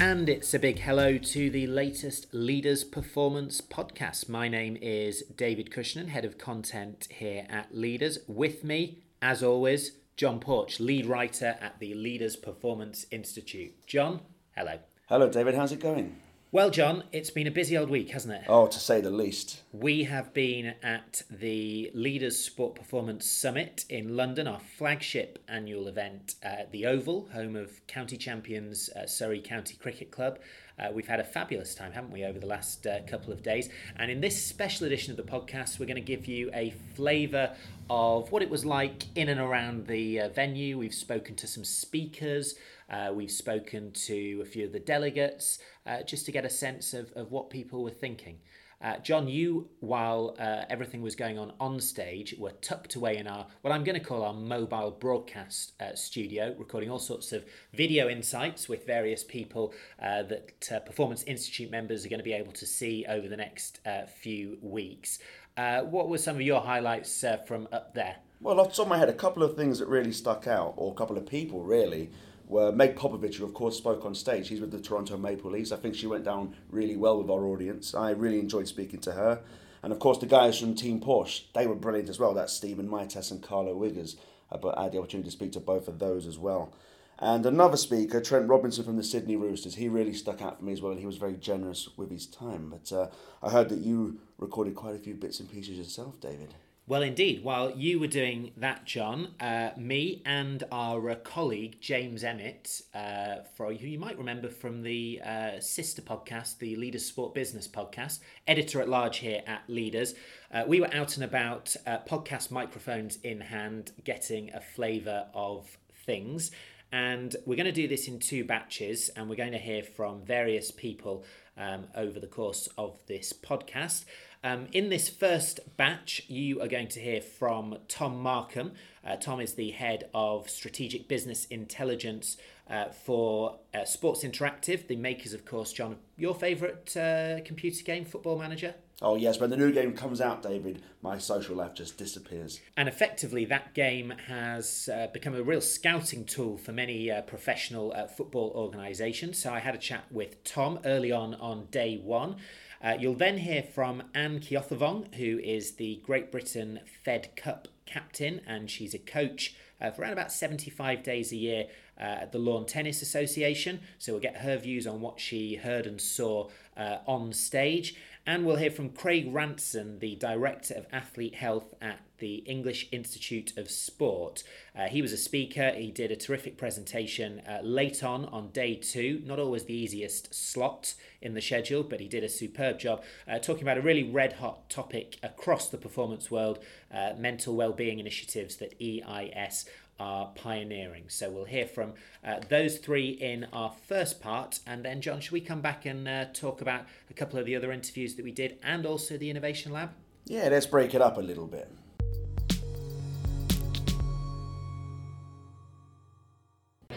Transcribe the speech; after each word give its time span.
And 0.00 0.30
it's 0.30 0.54
a 0.54 0.58
big 0.58 0.78
hello 0.78 1.18
to 1.18 1.50
the 1.50 1.66
latest 1.66 2.32
Leaders 2.32 2.84
Performance 2.84 3.60
podcast. 3.60 4.30
My 4.30 4.48
name 4.48 4.78
is 4.80 5.22
David 5.24 5.70
Cushnan, 5.70 6.08
head 6.08 6.24
of 6.24 6.38
content 6.38 7.06
here 7.10 7.46
at 7.50 7.76
Leaders. 7.76 8.18
With 8.26 8.64
me, 8.64 9.00
as 9.20 9.42
always, 9.42 9.98
John 10.16 10.40
Porch, 10.40 10.80
lead 10.80 11.04
writer 11.04 11.58
at 11.60 11.80
the 11.80 11.92
Leaders 11.92 12.34
Performance 12.36 13.04
Institute. 13.10 13.74
John, 13.86 14.20
hello. 14.56 14.78
Hello, 15.06 15.28
David. 15.28 15.54
How's 15.54 15.72
it 15.72 15.80
going? 15.80 16.16
Well, 16.52 16.70
John, 16.70 17.04
it's 17.12 17.30
been 17.30 17.46
a 17.46 17.50
busy 17.52 17.78
old 17.78 17.90
week, 17.90 18.10
hasn't 18.10 18.34
it? 18.34 18.42
Oh, 18.48 18.66
to 18.66 18.78
say 18.80 19.00
the 19.00 19.08
least. 19.08 19.62
We 19.70 20.02
have 20.02 20.34
been 20.34 20.74
at 20.82 21.22
the 21.30 21.92
Leaders 21.94 22.40
Sport 22.40 22.74
Performance 22.74 23.24
Summit 23.24 23.84
in 23.88 24.16
London, 24.16 24.48
our 24.48 24.58
flagship 24.58 25.38
annual 25.46 25.86
event 25.86 26.34
at 26.42 26.72
the 26.72 26.86
Oval, 26.86 27.28
home 27.32 27.54
of 27.54 27.86
county 27.86 28.16
champions 28.16 28.90
uh, 28.96 29.06
Surrey 29.06 29.40
County 29.40 29.76
Cricket 29.76 30.10
Club. 30.10 30.40
Uh, 30.76 30.88
we've 30.92 31.06
had 31.06 31.20
a 31.20 31.24
fabulous 31.24 31.72
time, 31.76 31.92
haven't 31.92 32.10
we, 32.10 32.24
over 32.24 32.40
the 32.40 32.46
last 32.46 32.84
uh, 32.84 33.00
couple 33.06 33.32
of 33.32 33.44
days? 33.44 33.68
And 33.94 34.10
in 34.10 34.20
this 34.20 34.44
special 34.44 34.86
edition 34.86 35.12
of 35.12 35.24
the 35.24 35.30
podcast, 35.30 35.78
we're 35.78 35.86
going 35.86 35.96
to 35.96 36.00
give 36.00 36.26
you 36.26 36.50
a 36.52 36.74
flavour 36.96 37.54
of 37.88 38.32
what 38.32 38.42
it 38.42 38.50
was 38.50 38.64
like 38.64 39.04
in 39.14 39.28
and 39.28 39.40
around 39.40 39.86
the 39.86 40.20
uh, 40.22 40.28
venue. 40.30 40.78
We've 40.78 40.94
spoken 40.94 41.36
to 41.36 41.46
some 41.46 41.64
speakers. 41.64 42.56
Uh, 42.88 43.12
we've 43.14 43.30
spoken 43.30 43.92
to 43.92 44.40
a 44.42 44.44
few 44.44 44.64
of 44.64 44.72
the 44.72 44.80
delegates 44.80 45.60
uh, 45.90 46.02
just 46.04 46.24
to 46.26 46.32
get 46.32 46.44
a 46.44 46.50
sense 46.50 46.94
of, 46.94 47.12
of 47.12 47.32
what 47.32 47.50
people 47.50 47.82
were 47.82 47.90
thinking. 47.90 48.38
Uh, 48.82 48.96
John, 48.98 49.28
you, 49.28 49.68
while 49.80 50.34
uh, 50.38 50.64
everything 50.70 51.02
was 51.02 51.14
going 51.14 51.38
on 51.38 51.52
on 51.60 51.80
stage, 51.80 52.34
were 52.38 52.52
tucked 52.62 52.94
away 52.94 53.18
in 53.18 53.26
our, 53.26 53.46
what 53.60 53.72
I'm 53.72 53.84
going 53.84 53.98
to 53.98 54.04
call 54.04 54.22
our 54.22 54.32
mobile 54.32 54.90
broadcast 54.90 55.72
uh, 55.82 55.94
studio, 55.94 56.54
recording 56.58 56.90
all 56.90 56.98
sorts 56.98 57.32
of 57.32 57.44
video 57.74 58.08
insights 58.08 58.70
with 58.70 58.86
various 58.86 59.22
people 59.22 59.74
uh, 60.00 60.22
that 60.22 60.72
uh, 60.72 60.80
Performance 60.80 61.24
Institute 61.24 61.70
members 61.70 62.06
are 62.06 62.08
going 62.08 62.20
to 62.20 62.24
be 62.24 62.32
able 62.32 62.52
to 62.52 62.64
see 62.64 63.04
over 63.06 63.28
the 63.28 63.36
next 63.36 63.80
uh, 63.84 64.06
few 64.06 64.56
weeks. 64.62 65.18
what 65.56 66.08
were 66.08 66.16
some 66.16 66.36
of 66.36 66.42
your 66.42 66.62
highlights 66.62 67.22
from 67.46 67.68
up 67.72 67.92
there? 67.94 68.16
Well, 68.40 68.60
off 68.60 68.70
the 68.70 68.76
top 68.76 68.86
of 68.86 68.88
my 68.88 68.96
head, 68.96 69.10
a 69.10 69.12
couple 69.12 69.42
of 69.42 69.56
things 69.56 69.80
that 69.80 69.88
really 69.88 70.12
stuck 70.12 70.46
out, 70.46 70.72
or 70.78 70.90
a 70.90 70.94
couple 70.94 71.18
of 71.18 71.26
people 71.26 71.62
really 71.62 72.08
were 72.50 72.72
Meg 72.72 72.96
Popovich, 72.96 73.36
who 73.36 73.44
of 73.44 73.54
course 73.54 73.78
spoke 73.78 74.04
on 74.04 74.14
stage. 74.14 74.48
she's 74.48 74.60
with 74.60 74.72
the 74.72 74.80
Toronto 74.80 75.16
Maple 75.16 75.52
Leafs. 75.52 75.72
I 75.72 75.76
think 75.76 75.94
she 75.94 76.06
went 76.06 76.24
down 76.24 76.56
really 76.68 76.96
well 76.96 77.18
with 77.18 77.30
our 77.30 77.44
audience. 77.44 77.94
I 77.94 78.10
really 78.10 78.40
enjoyed 78.40 78.68
speaking 78.68 79.00
to 79.00 79.12
her. 79.12 79.40
And 79.82 79.92
of 79.92 79.98
course, 79.98 80.18
the 80.18 80.26
guys 80.26 80.58
from 80.58 80.74
Team 80.74 81.00
Porsche, 81.00 81.44
they 81.54 81.66
were 81.66 81.74
brilliant 81.74 82.10
as 82.10 82.18
well. 82.18 82.34
That's 82.34 82.52
Stephen 82.52 82.88
Mitas 82.88 83.30
and 83.30 83.42
Carlo 83.42 83.74
Wiggers. 83.74 84.16
But 84.60 84.76
I 84.76 84.84
had 84.84 84.92
the 84.92 84.98
opportunity 84.98 85.28
to 85.28 85.32
speak 85.32 85.52
to 85.52 85.60
both 85.60 85.88
of 85.88 86.00
those 86.00 86.26
as 86.26 86.38
well. 86.38 86.74
And 87.20 87.44
another 87.44 87.76
speaker, 87.76 88.20
Trent 88.20 88.48
Robinson 88.48 88.84
from 88.84 88.96
the 88.96 89.04
Sydney 89.04 89.36
Roosters, 89.36 89.74
he 89.74 89.88
really 89.88 90.14
stuck 90.14 90.40
out 90.42 90.58
for 90.58 90.64
me 90.64 90.72
as 90.72 90.80
well, 90.80 90.92
and 90.92 91.00
he 91.00 91.06
was 91.06 91.18
very 91.18 91.36
generous 91.36 91.88
with 91.96 92.10
his 92.10 92.26
time. 92.26 92.70
But 92.70 92.92
uh, 92.92 93.08
I 93.42 93.50
heard 93.50 93.68
that 93.68 93.80
you 93.80 94.18
recorded 94.38 94.74
quite 94.74 94.94
a 94.94 94.98
few 94.98 95.14
bits 95.14 95.38
and 95.38 95.50
pieces 95.50 95.76
yourself, 95.76 96.18
David. 96.18 96.54
Well, 96.90 97.02
indeed. 97.02 97.44
While 97.44 97.70
you 97.76 98.00
were 98.00 98.08
doing 98.08 98.50
that, 98.56 98.84
John, 98.84 99.28
uh, 99.38 99.70
me 99.76 100.22
and 100.26 100.64
our 100.72 101.10
uh, 101.10 101.14
colleague 101.14 101.76
James 101.80 102.24
Emmett, 102.24 102.82
uh, 102.92 103.42
for 103.56 103.72
who 103.72 103.86
you 103.86 103.96
might 103.96 104.18
remember 104.18 104.48
from 104.48 104.82
the 104.82 105.20
uh, 105.24 105.60
sister 105.60 106.02
podcast, 106.02 106.58
the 106.58 106.74
Leaders 106.74 107.06
Sport 107.06 107.32
Business 107.32 107.68
podcast, 107.68 108.18
editor 108.48 108.80
at 108.80 108.88
large 108.88 109.18
here 109.18 109.40
at 109.46 109.62
Leaders, 109.68 110.16
uh, 110.52 110.64
we 110.66 110.80
were 110.80 110.92
out 110.92 111.14
and 111.14 111.22
about, 111.22 111.76
uh, 111.86 111.98
podcast 111.98 112.50
microphones 112.50 113.18
in 113.22 113.40
hand, 113.40 113.92
getting 114.02 114.52
a 114.52 114.60
flavour 114.60 115.26
of 115.32 115.78
things. 116.04 116.50
And 116.90 117.36
we're 117.46 117.54
going 117.54 117.66
to 117.66 117.72
do 117.72 117.86
this 117.86 118.08
in 118.08 118.18
two 118.18 118.42
batches, 118.42 119.10
and 119.10 119.28
we're 119.28 119.36
going 119.36 119.52
to 119.52 119.58
hear 119.58 119.84
from 119.84 120.24
various 120.24 120.72
people 120.72 121.24
um, 121.56 121.84
over 121.94 122.18
the 122.18 122.26
course 122.26 122.68
of 122.76 122.98
this 123.06 123.32
podcast. 123.32 124.06
Um, 124.42 124.68
in 124.72 124.88
this 124.88 125.08
first 125.10 125.60
batch, 125.76 126.22
you 126.26 126.62
are 126.62 126.68
going 126.68 126.88
to 126.88 127.00
hear 127.00 127.20
from 127.20 127.76
Tom 127.88 128.18
Markham. 128.20 128.72
Uh, 129.06 129.16
Tom 129.16 129.38
is 129.38 129.54
the 129.54 129.70
head 129.70 130.08
of 130.14 130.48
strategic 130.48 131.08
business 131.08 131.44
intelligence 131.46 132.38
uh, 132.68 132.86
for 132.88 133.58
uh, 133.74 133.84
Sports 133.84 134.24
Interactive, 134.24 134.86
the 134.86 134.96
makers, 134.96 135.34
of 135.34 135.44
course, 135.44 135.72
John, 135.72 135.96
your 136.16 136.34
favourite 136.34 136.96
uh, 136.96 137.40
computer 137.44 137.84
game, 137.84 138.06
Football 138.06 138.38
Manager. 138.38 138.74
Oh, 139.02 139.16
yes, 139.16 139.40
when 139.40 139.48
the 139.48 139.56
new 139.56 139.72
game 139.72 139.94
comes 139.94 140.20
out, 140.20 140.42
David, 140.42 140.82
my 141.02 141.16
social 141.16 141.56
life 141.56 141.74
just 141.74 141.96
disappears. 141.96 142.60
And 142.76 142.86
effectively, 142.86 143.46
that 143.46 143.74
game 143.74 144.12
has 144.28 144.90
uh, 144.92 145.06
become 145.12 145.34
a 145.34 145.42
real 145.42 145.62
scouting 145.62 146.24
tool 146.24 146.58
for 146.58 146.72
many 146.72 147.10
uh, 147.10 147.22
professional 147.22 147.92
uh, 147.94 148.06
football 148.06 148.52
organisations. 148.54 149.38
So 149.38 149.52
I 149.52 149.60
had 149.60 149.74
a 149.74 149.78
chat 149.78 150.04
with 150.10 150.44
Tom 150.44 150.80
early 150.84 151.12
on 151.12 151.34
on 151.34 151.68
day 151.70 151.96
one. 151.96 152.36
Uh, 152.82 152.96
you'll 152.98 153.14
then 153.14 153.38
hear 153.38 153.62
from 153.62 154.02
Anne 154.14 154.40
Keothavong, 154.40 155.14
who 155.16 155.38
is 155.38 155.72
the 155.72 156.00
Great 156.04 156.32
Britain 156.32 156.80
Fed 157.04 157.36
Cup 157.36 157.68
captain, 157.84 158.40
and 158.46 158.70
she's 158.70 158.94
a 158.94 158.98
coach 158.98 159.54
uh, 159.80 159.90
for 159.90 160.02
around 160.02 160.12
about 160.12 160.32
75 160.32 161.02
days 161.02 161.32
a 161.32 161.36
year 161.36 161.66
uh, 161.98 162.04
at 162.22 162.32
the 162.32 162.38
Lawn 162.38 162.66
Tennis 162.66 163.02
Association. 163.02 163.80
So 163.98 164.12
we'll 164.12 164.22
get 164.22 164.38
her 164.38 164.56
views 164.56 164.86
on 164.86 165.00
what 165.00 165.20
she 165.20 165.56
heard 165.56 165.86
and 165.86 166.00
saw 166.00 166.48
uh, 166.76 166.98
on 167.06 167.32
stage. 167.32 167.96
And 168.26 168.46
we'll 168.46 168.56
hear 168.56 168.70
from 168.70 168.90
Craig 168.90 169.28
Ranson, 169.32 169.98
the 169.98 170.16
Director 170.16 170.74
of 170.74 170.86
Athlete 170.92 171.34
Health 171.34 171.74
at 171.80 172.00
the 172.20 172.36
English 172.46 172.88
Institute 172.92 173.52
of 173.56 173.70
Sport. 173.70 174.44
Uh, 174.76 174.86
he 174.86 175.02
was 175.02 175.12
a 175.12 175.16
speaker, 175.16 175.72
he 175.72 175.90
did 175.90 176.12
a 176.12 176.16
terrific 176.16 176.56
presentation 176.56 177.40
uh, 177.40 177.58
late 177.62 178.04
on 178.04 178.26
on 178.26 178.50
day 178.50 178.74
two, 178.74 179.22
not 179.24 179.38
always 179.38 179.64
the 179.64 179.74
easiest 179.74 180.34
slot 180.34 180.94
in 181.20 181.34
the 181.34 181.42
schedule, 181.42 181.82
but 181.82 182.00
he 182.00 182.08
did 182.08 182.22
a 182.22 182.28
superb 182.28 182.78
job 182.78 183.02
uh, 183.26 183.38
talking 183.38 183.62
about 183.62 183.78
a 183.78 183.82
really 183.82 184.04
red 184.04 184.34
hot 184.34 184.70
topic 184.70 185.18
across 185.22 185.68
the 185.68 185.78
performance 185.78 186.30
world 186.30 186.58
uh, 186.92 187.12
mental 187.18 187.56
well-being 187.56 187.98
initiatives 187.98 188.56
that 188.56 188.74
EIS 188.80 189.66
are 190.00 190.30
pioneering. 190.34 191.04
So 191.08 191.30
we'll 191.30 191.44
hear 191.44 191.66
from 191.66 191.92
uh, 192.24 192.40
those 192.48 192.78
three 192.78 193.10
in 193.10 193.46
our 193.52 193.72
first 193.86 194.20
part. 194.20 194.60
And 194.66 194.84
then, 194.84 195.00
John, 195.02 195.20
should 195.20 195.32
we 195.32 195.42
come 195.42 195.60
back 195.60 195.84
and 195.84 196.08
uh, 196.08 196.24
talk 196.32 196.62
about 196.62 196.86
a 197.10 197.14
couple 197.14 197.38
of 197.38 197.44
the 197.44 197.54
other 197.54 197.70
interviews 197.70 198.14
that 198.14 198.24
we 198.24 198.32
did 198.32 198.58
and 198.62 198.86
also 198.86 199.18
the 199.18 199.30
Innovation 199.30 199.72
Lab? 199.72 199.90
Yeah, 200.24 200.48
let's 200.48 200.66
break 200.66 200.94
it 200.94 201.02
up 201.02 201.18
a 201.18 201.20
little 201.20 201.46
bit. 201.46 201.70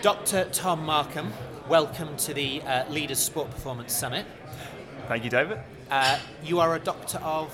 Dr. 0.04 0.44
Tom 0.52 0.86
Markham, 0.86 1.32
welcome 1.70 2.18
to 2.18 2.34
the 2.34 2.62
uh, 2.64 2.84
Leaders 2.90 3.20
Sport 3.20 3.50
Performance 3.50 3.94
Summit. 3.94 4.26
Thank 5.08 5.24
you, 5.24 5.30
David. 5.30 5.60
Uh, 5.90 6.20
you 6.44 6.60
are 6.60 6.76
a 6.76 6.80
doctor 6.80 7.20
of 7.20 7.50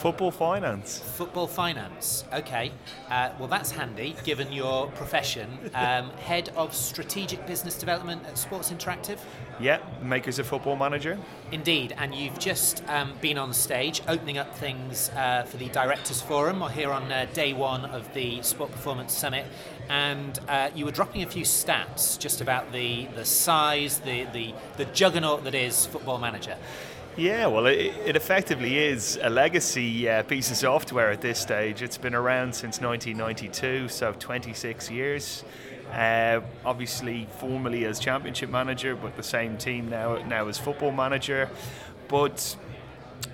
Football 0.00 0.30
finance. 0.30 0.98
Football 0.98 1.46
finance. 1.46 2.24
Okay. 2.32 2.72
Uh, 3.10 3.32
well, 3.38 3.48
that's 3.48 3.70
handy 3.70 4.16
given 4.24 4.50
your 4.50 4.86
profession. 4.92 5.46
Um, 5.74 6.08
head 6.12 6.48
of 6.56 6.74
strategic 6.74 7.46
business 7.46 7.76
development 7.76 8.22
at 8.26 8.38
Sports 8.38 8.72
Interactive. 8.72 9.18
Yeah, 9.60 9.78
makers 10.00 10.38
of 10.38 10.46
Football 10.46 10.76
Manager. 10.76 11.18
Indeed, 11.52 11.94
and 11.98 12.14
you've 12.14 12.38
just 12.38 12.82
um, 12.88 13.12
been 13.20 13.36
on 13.36 13.52
stage 13.52 14.00
opening 14.08 14.38
up 14.38 14.56
things 14.56 15.10
uh, 15.10 15.42
for 15.42 15.58
the 15.58 15.68
Directors 15.68 16.22
Forum 16.22 16.60
We're 16.60 16.70
here 16.70 16.92
on 16.92 17.12
uh, 17.12 17.26
day 17.34 17.52
one 17.52 17.84
of 17.84 18.10
the 18.14 18.40
Sport 18.40 18.72
Performance 18.72 19.12
Summit. 19.12 19.44
And 19.90 20.38
uh, 20.48 20.70
you 20.74 20.86
were 20.86 20.92
dropping 20.92 21.24
a 21.24 21.26
few 21.26 21.44
stats 21.44 22.18
just 22.18 22.40
about 22.40 22.72
the, 22.72 23.06
the 23.16 23.26
size, 23.26 23.98
the, 23.98 24.24
the, 24.32 24.54
the 24.78 24.86
juggernaut 24.86 25.44
that 25.44 25.54
is 25.54 25.84
Football 25.84 26.20
Manager. 26.20 26.56
Yeah, 27.16 27.48
well, 27.48 27.66
it, 27.66 27.92
it 28.06 28.16
effectively 28.16 28.78
is 28.78 29.18
a 29.20 29.28
legacy 29.28 30.08
uh, 30.08 30.22
piece 30.22 30.50
of 30.50 30.56
software 30.56 31.10
at 31.10 31.20
this 31.20 31.40
stage. 31.40 31.82
It's 31.82 31.98
been 31.98 32.14
around 32.14 32.54
since 32.54 32.80
1992, 32.80 33.88
so 33.88 34.12
26 34.12 34.90
years. 34.90 35.44
Uh, 35.92 36.40
obviously, 36.64 37.26
formerly 37.38 37.84
as 37.84 37.98
championship 37.98 38.48
manager, 38.48 38.94
but 38.94 39.16
the 39.16 39.24
same 39.24 39.58
team 39.58 39.90
now 39.90 40.22
now 40.22 40.46
as 40.46 40.56
football 40.56 40.92
manager. 40.92 41.50
But 42.06 42.56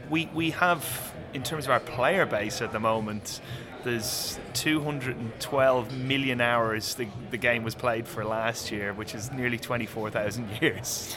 we 0.08 0.30
we 0.34 0.50
have, 0.52 1.12
in 1.34 1.42
terms 1.42 1.66
of 1.66 1.70
our 1.70 1.80
player 1.80 2.24
base 2.24 2.62
at 2.62 2.72
the 2.72 2.80
moment, 2.80 3.42
there's 3.84 4.38
212 4.54 5.96
million 5.98 6.40
hours 6.40 6.94
the, 6.94 7.06
the 7.30 7.36
game 7.36 7.62
was 7.62 7.74
played 7.74 8.08
for 8.08 8.24
last 8.24 8.72
year, 8.72 8.94
which 8.94 9.14
is 9.14 9.30
nearly 9.32 9.58
24,000 9.58 10.48
years. 10.62 11.16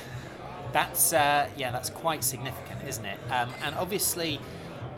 That's 0.72 1.14
uh, 1.14 1.50
yeah, 1.58 1.72
that's 1.72 1.90
quite 1.90 2.24
significant, 2.24 2.84
isn't 2.88 3.06
it? 3.06 3.20
Um, 3.32 3.50
and 3.64 3.76
obviously, 3.76 4.40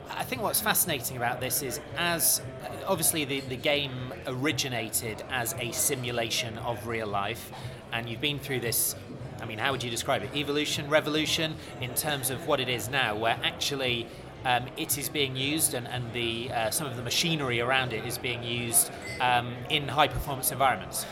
I 0.10 0.24
think 0.24 0.42
what's 0.42 0.62
fascinating 0.62 1.18
about 1.18 1.40
this 1.40 1.62
is 1.62 1.80
as 1.98 2.42
obviously 2.86 3.26
the, 3.26 3.40
the 3.42 3.56
game 3.56 4.14
originated 4.28 5.24
as 5.30 5.56
a 5.60 5.72
simulation 5.72 6.58
of 6.60 6.88
real 6.88 7.08
life, 7.08 7.52
and 7.94 8.10
you've 8.10 8.22
been 8.22 8.40
through 8.40 8.60
this. 8.60 8.96
I 9.42 9.46
mean, 9.46 9.58
how 9.58 9.72
would 9.72 9.84
you 9.84 9.90
describe 9.90 10.22
it? 10.24 10.36
Evolution, 10.36 10.90
revolution, 10.90 11.56
in 11.80 11.94
terms 11.96 12.30
of 12.30 12.48
what 12.48 12.60
it 12.60 12.70
is 12.70 12.90
now, 12.90 13.16
where 13.16 13.40
actually 13.44 14.08
um, 14.46 14.66
it 14.78 14.98
is 14.98 15.10
being 15.10 15.36
used, 15.36 15.74
and, 15.74 15.88
and 15.88 16.12
the 16.14 16.52
uh, 16.52 16.70
some 16.70 16.88
of 16.88 16.96
the 16.96 17.04
machinery 17.04 17.62
around 17.62 17.94
it 17.94 18.06
is 18.06 18.18
being 18.18 18.44
used 18.44 18.92
um, 19.20 19.54
in 19.70 19.88
high 19.88 20.08
performance 20.08 20.52
environments. 20.52 21.06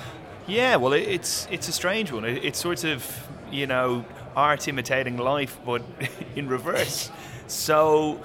Yeah, 0.48 0.76
well, 0.76 0.94
it, 0.94 1.08
it's 1.08 1.48
it's 1.52 1.68
a 1.68 1.72
strange 1.72 2.12
one. 2.12 2.26
It, 2.26 2.44
it's 2.44 2.60
sort 2.60 2.84
of 2.84 3.28
you 3.52 3.66
know 3.68 4.06
art 4.40 4.70
imitating 4.70 5.18
life, 5.18 5.60
but 5.66 5.82
in 6.38 6.48
reverse. 6.48 7.12
So 7.48 8.24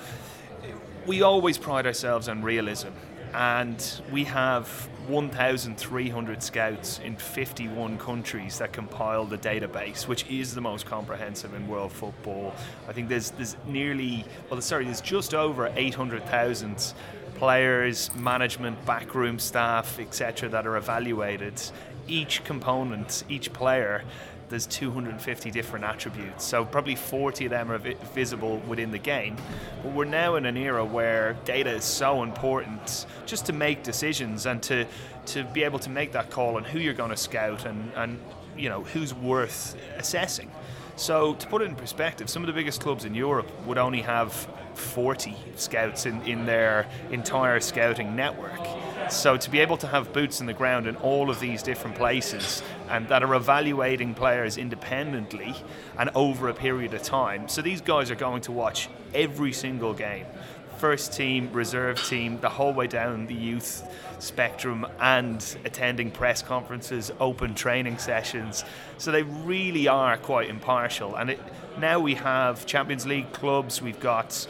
we 1.06 1.22
always 1.22 1.58
pride 1.58 1.86
ourselves 1.86 2.28
on 2.28 2.40
realism, 2.42 2.90
and 3.34 4.00
we 4.12 4.22
have 4.24 4.68
1,300 5.08 6.42
scouts 6.42 7.00
in 7.00 7.16
51 7.16 7.98
countries 7.98 8.58
that 8.58 8.72
compile 8.72 9.24
the 9.24 9.36
database, 9.36 10.06
which 10.06 10.24
is 10.30 10.54
the 10.54 10.60
most 10.60 10.86
comprehensive 10.86 11.52
in 11.52 11.66
world 11.66 11.90
football. 11.92 12.54
I 12.88 12.92
think 12.92 13.08
there's 13.08 13.30
there's 13.30 13.56
nearly 13.66 14.24
well, 14.48 14.60
sorry, 14.60 14.84
there's 14.84 15.00
just 15.00 15.34
over 15.34 15.72
800,000 15.74 16.94
players, 17.34 18.14
management, 18.14 18.86
backroom 18.86 19.40
staff, 19.40 19.98
etc., 19.98 20.48
that 20.50 20.64
are 20.64 20.76
evaluated. 20.76 21.60
Each 22.06 22.44
component, 22.44 23.24
each 23.28 23.52
player 23.52 24.04
there's 24.48 24.66
250 24.66 25.50
different 25.50 25.84
attributes. 25.84 26.44
So 26.44 26.64
probably 26.64 26.94
40 26.94 27.46
of 27.46 27.50
them 27.50 27.70
are 27.70 27.78
vi- 27.78 27.96
visible 28.14 28.58
within 28.68 28.90
the 28.90 28.98
game. 28.98 29.36
But 29.82 29.92
we're 29.92 30.04
now 30.04 30.36
in 30.36 30.46
an 30.46 30.56
era 30.56 30.84
where 30.84 31.34
data 31.44 31.70
is 31.70 31.84
so 31.84 32.22
important 32.22 33.06
just 33.26 33.46
to 33.46 33.52
make 33.52 33.82
decisions 33.82 34.46
and 34.46 34.62
to 34.64 34.86
to 35.26 35.42
be 35.42 35.62
able 35.62 35.78
to 35.78 35.88
make 35.88 36.12
that 36.12 36.30
call 36.30 36.56
on 36.56 36.64
who 36.64 36.78
you're 36.78 36.92
going 36.92 37.10
to 37.10 37.16
scout 37.16 37.64
and, 37.64 37.90
and 37.96 38.20
you 38.56 38.68
know 38.68 38.82
who's 38.82 39.14
worth 39.14 39.76
assessing. 39.96 40.50
So 40.96 41.34
to 41.34 41.46
put 41.48 41.62
it 41.62 41.64
in 41.66 41.74
perspective, 41.74 42.30
some 42.30 42.42
of 42.42 42.46
the 42.46 42.52
biggest 42.52 42.80
clubs 42.80 43.04
in 43.04 43.14
Europe 43.14 43.50
would 43.66 43.78
only 43.78 44.02
have 44.02 44.32
40 44.74 45.34
scouts 45.56 46.06
in, 46.06 46.22
in 46.22 46.46
their 46.46 46.86
entire 47.10 47.58
scouting 47.60 48.14
network. 48.14 48.60
So 49.10 49.36
to 49.36 49.50
be 49.50 49.60
able 49.60 49.76
to 49.78 49.86
have 49.86 50.12
boots 50.12 50.40
in 50.40 50.46
the 50.46 50.52
ground 50.52 50.86
in 50.86 50.96
all 50.96 51.30
of 51.30 51.40
these 51.40 51.62
different 51.62 51.96
places 51.96 52.62
and 52.88 53.08
that 53.08 53.22
are 53.22 53.34
evaluating 53.34 54.14
players 54.14 54.56
independently 54.56 55.54
and 55.98 56.10
over 56.14 56.48
a 56.48 56.54
period 56.54 56.94
of 56.94 57.02
time. 57.02 57.48
So 57.48 57.62
these 57.62 57.80
guys 57.80 58.10
are 58.10 58.16
going 58.16 58.42
to 58.42 58.52
watch 58.52 58.88
every 59.14 59.52
single 59.52 59.94
game. 59.94 60.26
First 60.78 61.12
team, 61.12 61.52
reserve 61.52 62.02
team, 62.04 62.40
the 62.40 62.48
whole 62.48 62.72
way 62.72 62.86
down 62.86 63.26
the 63.26 63.34
youth 63.34 63.88
spectrum 64.18 64.86
and 65.00 65.56
attending 65.64 66.10
press 66.10 66.42
conferences, 66.42 67.12
open 67.20 67.54
training 67.54 67.98
sessions. 67.98 68.64
So 68.98 69.12
they 69.12 69.22
really 69.22 69.86
are 69.86 70.16
quite 70.16 70.48
impartial. 70.48 71.14
And 71.14 71.30
it, 71.30 71.40
now 71.78 72.00
we 72.00 72.14
have 72.14 72.66
Champions 72.66 73.06
League 73.06 73.32
clubs, 73.32 73.80
we've 73.80 74.00
got 74.00 74.46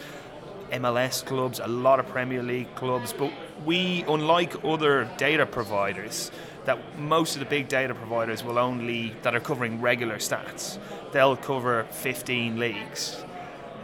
MLS 0.72 1.24
clubs, 1.24 1.60
a 1.60 1.68
lot 1.68 2.00
of 2.00 2.08
Premier 2.08 2.42
League 2.42 2.74
clubs, 2.74 3.12
but 3.12 3.32
we, 3.64 4.04
unlike 4.08 4.64
other 4.64 5.08
data 5.16 5.46
providers, 5.46 6.30
that 6.64 6.98
most 6.98 7.34
of 7.34 7.40
the 7.40 7.46
big 7.46 7.68
data 7.68 7.94
providers 7.94 8.42
will 8.42 8.58
only 8.58 9.14
that 9.22 9.34
are 9.34 9.40
covering 9.40 9.80
regular 9.80 10.16
stats. 10.16 10.78
They'll 11.12 11.36
cover 11.36 11.84
15 11.90 12.58
leagues, 12.58 13.22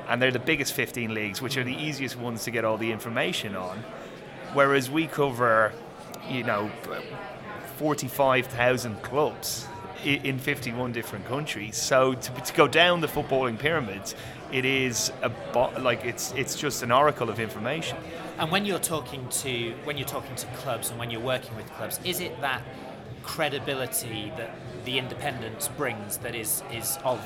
and 0.09 0.21
they're 0.21 0.31
the 0.31 0.39
biggest 0.39 0.73
15 0.73 1.15
leagues, 1.15 1.43
which 1.43 1.57
are 1.57 1.65
the 1.65 1.75
easiest 1.75 2.17
ones 2.17 2.45
to 2.45 2.51
get 2.51 2.65
all 2.65 2.79
the 2.79 2.91
information 2.91 3.55
on. 3.55 3.85
Whereas 4.55 4.91
we 4.91 5.07
cover, 5.07 5.73
you 6.29 6.43
know, 6.43 6.71
45,000 7.79 9.03
clubs 9.03 9.69
in 10.05 10.39
51 10.39 10.93
different 10.93 11.27
countries. 11.27 11.77
So 11.77 12.15
to, 12.15 12.33
to 12.33 12.53
go 12.55 12.67
down 12.67 13.01
the 13.01 13.07
footballing 13.07 13.59
pyramids, 13.59 14.15
it 14.53 14.65
is 14.65 15.13
a 15.23 15.31
like 15.79 16.05
it's 16.05 16.33
it's 16.33 16.57
just 16.57 16.83
an 16.83 16.91
oracle 16.91 17.31
of 17.31 17.39
information. 17.39 17.99
And 18.41 18.51
when 18.51 18.65
you're 18.65 18.79
talking 18.79 19.29
to 19.29 19.75
when 19.85 19.99
you're 19.99 20.09
talking 20.09 20.35
to 20.35 20.47
clubs 20.47 20.89
and 20.89 20.99
when 20.99 21.11
you're 21.11 21.21
working 21.21 21.55
with 21.57 21.71
clubs, 21.75 22.01
is 22.05 22.21
it 22.21 22.41
that 22.41 22.63
credibility 23.23 24.33
that 24.39 24.55
the 24.87 24.99
independence 24.99 25.69
brings 25.69 26.17
that 26.19 26.35
is 26.35 26.63
is 26.73 26.99
of 27.05 27.21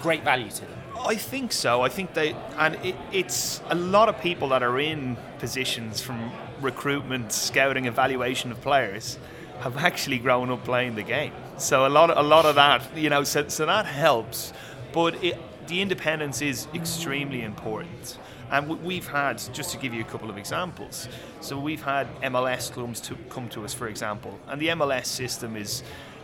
great 0.00 0.22
value 0.22 0.50
to 0.50 0.60
them? 0.60 0.78
I 1.04 1.16
think 1.16 1.52
so. 1.52 1.82
I 1.82 1.88
think 1.88 2.14
they, 2.14 2.32
and 2.58 2.76
it, 2.84 2.94
it's 3.10 3.60
a 3.70 3.74
lot 3.74 4.08
of 4.08 4.20
people 4.20 4.50
that 4.50 4.62
are 4.62 4.78
in 4.78 5.16
positions 5.40 6.00
from 6.00 6.30
recruitment, 6.60 7.32
scouting, 7.32 7.86
evaluation 7.86 8.52
of 8.52 8.60
players 8.60 9.18
have 9.62 9.78
actually 9.78 10.18
grown 10.18 10.50
up 10.50 10.62
playing 10.64 10.94
the 10.94 11.02
game. 11.02 11.32
So 11.58 11.86
a 11.86 11.88
lot, 11.88 12.10
of, 12.10 12.18
a 12.18 12.22
lot 12.22 12.44
of 12.44 12.54
that, 12.54 12.96
you 12.96 13.10
know, 13.10 13.24
so, 13.24 13.48
so 13.48 13.66
that 13.66 13.86
helps. 13.86 14.52
But 14.92 15.22
it, 15.24 15.38
the 15.66 15.80
independence 15.80 16.40
is 16.40 16.68
extremely 16.72 17.42
important. 17.42 18.18
And 18.52 18.68
we've 18.84 19.08
had, 19.08 19.42
just 19.52 19.70
to 19.72 19.78
give 19.78 19.94
you 19.94 20.02
a 20.02 20.04
couple 20.04 20.28
of 20.28 20.36
examples, 20.36 21.08
so 21.40 21.58
we've 21.58 21.82
had 21.82 22.06
MLS 22.20 22.70
clubs 22.70 23.00
to 23.00 23.16
come 23.30 23.48
to 23.48 23.64
us, 23.64 23.72
for 23.72 23.88
example, 23.88 24.38
and 24.46 24.60
the 24.60 24.68
MLS 24.68 25.06
system 25.06 25.56
is 25.56 25.82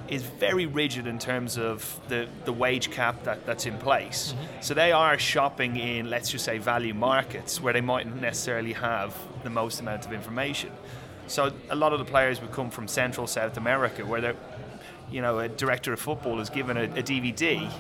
is 0.08 0.22
very 0.22 0.64
rigid 0.64 1.06
in 1.06 1.18
terms 1.18 1.58
of 1.58 2.00
the, 2.08 2.26
the 2.46 2.52
wage 2.52 2.90
cap 2.90 3.24
that, 3.24 3.44
that's 3.44 3.66
in 3.66 3.76
place. 3.78 4.32
Mm-hmm. 4.32 4.62
So 4.62 4.72
they 4.72 4.90
are 4.90 5.18
shopping 5.18 5.76
in, 5.76 6.08
let's 6.08 6.30
just 6.30 6.46
say, 6.46 6.56
value 6.56 6.94
markets 6.94 7.60
where 7.60 7.74
they 7.74 7.82
mightn't 7.82 8.18
necessarily 8.18 8.72
have 8.72 9.14
the 9.42 9.50
most 9.50 9.80
amount 9.80 10.06
of 10.06 10.12
information. 10.14 10.70
So 11.26 11.52
a 11.68 11.76
lot 11.76 11.92
of 11.92 11.98
the 11.98 12.06
players 12.06 12.40
would 12.40 12.52
come 12.52 12.70
from 12.70 12.88
Central 12.88 13.26
South 13.26 13.58
America 13.58 14.06
where 14.06 14.22
they're 14.22 14.36
you 15.10 15.22
know, 15.22 15.38
a 15.38 15.48
director 15.48 15.92
of 15.92 16.00
football 16.00 16.40
is 16.40 16.50
given 16.50 16.76
a, 16.76 16.84
a 16.84 17.02
DVD, 17.02 17.70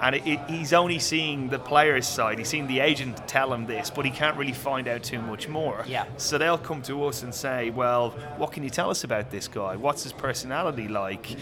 and 0.00 0.14
it, 0.14 0.26
it, 0.26 0.40
he's 0.48 0.72
only 0.72 0.98
seeing 0.98 1.48
the 1.48 1.58
player's 1.58 2.06
side. 2.06 2.38
He's 2.38 2.48
seeing 2.48 2.66
the 2.66 2.80
agent 2.80 3.26
tell 3.28 3.52
him 3.52 3.66
this, 3.66 3.90
but 3.90 4.04
he 4.04 4.10
can't 4.10 4.36
really 4.36 4.52
find 4.52 4.88
out 4.88 5.02
too 5.02 5.20
much 5.20 5.48
more. 5.48 5.84
Yeah. 5.86 6.06
So 6.16 6.38
they'll 6.38 6.58
come 6.58 6.82
to 6.82 7.04
us 7.04 7.22
and 7.22 7.34
say, 7.34 7.70
"Well, 7.70 8.10
what 8.36 8.52
can 8.52 8.64
you 8.64 8.70
tell 8.70 8.90
us 8.90 9.04
about 9.04 9.30
this 9.30 9.48
guy? 9.48 9.76
What's 9.76 10.02
his 10.02 10.12
personality 10.12 10.88
like?" 10.88 11.36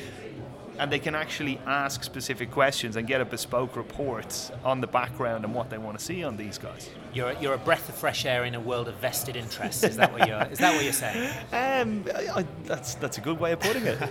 And 0.79 0.91
they 0.91 0.99
can 0.99 1.15
actually 1.15 1.61
ask 1.67 2.03
specific 2.03 2.51
questions 2.51 2.97
and 2.97 3.07
get 3.07 3.21
a 3.21 3.27
bespoke 3.27 3.77
report 3.77 4.51
on 4.65 4.81
the 4.81 4.87
background 4.87 5.45
and 5.45 5.55
what 5.55 5.69
they 5.69 5.77
want 5.77 5.99
to 5.99 6.03
see 6.03 6.25
on 6.25 6.39
these 6.39 6.57
guys. 6.57 6.89
You're, 7.13 7.33
you're 7.35 7.53
a 7.53 7.59
breath 7.59 7.91
of 7.91 7.97
fresh 7.97 8.25
air 8.25 8.45
in 8.45 8.55
a 8.55 8.61
world 8.61 8.89
of 8.89 8.95
vested 8.95 9.37
interests. 9.37 9.83
Is 9.83 9.97
that 9.97 10.11
what 10.11 10.27
you're, 10.27 10.43
is 10.45 10.59
that 10.59 10.75
what 10.75 10.83
you're 10.85 10.95
saying? 10.95 11.31
Um, 11.53 12.05
I, 12.15 12.47
that's, 12.65 12.95
that's 12.95 13.19
a 13.19 13.21
good 13.21 13.39
way 13.39 13.53
of 13.53 13.61
putting 13.61 13.85
it. 13.85 13.99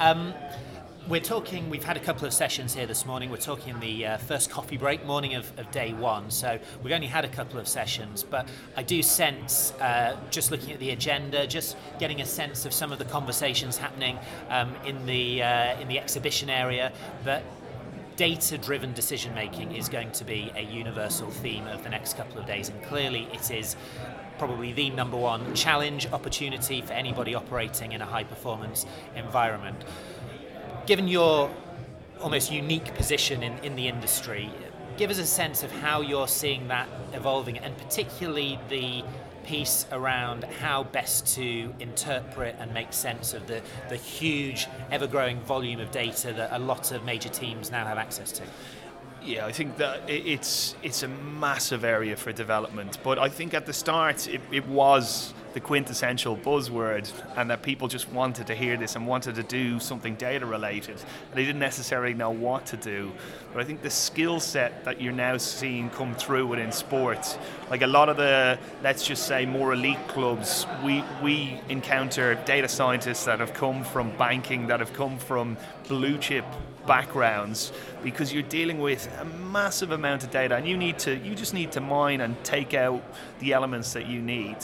Um, 0.00 0.32
we're 1.10 1.20
talking, 1.20 1.68
we've 1.68 1.84
had 1.84 1.98
a 1.98 2.00
couple 2.00 2.26
of 2.26 2.32
sessions 2.32 2.72
here 2.72 2.86
this 2.86 3.04
morning. 3.04 3.30
We're 3.30 3.36
talking 3.36 3.78
the 3.80 4.06
uh, 4.06 4.16
first 4.16 4.48
coffee 4.48 4.78
break, 4.78 5.04
morning 5.04 5.34
of, 5.34 5.52
of, 5.58 5.70
day 5.72 5.92
one. 5.92 6.30
So 6.30 6.58
we've 6.82 6.94
only 6.94 7.06
had 7.06 7.26
a 7.26 7.28
couple 7.28 7.60
of 7.60 7.68
sessions, 7.68 8.22
but 8.22 8.48
I 8.78 8.82
do 8.82 9.02
sense, 9.02 9.72
uh, 9.72 10.16
just 10.30 10.50
looking 10.50 10.72
at 10.72 10.80
the 10.80 10.88
agenda, 10.90 11.46
just 11.46 11.76
getting 11.98 12.22
a 12.22 12.24
sense 12.24 12.64
of 12.64 12.72
some 12.72 12.92
of 12.92 12.98
the 12.98 13.04
conversations 13.04 13.76
happening 13.76 14.18
um, 14.48 14.74
in, 14.86 15.04
the, 15.04 15.42
uh, 15.42 15.78
in 15.80 15.88
the 15.88 15.98
exhibition 15.98 16.48
area, 16.48 16.92
that 17.24 17.44
data 18.16 18.56
driven 18.56 18.94
decision 18.94 19.34
making 19.34 19.72
is 19.72 19.90
going 19.90 20.12
to 20.12 20.24
be 20.24 20.50
a 20.56 20.62
universal 20.62 21.30
theme 21.30 21.66
of 21.66 21.82
the 21.82 21.90
next 21.90 22.16
couple 22.16 22.38
of 22.38 22.46
days. 22.46 22.70
And 22.70 22.82
clearly, 22.84 23.28
it 23.34 23.50
is 23.50 23.76
probably 24.40 24.72
the 24.72 24.88
number 24.88 25.18
one 25.18 25.54
challenge, 25.54 26.06
opportunity 26.14 26.80
for 26.80 26.94
anybody 26.94 27.34
operating 27.34 27.92
in 27.92 28.00
a 28.00 28.06
high 28.06 28.24
performance 28.24 28.86
environment. 29.14 29.76
Given 30.86 31.08
your 31.08 31.50
almost 32.22 32.50
unique 32.50 32.94
position 32.94 33.42
in, 33.42 33.58
in 33.58 33.76
the 33.76 33.86
industry, 33.86 34.50
give 34.96 35.10
us 35.10 35.18
a 35.18 35.26
sense 35.26 35.62
of 35.62 35.70
how 35.70 36.00
you're 36.00 36.26
seeing 36.26 36.68
that 36.68 36.88
evolving 37.12 37.58
and 37.58 37.76
particularly 37.76 38.58
the 38.70 39.04
piece 39.44 39.84
around 39.92 40.44
how 40.44 40.84
best 40.84 41.26
to 41.34 41.74
interpret 41.78 42.56
and 42.58 42.72
make 42.72 42.94
sense 42.94 43.34
of 43.34 43.46
the, 43.46 43.60
the 43.90 43.96
huge, 43.96 44.68
ever 44.90 45.06
growing 45.06 45.38
volume 45.40 45.80
of 45.80 45.90
data 45.90 46.32
that 46.32 46.48
a 46.52 46.58
lot 46.58 46.92
of 46.92 47.04
major 47.04 47.28
teams 47.28 47.70
now 47.70 47.84
have 47.84 47.98
access 47.98 48.32
to. 48.32 48.42
Yeah, 49.30 49.46
I 49.46 49.52
think 49.52 49.76
that 49.76 50.02
it's 50.08 50.74
it's 50.82 51.04
a 51.04 51.08
massive 51.08 51.84
area 51.84 52.16
for 52.16 52.32
development. 52.32 52.98
But 53.04 53.18
I 53.18 53.28
think 53.28 53.54
at 53.54 53.64
the 53.64 53.72
start 53.72 54.26
it, 54.26 54.40
it 54.50 54.66
was 54.66 55.32
the 55.52 55.60
quintessential 55.60 56.36
buzzword, 56.36 57.10
and 57.36 57.50
that 57.50 57.62
people 57.62 57.88
just 57.88 58.08
wanted 58.10 58.46
to 58.46 58.54
hear 58.54 58.76
this 58.76 58.96
and 58.96 59.06
wanted 59.06 59.34
to 59.34 59.42
do 59.42 59.80
something 59.80 60.14
data 60.14 60.46
related. 60.46 61.02
They 61.34 61.44
didn't 61.44 61.60
necessarily 61.60 62.14
know 62.14 62.30
what 62.30 62.66
to 62.66 62.76
do. 62.76 63.12
But 63.52 63.62
I 63.62 63.64
think 63.64 63.82
the 63.82 63.90
skill 63.90 64.38
set 64.40 64.84
that 64.84 65.00
you're 65.00 65.12
now 65.12 65.36
seeing 65.36 65.90
come 65.90 66.14
through 66.14 66.46
within 66.46 66.70
sports, 66.72 67.38
like 67.68 67.82
a 67.82 67.86
lot 67.86 68.08
of 68.08 68.16
the, 68.16 68.58
let's 68.82 69.06
just 69.06 69.26
say, 69.26 69.44
more 69.46 69.72
elite 69.72 70.08
clubs, 70.08 70.66
we, 70.84 71.04
we 71.22 71.60
encounter 71.68 72.36
data 72.44 72.68
scientists 72.68 73.24
that 73.24 73.40
have 73.40 73.54
come 73.54 73.82
from 73.82 74.16
banking, 74.16 74.66
that 74.68 74.80
have 74.80 74.92
come 74.92 75.18
from 75.18 75.56
blue 75.88 76.16
chip 76.18 76.44
backgrounds 76.86 77.72
because 78.02 78.32
you're 78.32 78.42
dealing 78.44 78.78
with 78.78 79.08
a 79.20 79.24
massive 79.24 79.90
amount 79.90 80.24
of 80.24 80.30
data 80.30 80.56
and 80.56 80.66
you 80.66 80.76
need 80.76 80.98
to 80.98 81.16
you 81.18 81.34
just 81.34 81.52
need 81.52 81.70
to 81.70 81.80
mine 81.80 82.20
and 82.22 82.42
take 82.42 82.74
out 82.74 83.02
the 83.40 83.52
elements 83.52 83.92
that 83.92 84.06
you 84.06 84.20
need 84.20 84.56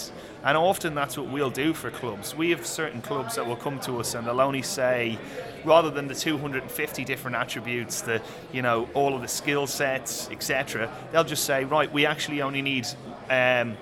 and 0.47 0.57
often 0.57 0.95
that's 0.95 1.19
what 1.19 1.29
we'll 1.29 1.51
do 1.51 1.75
for 1.75 1.91
clubs 1.91 2.35
we 2.35 2.51
have 2.51 2.65
certain 2.65 3.03
clubs 3.03 3.35
that 3.35 3.47
will 3.47 3.57
come 3.57 3.79
to 3.81 3.99
us 3.99 4.15
and 4.15 4.27
they'll 4.27 4.41
only 4.41 4.63
say 4.63 5.19
rather 5.65 5.91
than 5.91 6.07
the 6.09 6.15
250 6.15 7.05
different 7.05 7.37
attributes 7.37 8.01
the 8.01 8.23
you 8.53 8.63
know 8.63 8.89
all 8.95 9.15
of 9.15 9.21
the 9.21 9.29
skill 9.29 9.67
sets 9.67 10.31
etc 10.31 10.91
they'll 11.13 11.25
just 11.25 11.45
say 11.45 11.65
right 11.65 11.93
we 11.93 12.07
actually 12.07 12.41
only 12.41 12.63
need 12.63 12.87
um, 13.29 13.77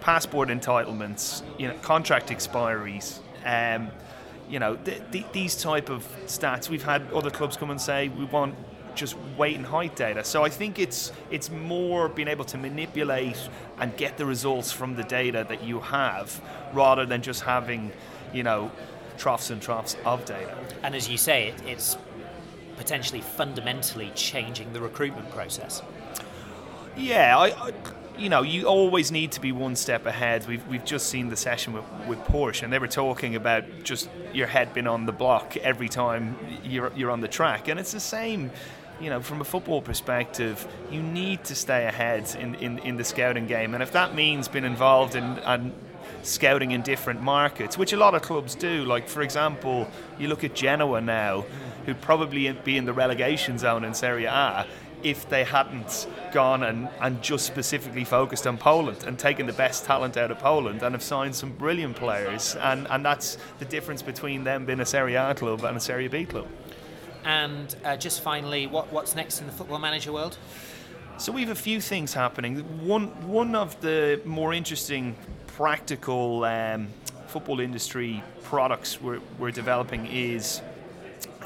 passport 0.00 0.48
entitlements 0.48 1.42
you 1.58 1.68
know 1.68 1.74
contract 1.82 2.30
expiries 2.30 3.20
um, 3.44 3.90
you 4.48 4.58
know, 4.58 4.76
th- 4.76 5.00
th- 5.10 5.24
these 5.32 5.56
type 5.56 5.88
of 5.88 6.06
stats. 6.26 6.68
We've 6.68 6.82
had 6.82 7.10
other 7.12 7.30
clubs 7.30 7.56
come 7.56 7.70
and 7.70 7.80
say 7.80 8.08
we 8.08 8.26
want 8.26 8.54
just 8.94 9.16
weight 9.36 9.56
and 9.56 9.66
height 9.66 9.96
data. 9.96 10.24
So 10.24 10.44
I 10.44 10.48
think 10.48 10.78
it's 10.78 11.12
it's 11.30 11.50
more 11.50 12.08
being 12.08 12.28
able 12.28 12.44
to 12.46 12.58
manipulate 12.58 13.38
and 13.78 13.96
get 13.96 14.16
the 14.16 14.26
results 14.26 14.72
from 14.72 14.96
the 14.96 15.04
data 15.04 15.44
that 15.48 15.62
you 15.64 15.80
have, 15.80 16.40
rather 16.72 17.06
than 17.06 17.22
just 17.22 17.42
having, 17.42 17.92
you 18.32 18.42
know, 18.42 18.70
troughs 19.18 19.50
and 19.50 19.60
troughs 19.60 19.96
of 20.04 20.24
data. 20.24 20.56
And 20.82 20.94
as 20.94 21.08
you 21.08 21.16
say, 21.16 21.48
it, 21.48 21.62
it's 21.66 21.96
potentially 22.76 23.20
fundamentally 23.20 24.10
changing 24.14 24.72
the 24.72 24.80
recruitment 24.80 25.30
process. 25.30 25.82
Yeah, 26.96 27.38
I, 27.38 27.48
I, 27.48 27.72
you 28.18 28.28
know, 28.28 28.42
you 28.42 28.66
always 28.66 29.10
need 29.10 29.32
to 29.32 29.40
be 29.40 29.52
one 29.52 29.76
step 29.76 30.04
ahead. 30.04 30.46
We've, 30.46 30.66
we've 30.68 30.84
just 30.84 31.08
seen 31.08 31.28
the 31.28 31.36
session 31.36 31.72
with, 31.72 31.84
with 32.06 32.18
Porsche, 32.24 32.62
and 32.62 32.72
they 32.72 32.78
were 32.78 32.88
talking 32.88 33.36
about 33.36 33.64
just 33.82 34.10
your 34.34 34.46
head 34.46 34.74
being 34.74 34.86
on 34.86 35.06
the 35.06 35.12
block 35.12 35.56
every 35.58 35.88
time 35.88 36.36
you're, 36.62 36.92
you're 36.94 37.10
on 37.10 37.20
the 37.20 37.28
track. 37.28 37.68
And 37.68 37.80
it's 37.80 37.92
the 37.92 38.00
same, 38.00 38.50
you 39.02 39.10
know, 39.10 39.20
from 39.20 39.40
a 39.40 39.44
football 39.44 39.82
perspective, 39.82 40.66
you 40.90 41.02
need 41.02 41.42
to 41.44 41.54
stay 41.56 41.86
ahead 41.86 42.34
in, 42.38 42.54
in, 42.54 42.78
in 42.78 42.96
the 42.96 43.04
scouting 43.04 43.48
game. 43.48 43.74
And 43.74 43.82
if 43.82 43.92
that 43.92 44.14
means 44.14 44.46
being 44.46 44.64
involved 44.64 45.16
in, 45.16 45.38
in 45.38 45.72
scouting 46.22 46.70
in 46.70 46.82
different 46.82 47.20
markets, 47.20 47.76
which 47.76 47.92
a 47.92 47.96
lot 47.96 48.14
of 48.14 48.22
clubs 48.22 48.54
do, 48.54 48.84
like, 48.84 49.08
for 49.08 49.22
example, 49.22 49.88
you 50.20 50.28
look 50.28 50.44
at 50.44 50.54
Genoa 50.54 51.00
now, 51.00 51.44
who'd 51.84 52.00
probably 52.00 52.50
be 52.52 52.76
in 52.76 52.84
the 52.84 52.92
relegation 52.92 53.58
zone 53.58 53.84
in 53.84 53.92
Serie 53.92 54.26
A 54.26 54.66
if 55.02 55.28
they 55.28 55.42
hadn't 55.42 56.06
gone 56.32 56.62
and, 56.62 56.88
and 57.00 57.20
just 57.22 57.44
specifically 57.44 58.04
focused 58.04 58.46
on 58.46 58.56
Poland 58.56 59.02
and 59.04 59.18
taken 59.18 59.46
the 59.46 59.52
best 59.52 59.84
talent 59.84 60.16
out 60.16 60.30
of 60.30 60.38
Poland 60.38 60.80
and 60.80 60.94
have 60.94 61.02
signed 61.02 61.34
some 61.34 61.50
brilliant 61.50 61.96
players. 61.96 62.54
And, 62.54 62.86
and 62.88 63.04
that's 63.04 63.36
the 63.58 63.64
difference 63.64 64.00
between 64.00 64.44
them 64.44 64.64
being 64.64 64.78
a 64.78 64.86
Serie 64.86 65.16
A 65.16 65.34
club 65.34 65.64
and 65.64 65.76
a 65.76 65.80
Serie 65.80 66.06
B 66.06 66.24
club. 66.24 66.46
And 67.24 67.74
uh, 67.84 67.96
just 67.96 68.22
finally, 68.22 68.66
what, 68.66 68.92
what's 68.92 69.14
next 69.14 69.40
in 69.40 69.46
the 69.46 69.52
football 69.52 69.78
manager 69.78 70.12
world? 70.12 70.36
So 71.18 71.30
we 71.30 71.42
have 71.42 71.50
a 71.50 71.54
few 71.54 71.80
things 71.80 72.14
happening. 72.14 72.58
One 72.86 73.06
one 73.28 73.54
of 73.54 73.80
the 73.80 74.20
more 74.24 74.52
interesting 74.52 75.14
practical 75.46 76.44
um, 76.44 76.88
football 77.26 77.60
industry 77.60 78.22
products 78.42 79.00
we're, 79.00 79.20
we're 79.38 79.50
developing 79.52 80.06
is 80.06 80.60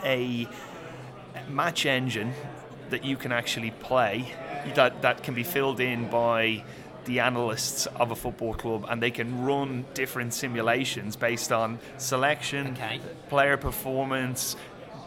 a 0.03 0.49
match 1.49 1.85
engine 1.85 2.33
that 2.91 3.05
you 3.05 3.17
can 3.17 3.33
actually 3.33 3.71
play 3.73 4.33
that, 4.75 5.03
that 5.03 5.23
can 5.23 5.35
be 5.35 5.43
filled 5.43 5.81
in 5.81 6.09
by 6.09 6.65
the 7.05 7.21
analysts 7.21 7.87
of 7.87 8.11
a 8.11 8.17
football 8.17 8.55
club 8.55 8.85
and 8.89 9.01
they 9.01 9.11
can 9.11 9.45
run 9.45 9.85
different 9.95 10.35
simulations 10.35 11.15
based 11.15 11.53
on 11.53 11.79
selection, 11.99 12.73
okay. 12.73 13.01
player 13.29 13.57
performance, 13.57 14.57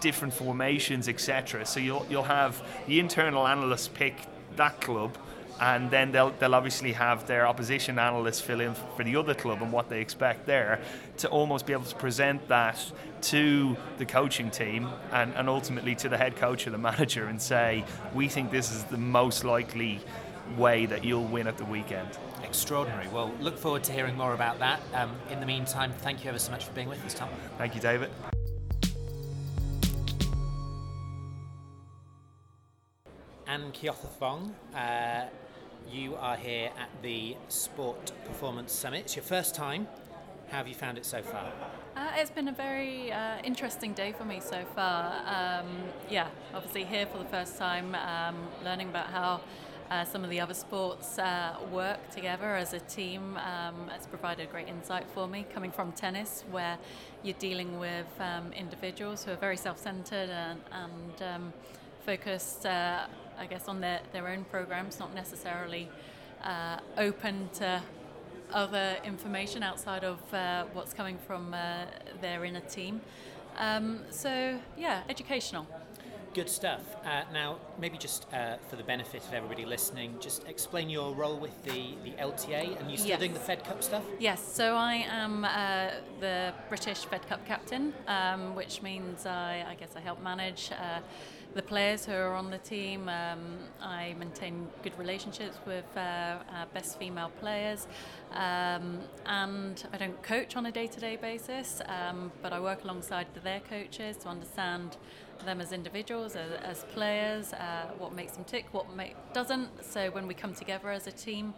different 0.01 0.34
formations, 0.34 1.08
etc. 1.08 1.65
So 1.65 1.79
you'll, 1.79 2.06
you'll 2.10 2.24
have 2.24 2.62
the 2.88 3.00
internal 3.00 3.48
analysts 3.48 3.88
pick 3.88 4.15
that 4.56 4.79
club 4.82 5.18
and 5.62 5.91
then 5.91 6.12
they'll, 6.12 6.32
they'll 6.39 6.56
obviously 6.56 6.94
have 6.94 7.27
their 7.27 7.48
opposition 7.48 8.00
analysts 8.00 8.39
fill 8.39 8.62
in 8.62 8.74
for 8.96 9.03
the 9.03 9.15
other 9.15 9.34
club 9.34 9.62
and 9.62 9.72
what 9.72 9.89
they 9.89 10.00
expect 10.00 10.46
there 10.46 10.79
to 11.18 11.27
almost 11.29 11.65
be 11.65 11.74
able 11.74 11.84
to 11.84 11.96
present 11.96 12.46
that 12.48 12.79
to 13.22 13.75
the 13.98 14.06
coaching 14.06 14.50
team 14.50 14.88
and, 15.12 15.34
and 15.36 15.50
ultimately 15.50 15.96
to 15.96 16.08
the 16.08 16.18
head 16.18 16.36
coach 16.36 16.65
or 16.65 16.70
the 16.70 16.77
manager 16.89 17.25
and 17.25 17.41
say, 17.41 17.84
we 18.13 18.27
think 18.27 18.51
this 18.51 18.72
is 18.72 18.84
the 18.86 18.98
most 18.98 19.44
likely 19.44 20.00
way 20.58 20.86
that 20.86 21.03
you'll 21.03 21.25
win 21.25 21.48
at 21.48 21.58
the 21.58 21.65
weekend. 21.65 22.08
Extraordinary. 22.44 23.08
Well, 23.10 23.32
look 23.39 23.58
forward 23.58 23.84
to 23.84 23.91
hearing 23.91 24.18
more 24.18 24.34
about 24.34 24.60
that. 24.60 24.82
Um, 24.94 25.12
in 25.29 25.39
the 25.39 25.46
meantime, 25.46 25.91
thank 26.00 26.24
you 26.24 26.29
ever 26.29 26.39
so 26.39 26.51
much 26.51 26.65
for 26.65 26.72
being 26.72 26.89
with 26.89 27.06
us, 27.06 27.13
Tom. 27.13 27.29
Thank 27.58 27.75
you, 27.75 27.82
David. 27.82 28.10
Anne 33.50 33.72
Keothavong, 33.72 34.51
uh, 34.75 35.25
you 35.91 36.15
are 36.18 36.36
here 36.36 36.70
at 36.79 36.89
the 37.01 37.36
Sport 37.48 38.12
Performance 38.25 38.72
Summit. 38.72 39.06
It's 39.06 39.15
your 39.15 39.24
first 39.24 39.56
time. 39.56 39.88
How 40.51 40.58
have 40.58 40.68
you 40.68 40.75
found 40.75 41.00
it 41.00 41.06
so 41.06 41.24
far? 41.24 41.51
Uh, 41.96 42.12
it's 42.18 42.29
been 42.29 42.50
a 42.50 42.51
very 42.51 43.12
uh, 43.12 43.39
interesting 43.44 43.94
day 43.94 44.12
for 44.12 44.24
me 44.24 44.39
so 44.39 44.63
far. 44.75 45.15
Um, 45.25 45.65
yeah, 46.12 46.27
obviously 46.53 46.84
here 46.84 47.08
for 47.08 47.18
the 47.18 47.25
first 47.25 47.58
time, 47.58 47.96
um, 47.96 48.36
learning 48.63 48.89
about 48.89 49.08
how 49.08 49.41
uh, 49.89 50.06
some 50.06 50.24
of 50.24 50.29
the 50.29 50.39
other 50.39 50.53
sports 50.53 51.18
uh, 51.18 51.56
work 51.72 52.08
together 52.12 52.56
as 52.56 52.74
a 52.74 52.79
team. 52.82 53.36
Um, 53.38 53.89
it's 53.96 54.06
provided 54.06 54.51
great 54.51 54.68
insight 54.68 55.08
for 55.15 55.27
me, 55.27 55.48
coming 55.51 55.72
from 55.72 55.91
tennis, 55.94 56.44
where 56.51 56.77
you're 57.24 57.34
dealing 57.39 57.79
with 57.79 58.06
um, 58.20 58.53
individuals 58.53 59.24
who 59.24 59.32
are 59.32 59.38
very 59.38 59.58
self-centered 59.58 60.29
and, 60.29 60.60
and 60.72 61.24
um, 61.24 61.53
focused 62.06 62.65
uh, 62.65 63.06
I 63.39 63.46
guess, 63.46 63.67
on 63.67 63.81
their, 63.81 64.01
their 64.12 64.27
own 64.27 64.43
programs, 64.46 65.00
not 65.00 65.15
necessarily 65.15 65.89
uh, 66.43 66.79
open 66.98 67.50
to 67.55 67.81
other 68.53 68.98
information 69.03 69.63
outside 69.63 70.03
of 70.03 70.19
uh, 70.34 70.65
what's 70.74 70.93
coming 70.93 71.17
from 71.25 71.53
uh, 71.53 71.86
their 72.22 72.43
inner 72.46 72.62
team. 72.62 73.01
Um, 73.58 74.01
so, 74.10 74.60
yeah, 74.77 75.03
educational. 75.10 75.67
Good 76.34 76.50
stuff. 76.50 76.81
Uh, 77.03 77.24
now, 77.34 77.58
maybe 77.79 77.98
just 77.98 78.31
uh, 78.34 78.58
for 78.67 78.75
the 78.75 78.84
benefit 78.84 79.24
of 79.25 79.34
everybody 79.34 79.65
listening, 79.65 80.15
just 80.19 80.48
explain 80.48 80.88
your 80.89 81.13
role 81.13 81.38
with 81.38 81.63
the, 81.63 81.96
the 82.03 82.12
LTA 82.12 82.79
and 82.79 82.91
you 82.91 82.98
still 82.98 83.10
yes. 83.10 83.19
doing 83.19 83.34
the 83.34 83.39
Fed 83.39 83.63
Cup 83.63 83.81
stuff? 83.81 84.03
Yes, 84.19 84.39
so 84.41 84.75
I 84.75 85.05
am 85.10 85.43
uh, 85.43 85.89
the 86.19 86.53
British 86.69 87.00
Fed 87.05 87.27
Cup 87.27 87.46
captain, 87.48 87.93
um, 88.08 88.55
which 88.55 88.84
means 88.84 89.25
I, 89.25 89.65
I, 89.67 89.75
guess 89.75 89.96
I 89.96 90.01
help 90.01 90.22
manage 90.22 90.69
uh, 90.72 91.00
the 91.56 91.62
players 91.62 92.06
who 92.06 92.13
are 92.13 92.34
on 92.34 92.51
the 92.51 92.58
team. 92.60 93.10
Um, 93.10 93.58
I 93.82 94.15
maintain 94.20 94.68
good 94.84 94.98
relationships 94.98 95.58
with 95.65 95.86
uh, 95.98 96.38
our 96.56 96.65
best 96.74 97.00
female 97.00 97.32
players, 97.39 97.88
um, 98.32 99.00
and 99.25 99.84
I 99.91 99.98
don't 99.98 100.22
coach 100.22 100.56
on 100.56 100.65
a 100.68 100.72
day-to-day 100.72 101.18
basis, 101.18 101.82
um, 101.88 102.32
but 102.41 102.53
I 102.53 102.60
work 102.60 102.84
alongside 102.84 103.27
their 103.44 103.62
coaches 103.62 104.18
to 104.18 104.29
understand 104.29 104.98
them 105.46 105.62
as 105.62 105.72
individuals, 105.72 106.36
as, 106.36 106.51
as 106.63 106.84
players, 106.94 107.53
uh, 107.53 107.91
what 107.98 108.13
makes 108.13 108.34
them 108.34 108.44
tick, 108.44 108.65
what 108.72 108.94
make, 108.96 109.15
doesn't. 109.34 109.70
So 109.84 110.12
when 110.12 110.27
we 110.27 110.34
come 110.34 110.53
together 110.53 110.89
as 110.89 111.08
a 111.08 111.12
team, 111.12 111.53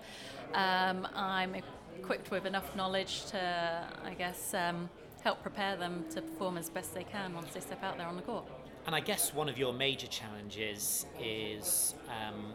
um, 0.53 1.07
I'm 1.15 1.55
equipped 1.98 2.31
with 2.31 2.45
enough 2.45 2.75
knowledge 2.75 3.25
to, 3.27 3.88
I 4.03 4.13
guess, 4.13 4.53
um, 4.53 4.89
help 5.24 5.41
prepare 5.41 5.75
them 5.75 6.05
to 6.12 6.21
perform 6.21 6.57
as 6.57 6.69
best 6.69 6.93
they 6.93 7.03
can 7.03 7.33
once 7.33 7.53
they 7.53 7.60
step 7.60 7.83
out 7.83 7.98
there 7.98 8.07
on 8.07 8.15
the 8.15 8.21
court. 8.21 8.45
And 8.85 8.95
I 8.95 9.00
guess 9.00 9.33
one 9.33 9.47
of 9.47 9.57
your 9.57 9.73
major 9.73 10.07
challenges 10.07 11.05
is 11.19 11.93
um, 12.09 12.53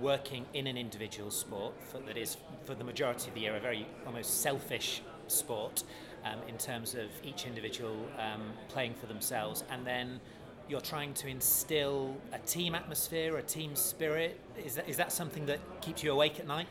working 0.00 0.44
in 0.54 0.66
an 0.66 0.76
individual 0.76 1.30
sport 1.30 1.74
for, 1.90 1.98
that 2.00 2.16
is, 2.16 2.36
for 2.64 2.74
the 2.74 2.84
majority 2.84 3.28
of 3.28 3.34
the 3.34 3.40
year, 3.40 3.56
a 3.56 3.60
very 3.60 3.86
almost 4.06 4.42
selfish 4.42 5.02
sport 5.26 5.82
um, 6.24 6.38
in 6.48 6.58
terms 6.58 6.94
of 6.94 7.06
each 7.24 7.46
individual 7.46 7.96
um, 8.18 8.42
playing 8.68 8.94
for 8.94 9.06
themselves, 9.06 9.64
and 9.70 9.86
then 9.86 10.20
you're 10.68 10.80
trying 10.80 11.14
to 11.14 11.28
instill 11.28 12.14
a 12.32 12.38
team 12.40 12.74
atmosphere, 12.74 13.38
a 13.38 13.42
team 13.42 13.74
spirit. 13.74 14.38
Is 14.62 14.74
that, 14.74 14.88
is 14.88 14.96
that 14.98 15.12
something 15.12 15.46
that 15.46 15.60
keeps 15.80 16.02
you 16.02 16.12
awake 16.12 16.38
at 16.38 16.46
night? 16.46 16.68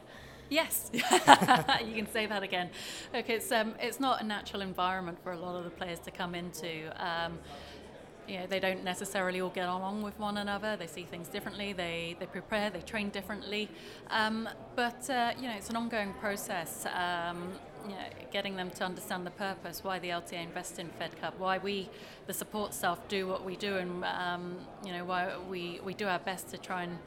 Yes, 0.49 0.89
you 0.93 1.01
can 1.01 2.07
say 2.11 2.25
that 2.25 2.41
again. 2.41 2.69
Okay, 3.13 3.33
it's 3.33 3.51
um, 3.51 3.75
it's 3.81 3.99
not 3.99 4.21
a 4.21 4.23
natural 4.25 4.61
environment 4.61 5.17
for 5.21 5.33
a 5.33 5.37
lot 5.37 5.57
of 5.57 5.65
the 5.65 5.69
players 5.69 5.99
to 5.99 6.11
come 6.11 6.35
into. 6.35 6.89
Um, 7.05 7.39
you 8.27 8.39
know, 8.39 8.47
they 8.47 8.59
don't 8.59 8.83
necessarily 8.83 9.41
all 9.41 9.49
get 9.49 9.67
along 9.67 10.01
with 10.01 10.19
one 10.19 10.37
another. 10.37 10.75
They 10.75 10.87
see 10.87 11.03
things 11.03 11.27
differently. 11.27 11.73
They, 11.73 12.15
they 12.19 12.25
prepare. 12.25 12.69
They 12.69 12.81
train 12.81 13.09
differently. 13.09 13.69
Um, 14.09 14.49
but 14.75 15.09
uh, 15.09 15.31
you 15.37 15.47
know, 15.47 15.55
it's 15.55 15.69
an 15.69 15.75
ongoing 15.75 16.13
process. 16.13 16.85
Um, 16.93 17.53
you 17.87 17.93
know, 17.93 18.03
getting 18.31 18.55
them 18.55 18.69
to 18.71 18.83
understand 18.83 19.25
the 19.25 19.31
purpose, 19.31 19.83
why 19.83 19.99
the 19.99 20.09
LTA 20.09 20.43
invests 20.43 20.77
in 20.77 20.89
Fed 20.89 21.19
Cup, 21.21 21.39
why 21.39 21.57
we, 21.57 21.89
the 22.25 22.33
support 22.33 22.73
staff, 22.73 22.99
do 23.07 23.27
what 23.27 23.45
we 23.45 23.55
do, 23.55 23.77
and 23.77 24.03
um, 24.03 24.57
you 24.85 24.91
know, 24.91 25.05
why 25.05 25.37
we, 25.49 25.79
we 25.85 25.93
do 25.93 26.05
our 26.05 26.19
best 26.19 26.49
to 26.49 26.57
try 26.57 26.83
and, 26.83 26.97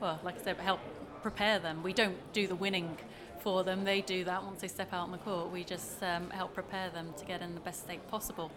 well, 0.00 0.18
like 0.24 0.40
I 0.40 0.44
said, 0.44 0.56
help 0.56 0.80
prepare 1.22 1.60
them. 1.60 1.82
We 1.84 1.92
don't 1.92 2.16
do 2.32 2.48
the 2.48 2.56
winning 2.56 2.96
for 3.40 3.62
them. 3.62 3.84
They 3.84 4.00
do 4.00 4.24
that 4.24 4.42
once 4.42 4.60
they 4.60 4.68
step 4.68 4.92
out 4.92 5.02
on 5.02 5.12
the 5.12 5.18
court. 5.18 5.52
We 5.52 5.62
just 5.62 6.02
um, 6.02 6.30
help 6.30 6.52
prepare 6.54 6.90
them 6.90 7.14
to 7.16 7.24
get 7.24 7.40
in 7.40 7.54
the 7.54 7.60
best 7.60 7.84
state 7.84 8.06
possible. 8.10 8.50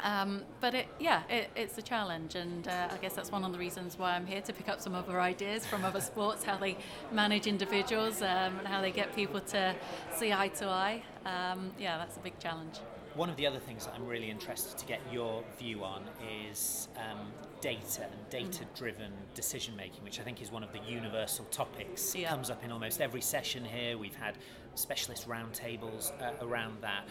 Um, 0.00 0.42
but 0.60 0.74
it, 0.74 0.86
yeah, 0.98 1.22
it, 1.28 1.50
it's 1.56 1.78
a 1.78 1.82
challenge, 1.82 2.34
and 2.34 2.68
uh, 2.68 2.88
I 2.90 2.96
guess 2.98 3.14
that's 3.14 3.32
one 3.32 3.44
of 3.44 3.52
the 3.52 3.58
reasons 3.58 3.98
why 3.98 4.14
I'm 4.14 4.26
here 4.26 4.42
to 4.42 4.52
pick 4.52 4.68
up 4.68 4.80
some 4.80 4.94
other 4.94 5.20
ideas 5.20 5.66
from 5.66 5.84
other 5.84 6.00
sports, 6.00 6.44
how 6.44 6.56
they 6.58 6.76
manage 7.12 7.46
individuals, 7.46 8.22
um, 8.22 8.58
and 8.58 8.66
how 8.66 8.80
they 8.80 8.92
get 8.92 9.14
people 9.14 9.40
to 9.40 9.74
see 10.14 10.32
eye 10.32 10.48
to 10.48 10.66
eye. 10.66 11.02
Um, 11.24 11.70
yeah, 11.78 11.98
that's 11.98 12.16
a 12.16 12.20
big 12.20 12.38
challenge. 12.38 12.78
One 13.14 13.30
of 13.30 13.36
the 13.36 13.46
other 13.46 13.58
things 13.58 13.86
that 13.86 13.94
I'm 13.94 14.06
really 14.06 14.30
interested 14.30 14.76
to 14.76 14.84
get 14.84 15.00
your 15.10 15.42
view 15.58 15.84
on 15.84 16.02
is 16.50 16.88
um, 16.98 17.32
data 17.62 18.02
and 18.02 18.28
data-driven 18.28 19.10
mm. 19.10 19.34
decision 19.34 19.74
making, 19.74 20.04
which 20.04 20.20
I 20.20 20.22
think 20.22 20.42
is 20.42 20.52
one 20.52 20.62
of 20.62 20.70
the 20.72 20.80
universal 20.86 21.46
topics. 21.46 22.14
Yeah. 22.14 22.26
It 22.26 22.28
comes 22.28 22.50
up 22.50 22.62
in 22.62 22.70
almost 22.70 23.00
every 23.00 23.22
session 23.22 23.64
here. 23.64 23.96
We've 23.96 24.14
had 24.14 24.34
specialist 24.74 25.26
roundtables 25.26 26.12
uh, 26.20 26.44
around 26.44 26.82
that 26.82 27.08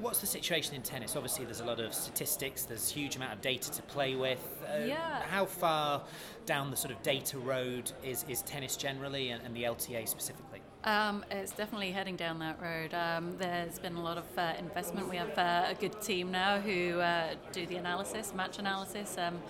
what's 0.00 0.20
the 0.20 0.26
situation 0.26 0.74
in 0.74 0.82
tennis? 0.82 1.16
Obviously, 1.16 1.44
there's 1.44 1.60
a 1.60 1.64
lot 1.64 1.80
of 1.80 1.94
statistics. 1.94 2.64
There's 2.64 2.90
a 2.90 2.94
huge 2.94 3.16
amount 3.16 3.32
of 3.32 3.40
data 3.40 3.70
to 3.70 3.82
play 3.82 4.14
with. 4.14 4.62
Uh, 4.64 4.84
yeah. 4.84 5.22
How 5.22 5.44
far 5.44 6.02
down 6.44 6.70
the 6.70 6.76
sort 6.76 6.92
of 6.92 7.02
data 7.02 7.38
road 7.38 7.92
is, 8.04 8.24
is 8.28 8.42
tennis 8.42 8.76
generally, 8.76 9.30
and, 9.30 9.42
and 9.44 9.54
the 9.54 9.64
LTA 9.64 10.08
specifically? 10.08 10.45
Um, 10.86 11.24
it's 11.32 11.50
definitely 11.50 11.90
heading 11.90 12.14
down 12.14 12.38
that 12.38 12.62
road. 12.62 12.94
Um, 12.94 13.36
there's 13.38 13.76
been 13.80 13.96
a 13.96 14.02
lot 14.02 14.18
of 14.18 14.38
uh, 14.38 14.52
investment. 14.56 15.10
We 15.10 15.16
have 15.16 15.36
uh, 15.36 15.64
a 15.68 15.74
good 15.74 16.00
team 16.00 16.30
now 16.30 16.60
who 16.60 17.00
uh, 17.00 17.34
do 17.50 17.66
the 17.66 17.74
analysis, 17.74 18.32
match 18.32 18.60
analysis. 18.60 19.18
Um, 19.18 19.40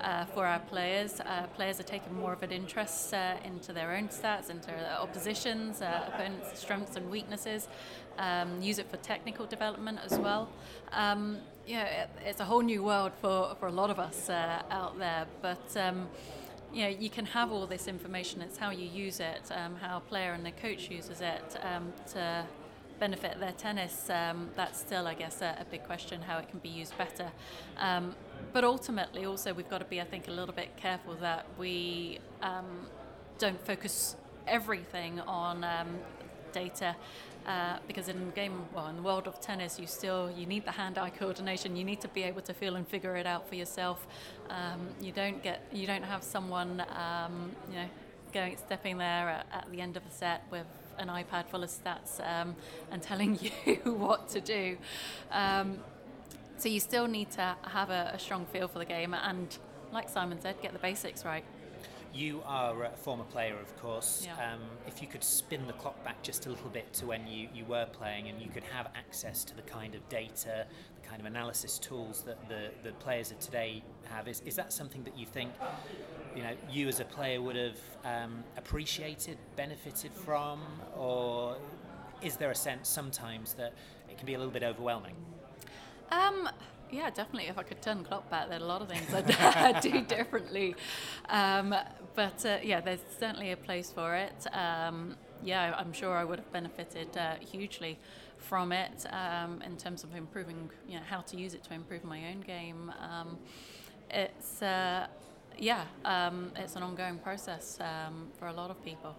uh, 0.00 0.24
for 0.24 0.44
our 0.44 0.58
players. 0.58 1.20
Uh, 1.20 1.46
players 1.54 1.78
are 1.78 1.84
taking 1.84 2.12
more 2.14 2.32
of 2.32 2.42
an 2.42 2.50
interest 2.50 3.14
uh, 3.14 3.36
into 3.44 3.72
their 3.72 3.92
own 3.92 4.08
stats, 4.08 4.50
into 4.50 4.66
their 4.66 4.96
oppositions, 5.00 5.80
opponents' 5.80 6.58
strengths 6.58 6.96
and 6.96 7.08
weaknesses. 7.08 7.68
Um, 8.18 8.60
use 8.60 8.80
it 8.80 8.90
for 8.90 8.96
technical 8.96 9.46
development 9.46 10.00
as 10.04 10.18
well. 10.18 10.48
Um, 10.90 11.38
know, 11.68 11.82
it, 11.82 12.10
it's 12.24 12.40
a 12.40 12.44
whole 12.44 12.62
new 12.62 12.82
world 12.82 13.12
for, 13.20 13.54
for 13.60 13.68
a 13.68 13.70
lot 13.70 13.90
of 13.90 14.00
us 14.00 14.28
out 14.28 14.98
there, 14.98 15.26
but. 15.40 15.76
You 16.72 16.82
know, 16.82 16.88
you 16.88 17.10
can 17.10 17.26
have 17.26 17.52
all 17.52 17.66
this 17.66 17.86
information. 17.86 18.40
It's 18.40 18.56
how 18.56 18.70
you 18.70 18.88
use 18.88 19.20
it, 19.20 19.42
um, 19.50 19.76
how 19.76 19.98
a 19.98 20.00
player 20.00 20.32
and 20.32 20.44
the 20.44 20.52
coach 20.52 20.90
uses 20.90 21.20
it 21.20 21.58
um, 21.62 21.92
to 22.12 22.46
benefit 23.02 23.40
their 23.40 23.52
tennis, 23.52 24.08
um, 24.10 24.48
that's 24.54 24.78
still, 24.78 25.08
I 25.08 25.14
guess, 25.14 25.42
a, 25.42 25.56
a, 25.60 25.64
big 25.64 25.82
question 25.82 26.22
how 26.22 26.38
it 26.38 26.48
can 26.48 26.60
be 26.60 26.68
used 26.68 26.96
better. 26.96 27.32
Um, 27.76 28.14
but 28.52 28.62
ultimately, 28.62 29.24
also, 29.24 29.52
we've 29.52 29.68
got 29.68 29.78
to 29.78 29.84
be, 29.84 30.00
I 30.00 30.04
think, 30.04 30.28
a 30.28 30.30
little 30.30 30.54
bit 30.54 30.76
careful 30.76 31.14
that 31.16 31.44
we 31.58 32.20
um, 32.42 32.86
don't 33.38 33.60
focus 33.66 34.14
everything 34.46 35.18
on 35.20 35.64
um, 35.64 35.88
data. 36.52 36.94
Uh, 37.46 37.78
because 37.88 38.08
in 38.08 38.30
game, 38.30 38.64
well, 38.74 38.86
in 38.86 38.96
the 38.96 39.02
world 39.02 39.26
of 39.26 39.40
tennis, 39.40 39.78
you 39.78 39.86
still 39.86 40.30
you 40.30 40.46
need 40.46 40.64
the 40.64 40.70
hand-eye 40.70 41.10
coordination. 41.10 41.76
You 41.76 41.84
need 41.84 42.00
to 42.02 42.08
be 42.08 42.22
able 42.22 42.42
to 42.42 42.54
feel 42.54 42.76
and 42.76 42.86
figure 42.86 43.16
it 43.16 43.26
out 43.26 43.48
for 43.48 43.56
yourself. 43.56 44.06
Um, 44.48 44.88
you 45.00 45.12
don't 45.12 45.42
get, 45.42 45.66
you 45.72 45.86
don't 45.86 46.04
have 46.04 46.22
someone, 46.22 46.84
um, 46.96 47.50
you 47.68 47.76
know, 47.76 47.88
going 48.32 48.56
stepping 48.56 48.98
there 48.98 49.28
at, 49.28 49.46
at 49.52 49.70
the 49.70 49.80
end 49.80 49.96
of 49.96 50.06
a 50.06 50.10
set 50.10 50.44
with 50.50 50.66
an 50.98 51.08
iPad 51.08 51.46
full 51.48 51.62
of 51.62 51.70
stats 51.70 52.20
um, 52.26 52.54
and 52.90 53.02
telling 53.02 53.38
you 53.66 53.76
what 53.84 54.28
to 54.28 54.40
do. 54.40 54.76
Um, 55.30 55.78
so 56.56 56.68
you 56.68 56.80
still 56.80 57.08
need 57.08 57.30
to 57.32 57.56
have 57.62 57.90
a, 57.90 58.12
a, 58.14 58.18
strong 58.18 58.46
feel 58.46 58.68
for 58.68 58.78
the 58.78 58.84
game 58.84 59.14
and, 59.14 59.56
like 59.92 60.08
Simon 60.08 60.40
said, 60.40 60.60
get 60.62 60.72
the 60.72 60.78
basics 60.78 61.24
right. 61.24 61.44
You 62.14 62.42
are 62.44 62.84
a 62.84 62.90
former 62.90 63.24
player, 63.24 63.56
of 63.58 63.74
course. 63.80 64.26
Yeah. 64.26 64.52
Um, 64.52 64.60
if 64.86 65.00
you 65.00 65.08
could 65.08 65.24
spin 65.24 65.66
the 65.66 65.72
clock 65.72 66.02
back 66.04 66.22
just 66.22 66.46
a 66.46 66.50
little 66.50 66.68
bit 66.68 66.92
to 66.94 67.06
when 67.06 67.26
you, 67.26 67.48
you 67.54 67.64
were 67.64 67.86
playing 67.86 68.28
and 68.28 68.40
you 68.40 68.48
could 68.48 68.64
have 68.64 68.88
access 68.94 69.44
to 69.44 69.56
the 69.56 69.62
kind 69.62 69.94
of 69.94 70.06
data, 70.08 70.66
the 71.00 71.08
kind 71.08 71.20
of 71.20 71.26
analysis 71.26 71.78
tools 71.78 72.22
that 72.22 72.48
the, 72.48 72.70
the 72.82 72.92
players 72.96 73.30
of 73.30 73.38
today 73.38 73.82
have, 74.04 74.28
is, 74.28 74.42
is 74.44 74.56
that 74.56 74.72
something 74.72 75.02
that 75.04 75.18
you 75.18 75.24
think 75.26 75.52
you 76.34 76.42
know 76.42 76.52
you 76.70 76.88
as 76.88 77.00
a 77.00 77.04
player 77.04 77.40
would 77.40 77.56
have 77.56 77.78
um, 78.04 78.44
appreciated, 78.56 79.38
benefited 79.56 80.12
from, 80.12 80.60
or 80.96 81.56
is 82.22 82.36
there 82.36 82.50
a 82.50 82.54
sense 82.54 82.88
sometimes 82.88 83.54
that 83.54 83.74
it 84.08 84.16
can 84.16 84.26
be 84.26 84.34
a 84.34 84.38
little 84.38 84.52
bit 84.52 84.62
overwhelming? 84.62 85.14
Um, 86.10 86.48
yeah, 86.90 87.08
definitely. 87.10 87.48
If 87.48 87.58
I 87.58 87.62
could 87.62 87.80
turn 87.80 87.98
the 87.98 88.04
clock 88.04 88.28
back, 88.30 88.48
there 88.48 88.58
are 88.58 88.62
a 88.62 88.66
lot 88.66 88.82
of 88.82 88.88
things 88.88 89.12
I'd 89.14 89.80
do 89.82 90.02
differently. 90.02 90.76
Um, 91.28 91.74
but 92.14 92.44
uh, 92.44 92.58
yeah, 92.62 92.80
there's 92.80 93.00
certainly 93.18 93.52
a 93.52 93.56
place 93.56 93.90
for 93.90 94.14
it. 94.14 94.46
Um, 94.52 95.16
yeah, 95.42 95.74
I'm 95.76 95.92
sure 95.92 96.16
I 96.16 96.24
would 96.24 96.38
have 96.38 96.52
benefited 96.52 97.16
uh, 97.16 97.34
hugely 97.40 97.98
from 98.38 98.72
it 98.72 99.06
um, 99.10 99.62
in 99.62 99.76
terms 99.76 100.04
of 100.04 100.14
improving, 100.14 100.70
you 100.88 100.96
know, 100.96 101.04
how 101.08 101.20
to 101.20 101.36
use 101.36 101.54
it 101.54 101.64
to 101.64 101.74
improve 101.74 102.04
my 102.04 102.28
own 102.30 102.40
game. 102.40 102.92
Um, 103.00 103.38
it's 104.10 104.62
uh, 104.62 105.06
yeah, 105.58 105.84
um, 106.04 106.52
it's 106.56 106.76
an 106.76 106.82
ongoing 106.82 107.18
process 107.18 107.78
um, 107.80 108.28
for 108.38 108.46
a 108.48 108.52
lot 108.52 108.70
of 108.70 108.82
people. 108.84 109.14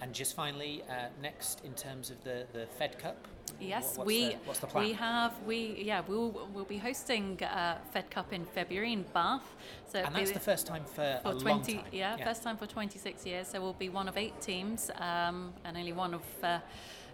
And 0.00 0.12
just 0.12 0.34
finally, 0.34 0.82
uh, 0.88 1.08
next 1.20 1.64
in 1.64 1.74
terms 1.74 2.10
of 2.10 2.22
the, 2.24 2.46
the 2.52 2.66
Fed 2.78 2.98
Cup. 2.98 3.28
Yes, 3.68 3.96
what's 3.96 4.06
we 4.06 4.28
the, 4.28 4.36
what's 4.44 4.58
the 4.60 4.66
plan? 4.66 4.84
we 4.84 4.92
have 4.92 5.32
we 5.46 5.82
yeah 5.82 6.02
we'll 6.06 6.48
we'll 6.52 6.64
be 6.64 6.78
hosting 6.78 7.42
uh, 7.42 7.78
Fed 7.92 8.10
Cup 8.10 8.32
in 8.32 8.44
February 8.44 8.92
in 8.92 9.04
Bath. 9.14 9.54
So 9.86 9.98
and 9.98 10.14
that's 10.14 10.32
the 10.32 10.40
first 10.40 10.66
time 10.66 10.84
for, 10.84 11.20
for 11.22 11.30
a 11.30 11.34
20 11.34 11.44
long 11.44 11.62
time. 11.62 11.84
Yeah, 11.92 12.16
yeah, 12.16 12.24
first 12.24 12.42
time 12.42 12.56
for 12.56 12.66
26 12.66 13.26
years. 13.26 13.48
So 13.48 13.60
we'll 13.60 13.72
be 13.74 13.88
one 13.88 14.08
of 14.08 14.16
eight 14.16 14.40
teams 14.40 14.90
um, 14.96 15.52
and 15.64 15.76
only 15.76 15.92
one 15.92 16.14
of. 16.14 16.22
Uh, 16.42 16.58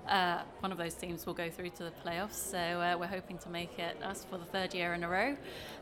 uh, 0.09 0.43
one 0.61 0.73
of 0.73 0.79
those 0.79 0.95
teams 0.95 1.27
will 1.27 1.35
go 1.35 1.51
through 1.51 1.71
to 1.71 1.85
the 1.85 1.93
playoffs. 2.05 2.35
So 2.35 2.59
uh, 2.59 2.97
we're 2.99 3.07
hoping 3.07 3.39
to 3.39 3.49
make 3.49 3.79
it 3.79 3.97
us 4.03 4.25
for 4.29 4.39
the 4.39 4.45
third 4.45 4.75
year 4.75 4.95
in 4.95 5.05
a 5.05 5.09
row. 5.09 5.37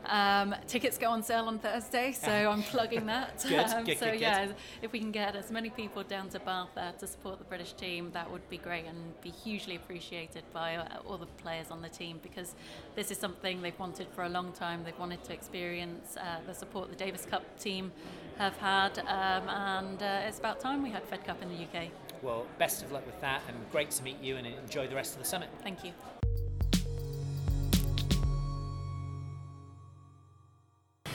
Um, 0.05 0.55
tickets 0.67 0.97
go 0.97 1.09
on 1.09 1.23
sale 1.23 1.45
on 1.45 1.59
Thursday, 1.59 2.11
so 2.11 2.31
I'm 2.31 2.63
plugging 2.63 3.05
that. 3.07 3.45
good, 3.47 3.59
um, 3.59 3.85
good, 3.85 3.97
so 3.97 4.11
good, 4.11 4.19
yeah, 4.19 4.47
if 4.81 4.91
we 4.91 4.99
can 4.99 5.11
get 5.11 5.35
as 5.35 5.51
many 5.51 5.69
people 5.69 6.03
down 6.03 6.29
to 6.29 6.39
Bath 6.39 6.69
there 6.75 6.93
to 6.99 7.07
support 7.07 7.39
the 7.39 7.45
British 7.45 7.73
team, 7.73 8.11
that 8.13 8.29
would 8.29 8.47
be 8.49 8.57
great 8.57 8.85
and 8.85 9.19
be 9.21 9.29
hugely 9.29 9.75
appreciated 9.75 10.43
by 10.53 10.75
uh, 10.75 10.99
all 11.07 11.17
the 11.17 11.25
players 11.25 11.71
on 11.71 11.81
the 11.81 11.89
team 11.89 12.19
because 12.21 12.55
this 12.95 13.11
is 13.11 13.17
something 13.17 13.61
they've 13.61 13.79
wanted 13.79 14.07
for 14.09 14.23
a 14.23 14.29
long 14.29 14.51
time. 14.51 14.83
They've 14.83 14.99
wanted 14.99 15.23
to 15.25 15.33
experience 15.33 16.17
uh, 16.17 16.39
the 16.45 16.53
support 16.53 16.89
the 16.89 16.95
Davis 16.95 17.25
Cup 17.25 17.43
team 17.59 17.91
have 18.37 18.55
had, 18.57 18.99
um, 18.99 19.49
and 19.49 20.03
uh, 20.03 20.27
it's 20.27 20.39
about 20.39 20.59
time 20.59 20.83
we 20.83 20.89
had 20.89 21.03
Fed 21.05 21.25
Cup 21.25 21.41
in 21.41 21.49
the 21.49 21.63
UK. 21.63 21.89
Well, 22.21 22.45
best 22.57 22.83
of 22.83 22.91
luck 22.91 23.05
with 23.05 23.19
that, 23.21 23.41
and 23.47 23.57
great 23.71 23.91
to 23.91 24.03
meet 24.03 24.21
you, 24.21 24.37
and 24.37 24.47
enjoy 24.47 24.87
the 24.87 24.95
rest 24.95 25.13
of 25.13 25.19
the 25.19 25.27
summit. 25.27 25.49
Thank 25.63 25.83
you. 25.83 25.91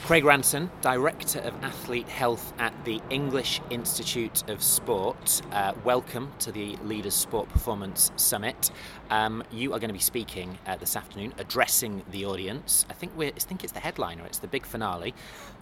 Craig 0.03 0.25
Ranson, 0.25 0.69
Director 0.81 1.39
of 1.39 1.53
Athlete 1.63 2.09
Health 2.09 2.53
at 2.59 2.73
the 2.83 3.01
English 3.09 3.61
Institute 3.69 4.43
of 4.49 4.61
Sport. 4.61 5.41
Uh, 5.53 5.73
welcome 5.85 6.29
to 6.39 6.51
the 6.51 6.75
Leaders 6.83 7.13
Sport 7.13 7.47
Performance 7.47 8.11
Summit. 8.17 8.69
Um, 9.09 9.45
you 9.49 9.71
are 9.71 9.79
going 9.79 9.87
to 9.87 9.93
be 9.93 9.99
speaking 9.99 10.57
uh, 10.67 10.75
this 10.75 10.97
afternoon, 10.97 11.33
addressing 11.37 12.03
the 12.11 12.25
audience. 12.25 12.85
I 12.89 12.93
think 12.93 13.17
we 13.17 13.27
I 13.27 13.31
think 13.31 13.63
it's 13.63 13.71
the 13.71 13.79
headliner. 13.79 14.25
It's 14.25 14.39
the 14.39 14.47
big 14.47 14.65
finale. 14.65 15.13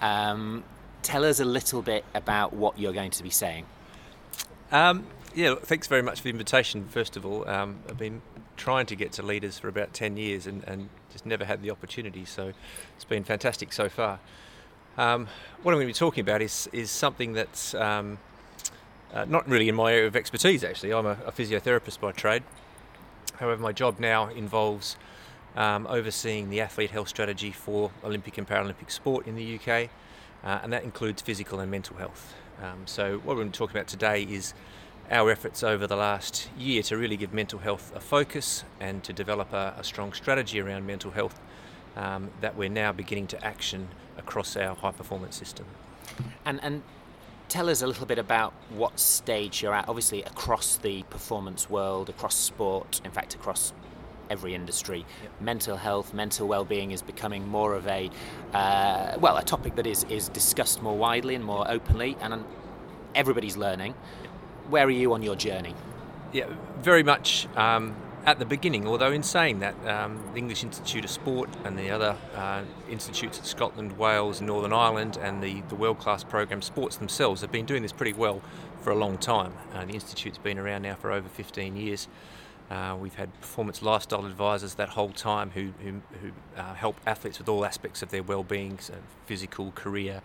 Um, 0.02 0.64
tell 1.04 1.24
us 1.24 1.40
a 1.40 1.46
little 1.46 1.84
bit 1.84 2.04
about 2.16 2.52
what 2.52 2.80
you're 2.80 2.94
going 2.94 3.12
to 3.12 3.22
be 3.22 3.30
saying. 3.30 3.66
Um, 4.72 5.06
yeah, 5.34 5.56
thanks 5.56 5.88
very 5.88 6.02
much 6.02 6.18
for 6.18 6.24
the 6.24 6.30
invitation. 6.30 6.88
First 6.88 7.16
of 7.16 7.26
all, 7.26 7.48
um, 7.48 7.80
I've 7.90 7.98
been 7.98 8.22
trying 8.58 8.86
to 8.88 8.96
get 8.96 9.12
to 9.14 9.24
leaders 9.24 9.58
for 9.58 9.68
about 9.68 9.94
10 9.94 10.18
years 10.18 10.46
and, 10.48 10.64
and 10.66 10.90
just 11.12 11.26
never 11.26 11.46
had 11.46 11.62
the 11.62 11.72
opportunity, 11.72 12.26
so 12.26 12.54
it's 12.96 13.06
been 13.06 13.24
fantastic 13.24 13.74
so 13.74 13.90
far. 13.90 14.20
Um, 14.98 15.28
what 15.64 15.72
I'm 15.72 15.78
going 15.78 15.88
to 15.88 15.94
be 15.94 15.98
talking 15.98 16.22
about 16.22 16.42
is, 16.42 16.70
is 16.74 16.92
something 16.92 17.34
that's 17.34 17.74
um, 17.76 18.18
uh, 19.14 19.26
not 19.26 19.48
really 19.48 19.70
in 19.70 19.76
my 19.76 19.94
area 19.94 20.08
of 20.08 20.16
expertise, 20.16 20.64
actually. 20.64 20.94
I'm 20.94 21.06
a, 21.06 21.18
a 21.26 21.32
physiotherapist 21.32 22.00
by 22.00 22.12
trade. 22.12 22.44
However, 23.36 23.62
my 23.62 23.72
job 23.72 24.00
now 24.00 24.28
involves 24.30 24.98
um, 25.56 25.88
overseeing 25.88 26.50
the 26.50 26.62
athlete 26.62 26.92
health 26.92 27.08
strategy 27.08 27.52
for 27.52 27.92
Olympic 28.04 28.38
and 28.38 28.48
Paralympic 28.48 28.92
sport 28.92 29.28
in 29.28 29.36
the 29.36 29.56
UK, 29.56 29.90
uh, 30.44 30.60
and 30.64 30.72
that 30.74 30.84
includes 30.84 31.22
physical 31.22 31.60
and 31.60 31.72
mental 31.72 31.98
health. 31.98 32.36
Um, 32.62 32.84
so, 32.86 33.18
what 33.20 33.36
we're 33.36 33.44
going 33.44 33.52
to 33.52 33.58
talk 33.58 33.72
about 33.72 33.88
today 33.88 34.24
is 34.24 34.54
our 35.12 35.30
efforts 35.30 35.62
over 35.62 35.86
the 35.86 35.96
last 35.96 36.50
year 36.58 36.82
to 36.84 36.98
really 36.98 37.18
give 37.18 37.34
mental 37.34 37.60
health 37.60 37.92
a 37.96 38.00
focus 38.00 38.64
and 38.80 39.04
to 39.04 39.12
develop 39.12 39.52
a, 39.52 39.76
a 39.78 39.84
strong 39.84 40.14
strategy 40.14 40.60
around 40.62 40.88
mental 40.88 41.12
health 41.12 41.40
um, 41.98 42.32
that 42.40 42.56
we're 42.56 42.70
now 42.70 42.94
beginning 42.94 43.28
to 43.28 43.46
action 43.46 43.90
across 44.18 44.56
our 44.56 44.74
high 44.76 44.92
performance 44.92 45.36
system. 45.36 45.66
And, 46.46 46.64
and 46.64 46.82
tell 47.50 47.70
us 47.70 47.82
a 47.82 47.88
little 47.88 48.06
bit 48.06 48.18
about 48.20 48.54
what 48.70 48.98
stage 49.00 49.62
you're 49.62 49.74
at, 49.74 49.90
obviously, 49.90 50.24
across 50.24 50.78
the 50.78 51.04
performance 51.04 51.70
world, 51.70 52.10
across 52.10 52.36
sport, 52.36 53.02
in 53.04 53.12
fact, 53.12 53.36
across 53.36 53.74
every 54.30 54.56
industry. 54.56 55.06
Yep. 55.24 55.42
Mental 55.42 55.76
health, 55.76 56.14
mental 56.14 56.48
well-being 56.48 56.92
is 56.92 57.02
becoming 57.02 57.46
more 57.46 57.74
of 57.76 57.86
a 57.88 58.10
uh, 58.54 59.18
well, 59.20 59.36
a 59.36 59.44
topic 59.44 59.76
that 59.76 59.86
is 59.86 60.06
is 60.06 60.30
discussed 60.30 60.82
more 60.82 60.98
widely 60.98 61.36
and 61.36 61.44
more 61.44 61.70
openly, 61.70 62.16
and 62.22 62.46
everybody's 63.14 63.58
learning. 63.58 63.94
Yep. 64.24 64.31
Where 64.72 64.88
are 64.88 64.90
you 64.90 65.12
on 65.12 65.22
your 65.22 65.36
journey? 65.36 65.76
Yeah, 66.32 66.46
very 66.80 67.04
much 67.04 67.46
um, 67.58 67.94
at 68.26 68.40
the 68.40 68.46
beginning. 68.46 68.88
Although 68.88 69.12
in 69.12 69.22
saying 69.22 69.60
that, 69.60 69.76
um, 69.86 70.24
the 70.32 70.38
English 70.38 70.64
Institute 70.64 71.04
of 71.04 71.12
Sport 71.12 71.50
and 71.66 71.78
the 71.78 71.92
other 71.92 72.16
uh, 72.38 72.64
institutes 72.90 73.38
at 73.38 73.46
Scotland, 73.46 73.98
Wales, 73.98 74.40
Northern 74.40 74.72
Ireland, 74.72 75.18
and 75.22 75.44
the, 75.44 75.60
the 75.68 75.76
world-class 75.76 76.24
program 76.24 76.62
sports 76.62 76.96
themselves 76.96 77.42
have 77.42 77.52
been 77.52 77.66
doing 77.66 77.82
this 77.82 77.92
pretty 77.92 78.14
well 78.14 78.42
for 78.80 78.92
a 78.92 78.96
long 78.96 79.18
time. 79.18 79.52
Uh, 79.74 79.84
the 79.84 79.92
institute's 79.92 80.38
been 80.38 80.58
around 80.58 80.84
now 80.84 80.96
for 80.96 81.12
over 81.12 81.28
15 81.28 81.76
years. 81.76 82.08
Uh, 82.70 82.96
we've 82.98 83.16
had 83.16 83.42
performance 83.42 83.82
lifestyle 83.82 84.26
advisors 84.26 84.76
that 84.76 84.88
whole 84.88 85.12
time 85.12 85.52
who, 85.52 85.74
who, 85.84 86.02
who 86.22 86.32
uh, 86.56 86.74
help 86.76 86.96
athletes 87.06 87.40
with 87.40 87.50
all 87.50 87.66
aspects 87.66 88.02
of 88.02 88.10
their 88.10 88.24
well-being, 88.24 88.80
so 88.80 88.94
physical, 89.26 89.74
career, 89.74 90.22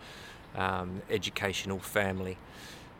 um, 0.55 1.01
educational, 1.09 1.79
family. 1.79 2.37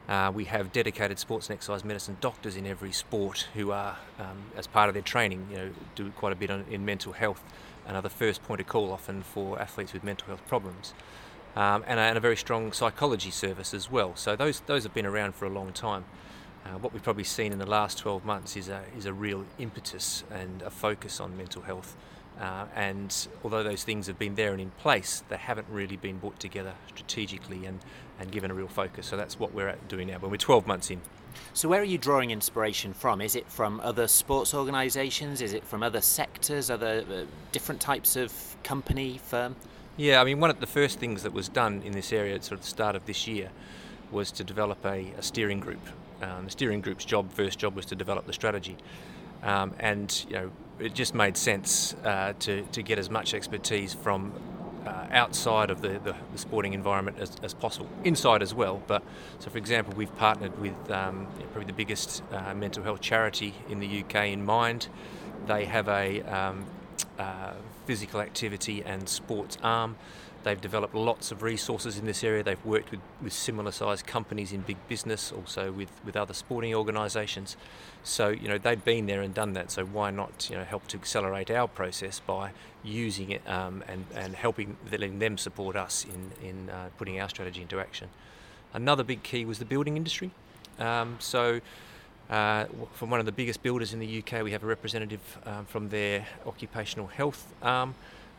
Uh, 0.08 0.32
we 0.34 0.46
have 0.46 0.72
dedicated 0.72 1.20
sports 1.20 1.50
and 1.50 1.56
exercise 1.56 1.84
medicine 1.84 2.15
doctors 2.22 2.56
in 2.56 2.65
every 2.65 2.93
sport 2.93 3.48
who 3.54 3.72
are, 3.72 3.98
um, 4.20 4.38
as 4.56 4.65
part 4.65 4.88
of 4.88 4.93
their 4.93 5.04
training, 5.04 5.46
you 5.52 5.58
know, 5.58 5.70
do 5.96 6.10
quite 6.12 6.32
a 6.32 6.36
bit 6.36 6.50
on, 6.50 6.63
in 6.72 6.86
mental 6.86 7.12
health 7.12 7.43
and 7.86 7.98
are 7.98 8.02
the 8.02 8.10
first 8.10 8.41
point 8.43 8.62
of 8.62 8.67
call 8.67 8.91
often 8.91 9.22
for 9.22 9.60
athletes 9.60 9.91
with 9.91 10.04
mental 10.04 10.28
health 10.28 10.46
problems. 10.48 10.93
Um, 11.56 11.84
and, 11.88 12.00
a, 12.00 12.04
and, 12.04 12.17
a, 12.17 12.22
very 12.22 12.38
strong 12.38 12.72
psychology 12.72 13.32
service 13.32 13.74
as 13.74 13.89
well. 13.89 14.15
So 14.15 14.36
those 14.36 14.60
those 14.67 14.84
have 14.84 14.93
been 14.93 15.08
around 15.08 15.34
for 15.34 15.46
a 15.46 15.50
long 15.50 15.74
time. 15.74 16.06
Uh, 16.63 16.78
what 16.78 16.93
we've 16.93 17.02
probably 17.02 17.24
seen 17.24 17.52
in 17.52 17.58
the 17.58 17.65
last 17.65 17.98
12 17.98 18.24
months 18.24 18.56
is 18.56 18.70
a 18.70 18.84
is 18.96 19.06
a 19.06 19.13
real 19.13 19.43
impetus 19.58 20.24
and 20.30 20.62
a 20.62 20.70
focus 20.70 21.20
on 21.20 21.36
mental 21.36 21.63
health. 21.63 21.98
Uh, 22.39 22.65
and 22.76 23.28
although 23.43 23.63
those 23.63 23.84
things 23.84 24.08
have 24.08 24.19
been 24.19 24.36
there 24.36 24.52
and 24.52 24.62
in 24.62 24.69
place, 24.71 25.23
they 25.30 25.38
haven't 25.38 25.67
really 25.69 25.97
been 25.97 26.19
brought 26.19 26.39
together 26.39 26.73
strategically 26.88 27.65
and, 27.65 27.80
and 28.19 28.32
given 28.32 28.52
a 28.52 28.54
real 28.54 28.67
focus. 28.67 29.08
So 29.08 29.17
that's 29.17 29.39
what 29.39 29.54
we're 29.54 29.76
doing 29.88 30.08
now. 30.08 30.19
But 30.19 30.30
we're 30.30 30.38
12 30.38 30.67
months 30.67 30.91
in. 30.91 31.02
So, 31.54 31.69
where 31.69 31.82
are 31.82 31.86
you 31.86 31.97
drawing 31.97 32.32
inspiration 32.32 32.93
from? 32.93 33.21
Is 33.21 33.36
it 33.36 33.50
from 33.50 33.80
other 33.82 34.08
sports 34.08 34.54
organisations? 34.54 35.41
Is 35.41 35.54
it 35.54 35.63
from 35.63 35.84
other 35.84 36.02
sectors, 36.02 36.71
other 36.71 37.04
uh, 37.10 37.26
different 37.52 37.82
types 37.82 38.15
of 38.15 38.34
company, 38.63 39.19
firm? 39.23 39.56
Yeah, 39.97 40.21
I 40.21 40.23
mean, 40.23 40.39
one 40.39 40.50
of 40.50 40.60
the 40.60 40.67
first 40.67 41.00
things 41.00 41.23
that 41.23 41.34
was 41.34 41.50
done 41.50 41.82
in 41.84 41.91
this 41.91 42.13
area 42.13 42.36
at 42.36 42.43
sort 42.43 42.60
of 42.60 42.62
the 42.62 42.69
start 42.69 42.95
of 42.95 43.06
this 43.06 43.28
year 43.28 43.50
was 44.12 44.32
to 44.32 44.43
develop 44.43 44.86
a, 44.86 45.12
a 45.17 45.21
steering 45.21 45.60
group. 45.60 45.82
Um, 46.21 46.45
the 46.45 46.52
steering 46.52 46.82
group's 46.82 47.06
job, 47.06 47.32
first 47.32 47.60
job, 47.60 47.76
was 47.76 47.86
to 47.88 47.95
develop 47.95 48.26
the 48.26 48.34
strategy. 48.34 48.78
Um, 49.43 49.73
and 49.80 50.26
you 50.28 50.36
know, 50.36 50.52
it 50.80 50.93
just 50.93 51.15
made 51.15 51.38
sense 51.38 51.95
uh, 52.04 52.34
to, 52.39 52.63
to 52.63 52.84
get 52.84 53.00
as 53.00 53.10
much 53.10 53.34
expertise 53.34 53.93
from 53.93 54.34
uh, 54.86 55.08
outside 55.12 55.69
of 55.69 55.82
the, 55.82 56.00
the, 56.04 56.15
the, 56.32 56.38
sporting 56.38 56.73
environment 56.73 57.17
as, 57.19 57.36
as, 57.43 57.54
possible, 57.54 57.89
inside 58.04 58.41
as 58.41 58.54
well. 58.54 58.82
But 58.88 59.04
so, 59.39 59.50
for 59.50 59.58
example, 59.58 59.93
we've 59.97 60.15
partnered 60.17 60.58
with 60.60 60.76
um, 60.89 61.28
probably 61.52 61.65
the 61.65 61.73
biggest 61.73 62.23
uh, 62.32 62.54
mental 62.54 62.84
health 62.84 63.02
charity 63.02 63.54
in 63.69 63.80
the 63.80 64.04
UK 64.04 64.28
in 64.28 64.45
Mind. 64.45 64.88
They 65.45 65.65
have 65.65 65.89
a 65.89 66.21
um, 66.21 66.65
uh, 67.19 67.54
physical 67.86 68.21
activity 68.21 68.84
and 68.86 69.10
sports 69.10 69.58
arm. 69.62 69.97
They've 70.47 70.62
developed 70.62 70.95
lots 70.95 71.31
of 71.31 71.43
resources 71.43 71.97
in 71.97 72.05
this 72.05 72.23
area. 72.23 72.41
They've 72.41 72.63
worked 72.63 72.89
with, 72.89 73.01
with 73.21 73.33
similar 73.33 73.69
sized 73.69 74.07
companies 74.07 74.53
in 74.53 74.62
big 74.62 74.77
business, 74.88 75.33
also 75.33 75.73
with, 75.73 75.89
with 76.05 76.15
other 76.15 76.33
sporting 76.33 76.73
organisations. 76.73 77.57
So, 78.01 78.29
you 78.29 78.47
know, 78.47 78.57
they've 78.57 78.81
been 78.81 79.07
there 79.07 79.21
and 79.21 79.33
done 79.33 79.51
that. 79.53 79.71
So 79.71 79.83
why 79.83 80.10
not, 80.10 80.49
you 80.49 80.55
know, 80.55 80.63
help 80.63 80.88
to 80.88 80.97
accelerate 80.97 81.51
our 81.51 81.67
process 81.67 82.21
by 82.21 82.51
using 82.81 83.31
it 83.31 83.41
um, 83.45 83.83
and, 83.89 84.05
and 84.15 84.36
helping 84.38 84.77
letting 84.89 85.19
them 85.19 85.38
support 85.38 85.75
us 85.75 86.05
in, 86.05 86.47
in 86.47 86.69
uh, 86.69 86.91
putting 86.97 87.19
our 87.19 87.27
strategy 87.27 87.62
into 87.62 87.81
action. 87.81 88.07
Another 88.73 89.03
big 89.03 89.23
key 89.23 89.43
was 89.43 89.60
the 89.60 89.65
building 89.65 89.97
industry. 89.97 90.31
Um, 90.79 91.17
so 91.19 91.60
uh, 92.29 92.67
from 92.93 93.10
one 93.10 93.19
of 93.19 93.25
the 93.25 93.33
biggest 93.33 93.62
builders 93.63 93.91
in 93.91 93.99
the 93.99 94.19
UK, 94.19 94.43
we 94.43 94.53
have 94.53 94.63
a 94.63 94.67
representative 94.67 95.39
um, 95.45 95.65
from 95.65 95.89
their 95.89 96.25
occupational 96.45 97.07
health 97.07 97.53
arm 97.62 97.95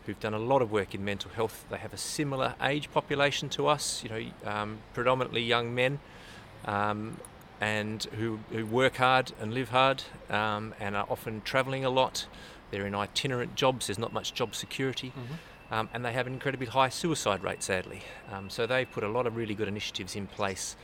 who've 0.08 0.18
done 0.20 0.32
a 0.32 0.38
lot 0.38 0.62
of 0.62 0.72
work 0.72 0.94
in 0.94 1.04
mental 1.04 1.30
health. 1.30 1.66
They 1.68 1.76
have 1.76 1.92
a 1.92 1.98
similar 1.98 2.54
age 2.62 2.90
population 2.90 3.50
to 3.50 3.66
us, 3.66 4.02
you 4.02 4.08
know, 4.08 4.50
um, 4.50 4.78
predominantly 4.94 5.42
young 5.42 5.74
men, 5.74 5.98
um, 6.64 7.18
and 7.60 8.04
who, 8.16 8.38
who 8.50 8.64
work 8.64 8.96
hard 8.96 9.32
and 9.38 9.52
live 9.52 9.68
hard, 9.68 10.04
um, 10.30 10.74
and 10.80 10.96
are 10.96 11.06
often 11.10 11.42
travelling 11.42 11.84
a 11.84 11.90
lot. 11.90 12.26
They're 12.70 12.86
in 12.86 12.94
itinerant 12.94 13.54
jobs. 13.54 13.88
There's 13.88 13.98
not 13.98 14.14
much 14.14 14.32
job 14.32 14.54
security. 14.54 15.08
Mm-hmm. 15.08 15.74
Um, 15.74 15.90
and 15.92 16.02
they 16.02 16.14
have 16.14 16.26
an 16.26 16.32
incredibly 16.32 16.68
high 16.68 16.88
suicide 16.88 17.44
rate, 17.44 17.62
sadly. 17.62 18.00
Um, 18.32 18.48
so 18.48 18.66
they've 18.66 18.90
put 18.90 19.04
a 19.04 19.08
lot 19.08 19.26
of 19.26 19.36
really 19.36 19.54
good 19.54 19.68
initiatives 19.68 20.16
in 20.16 20.26
place 20.26 20.74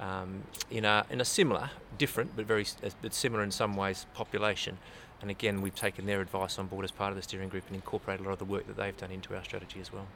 um, 0.00 0.42
in, 0.72 0.84
a, 0.84 1.06
in 1.08 1.20
a 1.20 1.24
similar, 1.24 1.70
different, 1.98 2.34
but 2.34 2.46
very 2.46 2.66
but 3.00 3.14
similar 3.14 3.44
in 3.44 3.52
some 3.52 3.76
ways 3.76 4.06
population. 4.12 4.78
And 5.22 5.30
again, 5.30 5.62
we've 5.62 5.74
taken 5.74 6.04
their 6.04 6.20
advice 6.20 6.58
on 6.58 6.66
board 6.66 6.84
as 6.84 6.90
part 6.90 7.10
of 7.10 7.16
the 7.16 7.22
steering 7.22 7.48
group 7.48 7.62
and 7.68 7.76
incorporated 7.76 8.26
a 8.26 8.28
lot 8.28 8.32
of 8.32 8.40
the 8.40 8.44
work 8.44 8.66
that 8.66 8.76
they've 8.76 8.96
done 8.96 9.12
into 9.12 9.34
our 9.36 9.44
strategy 9.44 9.80
as 9.80 9.92
well. 9.92 10.06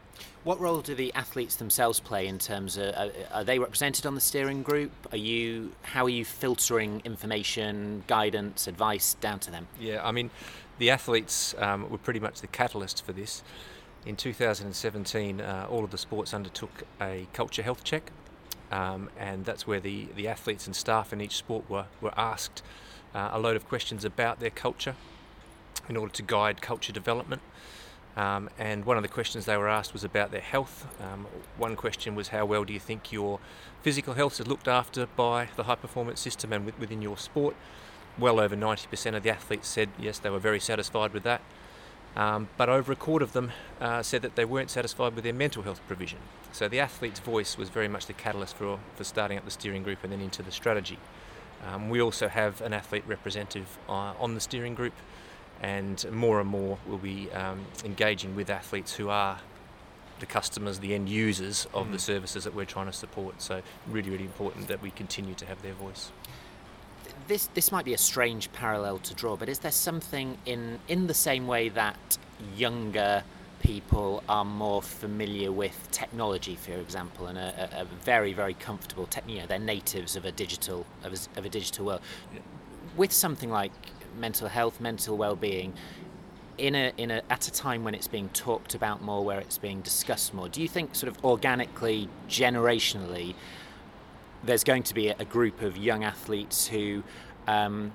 What 0.42 0.60
role 0.60 0.80
do 0.80 0.96
the 0.96 1.14
athletes 1.14 1.54
themselves 1.54 2.00
play 2.00 2.26
in 2.26 2.40
terms 2.40 2.76
of 2.76 2.92
uh, 2.94 3.10
are 3.32 3.44
they 3.44 3.60
represented 3.60 4.04
on 4.04 4.16
the 4.16 4.20
steering 4.20 4.64
group? 4.64 4.90
Are 5.12 5.16
you 5.16 5.72
how 5.82 6.04
are 6.04 6.10
you 6.10 6.24
filtering 6.24 7.02
information, 7.04 8.02
guidance, 8.08 8.66
advice 8.66 9.14
down 9.14 9.38
to 9.40 9.52
them? 9.52 9.68
Yeah, 9.78 10.06
I 10.06 10.10
mean, 10.10 10.30
the 10.78 10.90
athletes 10.90 11.54
um, 11.58 11.88
were 11.88 11.98
pretty 11.98 12.20
much 12.20 12.40
the 12.40 12.48
catalyst 12.48 13.04
for 13.04 13.12
this. 13.12 13.44
In 14.04 14.16
2017, 14.16 15.40
uh, 15.40 15.66
all 15.70 15.84
of 15.84 15.90
the 15.90 15.98
sports 15.98 16.34
undertook 16.34 16.82
a 17.00 17.26
culture 17.32 17.62
health 17.62 17.82
check, 17.82 18.10
um, 18.70 19.10
and 19.18 19.44
that's 19.44 19.66
where 19.66 19.80
the, 19.80 20.06
the 20.14 20.28
athletes 20.28 20.66
and 20.66 20.76
staff 20.76 21.12
in 21.12 21.20
each 21.20 21.36
sport 21.36 21.68
were, 21.68 21.86
were 22.00 22.12
asked 22.16 22.62
uh, 23.16 23.30
a 23.32 23.38
load 23.38 23.56
of 23.56 23.66
questions 23.66 24.04
about 24.04 24.40
their 24.40 24.50
culture 24.50 24.94
in 25.88 25.96
order 25.96 26.12
to 26.12 26.22
guide 26.22 26.60
culture 26.60 26.92
development. 26.92 27.40
Um, 28.16 28.48
and 28.58 28.84
one 28.84 28.96
of 28.96 29.02
the 29.02 29.08
questions 29.08 29.44
they 29.44 29.56
were 29.56 29.68
asked 29.68 29.92
was 29.92 30.04
about 30.04 30.30
their 30.30 30.40
health. 30.40 30.86
Um, 31.02 31.26
one 31.56 31.76
question 31.76 32.14
was, 32.14 32.28
How 32.28 32.44
well 32.44 32.64
do 32.64 32.72
you 32.72 32.80
think 32.80 33.12
your 33.12 33.40
physical 33.82 34.14
health 34.14 34.40
is 34.40 34.46
looked 34.46 34.68
after 34.68 35.06
by 35.06 35.48
the 35.56 35.64
high 35.64 35.74
performance 35.74 36.20
system 36.20 36.52
and 36.52 36.66
within 36.78 37.02
your 37.02 37.16
sport? 37.16 37.54
Well 38.18 38.40
over 38.40 38.56
90% 38.56 39.14
of 39.14 39.22
the 39.22 39.30
athletes 39.30 39.68
said 39.68 39.90
yes, 39.98 40.18
they 40.18 40.30
were 40.30 40.38
very 40.38 40.60
satisfied 40.60 41.12
with 41.12 41.22
that. 41.24 41.42
Um, 42.16 42.48
but 42.56 42.70
over 42.70 42.92
a 42.92 42.96
quarter 42.96 43.24
of 43.24 43.34
them 43.34 43.52
uh, 43.78 44.02
said 44.02 44.22
that 44.22 44.36
they 44.36 44.46
weren't 44.46 44.70
satisfied 44.70 45.14
with 45.14 45.24
their 45.24 45.34
mental 45.34 45.62
health 45.62 45.82
provision. 45.86 46.18
So 46.52 46.66
the 46.66 46.80
athlete's 46.80 47.20
voice 47.20 47.58
was 47.58 47.68
very 47.68 47.88
much 47.88 48.06
the 48.06 48.14
catalyst 48.14 48.56
for, 48.56 48.78
for 48.94 49.04
starting 49.04 49.36
up 49.36 49.44
the 49.44 49.50
steering 49.50 49.82
group 49.82 50.02
and 50.02 50.10
then 50.10 50.22
into 50.22 50.42
the 50.42 50.50
strategy. 50.50 50.98
Um, 51.64 51.88
we 51.88 52.00
also 52.00 52.28
have 52.28 52.60
an 52.60 52.72
athlete 52.72 53.04
representative 53.06 53.78
uh, 53.88 54.14
on 54.20 54.34
the 54.34 54.40
steering 54.40 54.74
group, 54.74 54.94
and 55.60 56.04
more 56.12 56.40
and 56.40 56.48
more 56.48 56.78
we'll 56.86 56.98
be 56.98 57.30
um, 57.32 57.64
engaging 57.84 58.36
with 58.36 58.50
athletes 58.50 58.94
who 58.94 59.08
are 59.08 59.38
the 60.20 60.26
customers, 60.26 60.78
the 60.78 60.94
end 60.94 61.08
users 61.08 61.66
of 61.74 61.88
mm. 61.88 61.92
the 61.92 61.98
services 61.98 62.44
that 62.44 62.54
we're 62.54 62.64
trying 62.64 62.86
to 62.86 62.92
support. 62.92 63.42
So, 63.42 63.62
really, 63.88 64.10
really 64.10 64.24
important 64.24 64.68
that 64.68 64.80
we 64.80 64.90
continue 64.90 65.34
to 65.34 65.46
have 65.46 65.60
their 65.62 65.74
voice. 65.74 66.12
This 67.26 67.48
this 67.54 67.72
might 67.72 67.84
be 67.84 67.94
a 67.94 67.98
strange 67.98 68.52
parallel 68.52 68.98
to 68.98 69.14
draw, 69.14 69.36
but 69.36 69.48
is 69.48 69.58
there 69.60 69.72
something 69.72 70.38
in 70.46 70.78
in 70.88 71.06
the 71.06 71.14
same 71.14 71.46
way 71.46 71.68
that 71.70 72.18
younger 72.56 73.24
people 73.66 74.22
are 74.28 74.44
more 74.44 74.80
familiar 74.80 75.50
with 75.50 75.88
technology, 75.90 76.54
for 76.54 76.72
example, 76.72 77.26
and 77.26 77.36
are, 77.36 77.68
are 77.76 77.86
very, 78.04 78.32
very 78.32 78.54
comfortable. 78.54 79.06
Te- 79.06 79.20
you 79.26 79.40
know, 79.40 79.46
they're 79.46 79.58
natives 79.58 80.14
of 80.14 80.24
a 80.24 80.30
digital 80.30 80.86
of 81.02 81.12
a, 81.12 81.38
of 81.38 81.44
a 81.44 81.48
digital 81.48 81.86
world. 81.86 82.00
With 82.96 83.12
something 83.12 83.50
like 83.50 83.72
mental 84.18 84.48
health, 84.48 84.80
mental 84.80 85.16
well-being, 85.16 85.74
in 86.58 86.74
a 86.74 86.92
in 86.96 87.10
a 87.10 87.22
at 87.28 87.48
a 87.48 87.52
time 87.52 87.82
when 87.82 87.94
it's 87.94 88.08
being 88.08 88.28
talked 88.30 88.74
about 88.74 89.02
more, 89.02 89.24
where 89.24 89.40
it's 89.40 89.58
being 89.58 89.80
discussed 89.80 90.32
more, 90.32 90.48
do 90.48 90.62
you 90.62 90.68
think 90.68 90.94
sort 90.94 91.12
of 91.12 91.24
organically, 91.24 92.08
generationally, 92.28 93.34
there's 94.44 94.64
going 94.64 94.84
to 94.84 94.94
be 94.94 95.08
a, 95.08 95.16
a 95.18 95.24
group 95.24 95.60
of 95.60 95.76
young 95.76 96.04
athletes 96.04 96.68
who 96.68 97.02
um, 97.48 97.92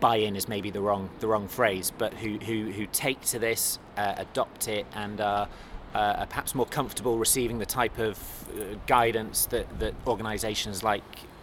buy-in 0.00 0.34
is 0.34 0.48
maybe 0.48 0.70
the 0.70 0.80
wrong 0.80 1.10
the 1.20 1.26
wrong 1.26 1.46
phrase, 1.46 1.92
but 1.96 2.14
who 2.14 2.38
who, 2.38 2.70
who 2.70 2.86
take 2.86 3.20
to 3.26 3.38
this, 3.38 3.78
uh, 3.96 4.14
adopt 4.16 4.68
it, 4.68 4.86
and 4.94 5.20
are, 5.20 5.48
uh, 5.94 5.98
are 5.98 6.26
perhaps 6.26 6.54
more 6.54 6.66
comfortable 6.66 7.18
receiving 7.18 7.58
the 7.58 7.66
type 7.66 7.98
of 7.98 8.18
uh, 8.18 8.76
guidance 8.86 9.46
that 9.46 9.78
that 9.78 9.94
organisations 10.06 10.82
like 10.82 11.02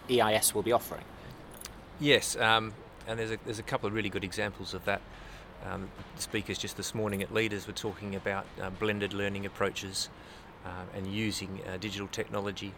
EIS 0.10 0.54
will 0.54 0.64
be 0.64 0.72
offering. 0.72 1.04
Yes, 2.00 2.36
um, 2.36 2.74
and 3.08 3.20
there's 3.20 3.32
a 3.32 3.38
there's 3.46 3.60
a 3.60 3.64
couple 3.64 3.88
of 3.88 3.94
really 3.94 4.10
good 4.10 4.24
examples 4.24 4.74
of 4.74 4.84
that. 4.86 5.02
Um, 5.66 5.90
speakers 6.18 6.58
just 6.58 6.78
this 6.78 6.94
morning 6.94 7.24
at 7.24 7.34
Leaders 7.34 7.66
were 7.66 7.74
talking 7.74 8.16
about 8.16 8.46
uh, 8.62 8.70
blended 8.70 9.14
learning 9.14 9.46
approaches 9.46 10.10
uh, 10.66 10.70
and 10.96 11.08
using 11.08 11.62
uh, 11.68 11.78
digital 11.78 12.08
technology 12.08 12.74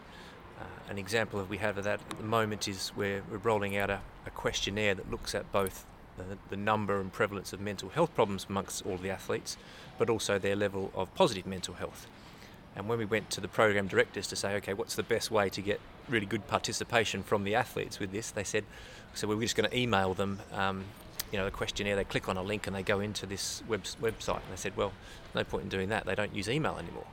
an 0.90 0.98
example 0.98 1.38
of 1.38 1.48
we 1.48 1.58
have 1.58 1.78
of 1.78 1.84
that 1.84 2.00
at 2.10 2.18
the 2.18 2.24
moment 2.24 2.66
is 2.66 2.92
we're, 2.96 3.22
we're 3.30 3.38
rolling 3.38 3.76
out 3.76 3.88
a, 3.88 4.00
a 4.26 4.30
questionnaire 4.30 4.94
that 4.96 5.08
looks 5.08 5.36
at 5.36 5.50
both 5.52 5.86
the, 6.18 6.36
the, 6.50 6.56
number 6.56 7.00
and 7.00 7.12
prevalence 7.12 7.52
of 7.52 7.60
mental 7.60 7.88
health 7.90 8.12
problems 8.14 8.44
amongst 8.48 8.84
all 8.84 8.96
the 8.96 9.08
athletes, 9.08 9.56
but 9.98 10.10
also 10.10 10.38
their 10.38 10.56
level 10.56 10.90
of 10.94 11.14
positive 11.14 11.46
mental 11.46 11.74
health. 11.74 12.08
And 12.74 12.88
when 12.88 12.98
we 12.98 13.04
went 13.04 13.30
to 13.30 13.40
the 13.40 13.48
program 13.48 13.86
directors 13.86 14.26
to 14.28 14.36
say, 14.36 14.54
okay, 14.56 14.74
what's 14.74 14.96
the 14.96 15.04
best 15.04 15.30
way 15.30 15.48
to 15.50 15.60
get 15.60 15.80
really 16.08 16.26
good 16.26 16.46
participation 16.48 17.22
from 17.22 17.44
the 17.44 17.54
athletes 17.54 18.00
with 18.00 18.10
this, 18.10 18.32
they 18.32 18.44
said, 18.44 18.64
so 19.14 19.28
we're 19.28 19.40
just 19.40 19.56
going 19.56 19.70
to 19.70 19.76
email 19.76 20.12
them, 20.12 20.40
um, 20.52 20.84
you 21.32 21.38
know, 21.38 21.44
the 21.44 21.50
questionnaire. 21.52 21.94
They 21.94 22.04
click 22.04 22.28
on 22.28 22.36
a 22.36 22.42
link 22.42 22.66
and 22.66 22.74
they 22.74 22.82
go 22.82 22.98
into 22.98 23.26
this 23.26 23.62
web, 23.68 23.84
website. 24.02 24.42
And 24.42 24.52
they 24.52 24.56
said, 24.56 24.76
well, 24.76 24.92
no 25.34 25.44
point 25.44 25.64
in 25.64 25.68
doing 25.68 25.88
that. 25.90 26.04
They 26.04 26.16
don't 26.16 26.34
use 26.34 26.48
email 26.48 26.76
anymore. 26.78 27.06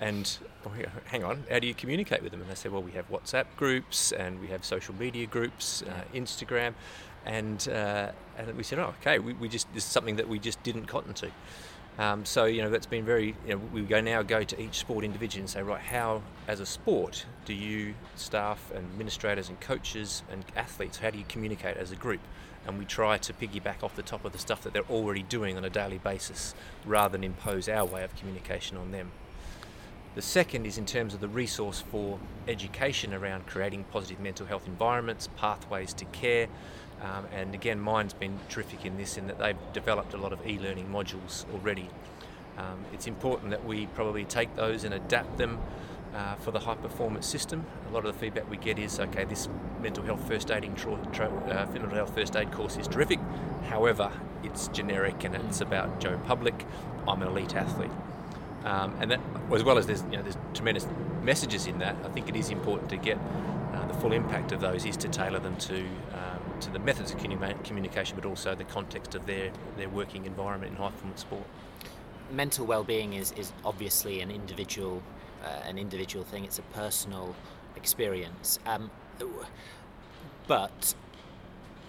And 0.00 0.36
oh, 0.66 0.72
hang 1.06 1.22
on, 1.22 1.44
how 1.48 1.60
do 1.60 1.66
you 1.66 1.74
communicate 1.74 2.22
with 2.22 2.32
them? 2.32 2.40
And 2.40 2.50
they 2.50 2.56
said, 2.56 2.72
well, 2.72 2.82
we 2.82 2.92
have 2.92 3.08
WhatsApp 3.10 3.46
groups 3.56 4.12
and 4.12 4.40
we 4.40 4.48
have 4.48 4.64
social 4.64 4.94
media 4.94 5.26
groups, 5.26 5.82
uh, 5.82 6.02
Instagram, 6.12 6.74
and 7.24 7.68
uh, 7.68 8.10
and 8.36 8.56
we 8.56 8.64
said, 8.64 8.78
oh, 8.80 8.94
okay, 9.00 9.18
we, 9.18 9.34
we 9.34 9.48
just 9.48 9.72
this 9.72 9.84
is 9.84 9.90
something 9.90 10.16
that 10.16 10.28
we 10.28 10.38
just 10.38 10.62
didn't 10.62 10.86
cotton 10.86 11.14
to. 11.14 11.30
Um, 11.96 12.24
so 12.24 12.44
you 12.44 12.60
know 12.60 12.70
that's 12.70 12.86
been 12.86 13.04
very. 13.04 13.36
You 13.46 13.54
know, 13.54 13.60
we 13.72 13.82
go 13.82 14.00
now 14.00 14.22
go 14.22 14.42
to 14.42 14.60
each 14.60 14.78
sport 14.78 15.04
individually 15.04 15.42
and 15.42 15.50
say, 15.50 15.62
right, 15.62 15.80
how 15.80 16.22
as 16.48 16.58
a 16.58 16.66
sport 16.66 17.24
do 17.44 17.54
you 17.54 17.94
staff 18.16 18.70
and 18.74 18.84
administrators 18.84 19.48
and 19.48 19.60
coaches 19.60 20.24
and 20.30 20.44
athletes, 20.56 20.98
how 20.98 21.10
do 21.10 21.18
you 21.18 21.24
communicate 21.28 21.76
as 21.76 21.92
a 21.92 21.96
group? 21.96 22.20
And 22.66 22.78
we 22.78 22.84
try 22.84 23.18
to 23.18 23.32
piggyback 23.32 23.84
off 23.84 23.94
the 23.94 24.02
top 24.02 24.24
of 24.24 24.32
the 24.32 24.38
stuff 24.38 24.62
that 24.62 24.72
they're 24.72 24.90
already 24.90 25.22
doing 25.22 25.56
on 25.56 25.64
a 25.64 25.70
daily 25.70 25.98
basis, 25.98 26.54
rather 26.84 27.12
than 27.12 27.22
impose 27.22 27.68
our 27.68 27.84
way 27.84 28.02
of 28.02 28.16
communication 28.16 28.76
on 28.76 28.90
them. 28.90 29.12
The 30.14 30.22
second 30.22 30.64
is 30.64 30.78
in 30.78 30.86
terms 30.86 31.12
of 31.12 31.20
the 31.20 31.28
resource 31.28 31.80
for 31.80 32.20
education 32.46 33.12
around 33.12 33.46
creating 33.46 33.84
positive 33.90 34.20
mental 34.20 34.46
health 34.46 34.68
environments, 34.68 35.28
pathways 35.36 35.92
to 35.94 36.04
care, 36.06 36.46
um, 37.02 37.26
and 37.32 37.52
again, 37.52 37.80
Mind's 37.80 38.14
been 38.14 38.38
terrific 38.48 38.86
in 38.86 38.96
this 38.96 39.18
in 39.18 39.26
that 39.26 39.38
they've 39.38 39.56
developed 39.72 40.14
a 40.14 40.16
lot 40.16 40.32
of 40.32 40.46
e-learning 40.46 40.88
modules 40.88 41.44
already. 41.52 41.88
Um, 42.56 42.84
it's 42.92 43.08
important 43.08 43.50
that 43.50 43.64
we 43.64 43.86
probably 43.86 44.24
take 44.24 44.54
those 44.54 44.84
and 44.84 44.94
adapt 44.94 45.36
them 45.36 45.58
uh, 46.14 46.36
for 46.36 46.52
the 46.52 46.60
high 46.60 46.76
performance 46.76 47.26
system. 47.26 47.66
A 47.88 47.92
lot 47.92 48.06
of 48.06 48.14
the 48.14 48.20
feedback 48.20 48.48
we 48.48 48.56
get 48.56 48.78
is, 48.78 49.00
okay, 49.00 49.24
this 49.24 49.48
mental 49.82 50.04
health 50.04 50.26
first 50.28 50.50
aiding 50.50 50.76
tra- 50.76 51.08
tra- 51.12 51.28
uh, 51.28 51.66
mental 51.72 51.90
health 51.90 52.14
first 52.14 52.36
aid 52.36 52.52
course 52.52 52.76
is 52.76 52.86
terrific. 52.86 53.18
However, 53.68 54.12
it's 54.44 54.68
generic 54.68 55.24
and 55.24 55.34
it's 55.34 55.60
about 55.60 55.98
Joe 55.98 56.18
Public. 56.24 56.64
I'm 57.08 57.20
an 57.20 57.28
elite 57.28 57.56
athlete. 57.56 57.90
Um, 58.64 58.96
and 59.00 59.10
that, 59.10 59.20
as 59.52 59.62
well 59.62 59.76
as 59.76 59.86
there's, 59.86 60.02
you 60.10 60.16
know, 60.16 60.22
there's 60.22 60.38
tremendous 60.54 60.86
messages 61.22 61.66
in 61.66 61.78
that, 61.78 61.96
I 62.04 62.08
think 62.08 62.28
it 62.28 62.36
is 62.36 62.50
important 62.50 62.88
to 62.90 62.96
get 62.96 63.18
uh, 63.74 63.86
the 63.86 63.94
full 63.94 64.12
impact 64.12 64.52
of 64.52 64.60
those 64.60 64.84
is 64.86 64.96
to 64.98 65.08
tailor 65.08 65.38
them 65.38 65.56
to 65.56 65.80
um, 66.12 66.60
to 66.60 66.70
the 66.70 66.78
methods 66.78 67.12
of 67.12 67.18
communication, 67.18 68.16
but 68.16 68.24
also 68.24 68.54
the 68.54 68.64
context 68.64 69.14
of 69.14 69.26
their, 69.26 69.50
their 69.76 69.88
working 69.88 70.24
environment 70.24 70.72
in 70.72 70.78
high 70.78 70.90
performance 70.90 71.20
sport. 71.20 71.44
Mental 72.30 72.64
well-being 72.64 73.12
is, 73.12 73.32
is 73.32 73.52
obviously 73.64 74.20
an 74.20 74.30
individual 74.30 75.02
uh, 75.44 75.68
an 75.68 75.78
individual 75.78 76.24
thing. 76.24 76.44
It's 76.44 76.58
a 76.58 76.62
personal 76.62 77.34
experience. 77.76 78.58
Um, 78.66 78.90
but 80.46 80.94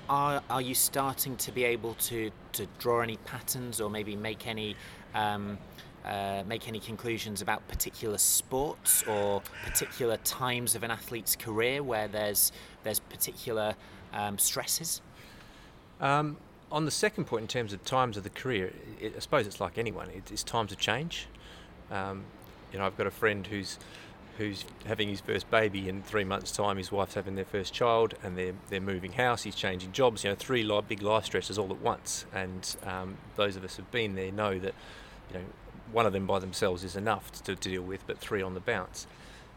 are, 0.09 0.41
are 0.49 0.61
you 0.61 0.75
starting 0.75 1.37
to 1.37 1.51
be 1.51 1.63
able 1.63 1.93
to, 1.95 2.31
to 2.53 2.67
draw 2.79 3.01
any 3.01 3.17
patterns 3.17 3.81
or 3.81 3.89
maybe 3.89 4.15
make 4.15 4.47
any 4.47 4.75
um, 5.13 5.57
uh, 6.05 6.43
make 6.45 6.67
any 6.67 6.79
conclusions 6.79 7.41
about 7.41 7.67
particular 7.67 8.17
sports 8.17 9.03
or 9.03 9.41
particular 9.63 10.17
times 10.17 10.75
of 10.75 10.83
an 10.83 10.91
athlete's 10.91 11.35
career 11.35 11.81
where 11.81 12.07
there's 12.07 12.51
there's 12.83 12.99
particular 12.99 13.75
um, 14.13 14.37
stresses? 14.37 15.01
Um, 15.99 16.37
on 16.71 16.85
the 16.85 16.91
second 16.91 17.25
point, 17.25 17.43
in 17.43 17.47
terms 17.47 17.73
of 17.73 17.83
times 17.85 18.17
of 18.17 18.23
the 18.23 18.29
career, 18.29 18.71
it, 18.99 19.13
I 19.15 19.19
suppose 19.19 19.47
it's 19.47 19.59
like 19.59 19.77
anyone. 19.77 20.09
It, 20.09 20.31
it's 20.31 20.43
times 20.43 20.71
of 20.71 20.77
change. 20.77 21.27
Um, 21.89 22.23
you 22.71 22.79
know, 22.79 22.85
I've 22.85 22.97
got 22.97 23.07
a 23.07 23.11
friend 23.11 23.45
who's 23.47 23.79
who's 24.37 24.65
having 24.85 25.07
his 25.07 25.21
first 25.21 25.49
baby 25.49 25.87
in 25.87 26.03
three 26.03 26.25
months' 26.25 26.51
time. 26.51 26.77
His 26.77 26.91
wife's 26.91 27.13
having 27.13 27.35
their 27.35 27.45
first 27.45 27.73
child, 27.73 28.15
and 28.21 28.37
they're 28.37 28.53
they're 28.69 28.81
moving 28.81 29.13
house. 29.13 29.43
He's 29.43 29.55
changing 29.55 29.91
jobs. 29.91 30.23
You 30.23 30.31
know, 30.31 30.35
three 30.35 30.69
big 30.87 31.01
life 31.01 31.25
stresses 31.25 31.57
all 31.57 31.71
at 31.71 31.81
once. 31.81 32.25
And 32.33 32.75
um, 32.83 33.17
those 33.35 33.55
of 33.55 33.63
us 33.63 33.77
who've 33.77 33.91
been 33.91 34.15
there 34.15 34.31
know 34.31 34.59
that 34.59 34.73
you 35.31 35.39
know 35.39 35.45
one 35.91 36.05
of 36.05 36.13
them 36.13 36.25
by 36.25 36.39
themselves 36.39 36.83
is 36.83 36.95
enough 36.95 37.31
to, 37.31 37.43
to 37.43 37.55
deal 37.55 37.81
with, 37.81 38.05
but 38.07 38.17
three 38.17 38.41
on 38.41 38.53
the 38.53 38.59
bounce. 38.59 39.07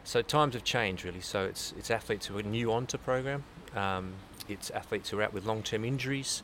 So 0.03 0.21
times 0.21 0.53
have 0.53 0.63
changed 0.63 1.05
really. 1.05 1.21
So 1.21 1.45
it's 1.45 1.73
it's 1.77 1.91
athletes 1.91 2.27
who 2.27 2.37
are 2.37 2.43
new 2.43 2.71
onto 2.71 2.97
program. 2.97 3.43
Um, 3.75 4.13
it's 4.47 4.71
athletes 4.71 5.09
who 5.09 5.19
are 5.19 5.23
out 5.23 5.33
with 5.33 5.45
long-term 5.45 5.85
injuries, 5.85 6.41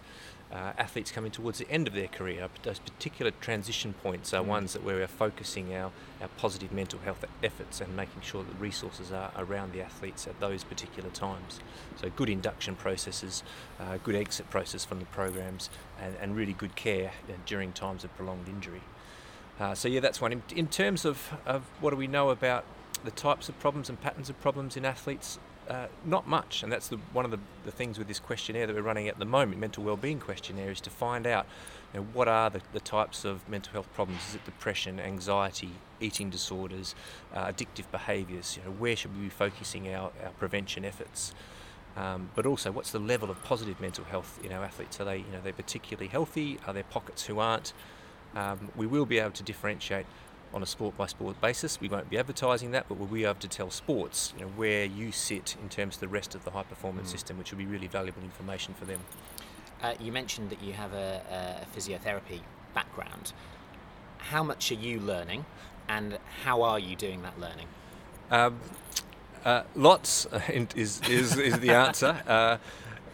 uh, 0.52 0.74
athletes 0.78 1.12
coming 1.12 1.32
towards 1.32 1.58
the 1.58 1.69
end 1.71 1.88
of 1.88 1.93
their 1.93 2.08
career. 2.08 2.48
Those 2.62 2.78
particular 2.78 3.32
transition 3.41 3.93
points 4.04 4.34
are 4.34 4.43
mm. 4.43 4.48
ones 4.48 4.74
that 4.74 4.84
where 4.84 4.98
we're 4.98 5.08
focusing 5.08 5.74
our, 5.74 5.91
our 6.21 6.28
positive 6.38 6.71
mental 6.71 7.00
health 7.00 7.26
efforts 7.41 7.82
and 7.82 7.95
making 7.95 8.21
sure 8.21 8.43
that 8.43 8.54
resources 8.60 9.12
are 9.12 9.32
around 9.38 9.74
the 9.74 9.82
athletes 9.82 10.28
at 10.28 10.39
those 10.39 10.63
particular 10.63 11.10
times. 11.10 11.60
So 11.95 12.12
good 12.15 12.30
induction 12.30 12.76
processes, 12.76 13.41
uh, 13.80 13.98
good 14.04 14.15
exit 14.15 14.50
process 14.52 14.86
from 14.86 15.00
the 15.00 15.06
programs, 15.06 15.69
and, 16.00 16.15
and 16.21 16.36
really 16.36 16.54
good 16.54 16.76
care 16.76 17.12
uh, 17.28 17.34
during 17.48 17.71
times 17.71 18.04
of 18.04 18.15
prolonged 18.15 18.48
injury. 18.48 18.82
Uh, 19.59 19.73
so 19.73 19.87
yeah, 19.87 19.99
that's 19.99 20.19
one. 20.19 20.31
In, 20.31 20.43
in 20.55 20.67
terms 20.67 21.05
of, 21.05 21.33
of 21.45 21.63
what 21.79 21.91
do 21.91 21.95
we 21.95 22.07
know 22.07 22.29
about 22.29 22.65
the 23.03 23.11
types 23.11 23.47
of 23.47 23.57
problems 23.59 23.89
and 23.89 23.99
patterns 24.01 24.29
of 24.29 24.39
problems 24.41 24.75
in 24.75 24.85
athletes, 24.85 25.39
uh, 25.69 25.87
not 26.05 26.27
much, 26.27 26.61
and 26.61 26.71
that's 26.71 26.89
the, 26.89 26.97
one 27.13 27.25
of 27.25 27.31
the, 27.31 27.39
the, 27.63 27.71
things 27.71 27.97
with 27.97 28.07
this 28.07 28.19
questionnaire 28.19 28.67
that 28.67 28.75
we're 28.75 28.81
running 28.81 29.07
at 29.07 29.17
the 29.17 29.25
moment, 29.25 29.59
mental 29.59 29.83
well-being 29.83 30.19
questionnaire, 30.19 30.71
is 30.71 30.81
to 30.81 30.89
find 30.89 31.25
out 31.25 31.45
you 31.93 31.99
know, 31.99 32.07
what 32.13 32.27
are 32.27 32.49
the, 32.49 32.61
the 32.73 32.79
types 32.79 33.25
of 33.25 33.47
mental 33.49 33.71
health 33.73 33.91
problems. 33.93 34.21
Is 34.29 34.35
it 34.35 34.45
depression, 34.45 34.99
anxiety, 34.99 35.71
eating 35.99 36.29
disorders, 36.29 36.93
uh, 37.33 37.45
addictive 37.45 37.89
behaviours? 37.91 38.57
You 38.57 38.69
know, 38.69 38.75
where 38.77 38.95
should 38.95 39.15
we 39.17 39.23
be 39.23 39.29
focusing 39.29 39.91
our, 39.93 40.11
our 40.23 40.31
prevention 40.37 40.85
efforts? 40.85 41.33
Um, 41.97 42.29
but 42.35 42.45
also, 42.45 42.71
what's 42.71 42.91
the 42.91 42.99
level 42.99 43.31
of 43.31 43.41
positive 43.43 43.79
mental 43.79 44.03
health 44.03 44.39
in 44.43 44.51
our 44.51 44.63
athletes? 44.63 44.99
Are 44.99 45.05
they, 45.05 45.17
you 45.17 45.31
know, 45.31 45.39
they 45.41 45.53
particularly 45.53 46.09
healthy? 46.09 46.59
Are 46.67 46.73
there 46.73 46.83
pockets 46.83 47.25
who 47.25 47.39
aren't? 47.39 47.73
Um, 48.36 48.71
we 48.76 48.86
will 48.86 49.06
be 49.06 49.19
able 49.19 49.32
to 49.32 49.43
differentiate 49.43 50.06
on 50.54 50.63
a 50.63 50.65
sport 50.65 50.98
by 50.98 51.06
sport 51.06 51.39
basis. 51.41 51.80
We 51.82 51.89
won't 51.89 52.10
be 52.10 52.17
advertising 52.17 52.71
that, 52.71 52.88
but 52.88 52.98
we'll 52.98 53.08
be 53.08 53.26
able 53.26 53.36
to 53.36 53.48
tell 53.48 53.69
sports 53.69 54.34
you 54.38 54.45
know, 54.45 54.52
where 54.56 54.86
you 54.86 55.12
sit 55.12 55.58
in 55.62 55.69
terms 55.69 55.95
of 55.95 56.02
the 56.02 56.08
rest 56.08 56.36
of 56.36 56.45
the 56.45 56.52
high 56.52 56.63
performance 56.63 57.10
mm. 57.10 57.12
system, 57.12 57.38
which 57.38 57.52
will 57.52 57.58
be 57.58 57.65
really 57.65 57.88
valuable 57.88 58.21
information 58.24 58.74
for 58.74 58.86
them. 58.86 59.02
Uh, 59.84 59.93
you 60.00 60.12
mentioned 60.12 60.50
that 60.50 60.62
you 60.63 60.74
have 60.74 60.93
a, 60.93 61.65
a 61.65 61.78
physiotherapy 61.78 62.39
background. 62.74 63.34
How 64.17 64.43
much 64.43 64.71
are 64.71 64.76
you 64.76 65.00
learning, 65.00 65.45
and 65.88 66.17
how 66.43 66.62
are 66.62 66.80
you 66.80 66.95
doing 66.95 67.21
that 67.24 67.39
learning? 67.39 67.67
Um, 68.32 68.60
uh, 69.43 69.63
lots 69.76 70.26
is, 70.50 71.02
is, 71.08 71.38
is 71.38 71.60
the 71.60 71.71
answer. 71.71 72.21
Uh, 72.28 72.58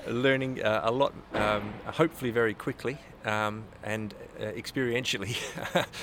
learning 0.08 0.64
uh, 0.64 0.82
a 0.84 0.92
lot, 0.92 1.14
um, 1.34 1.74
hopefully 1.86 2.32
very 2.32 2.54
quickly 2.54 2.98
um, 3.26 3.64
and 3.84 4.14
uh, 4.40 4.46
experientially 4.46 5.36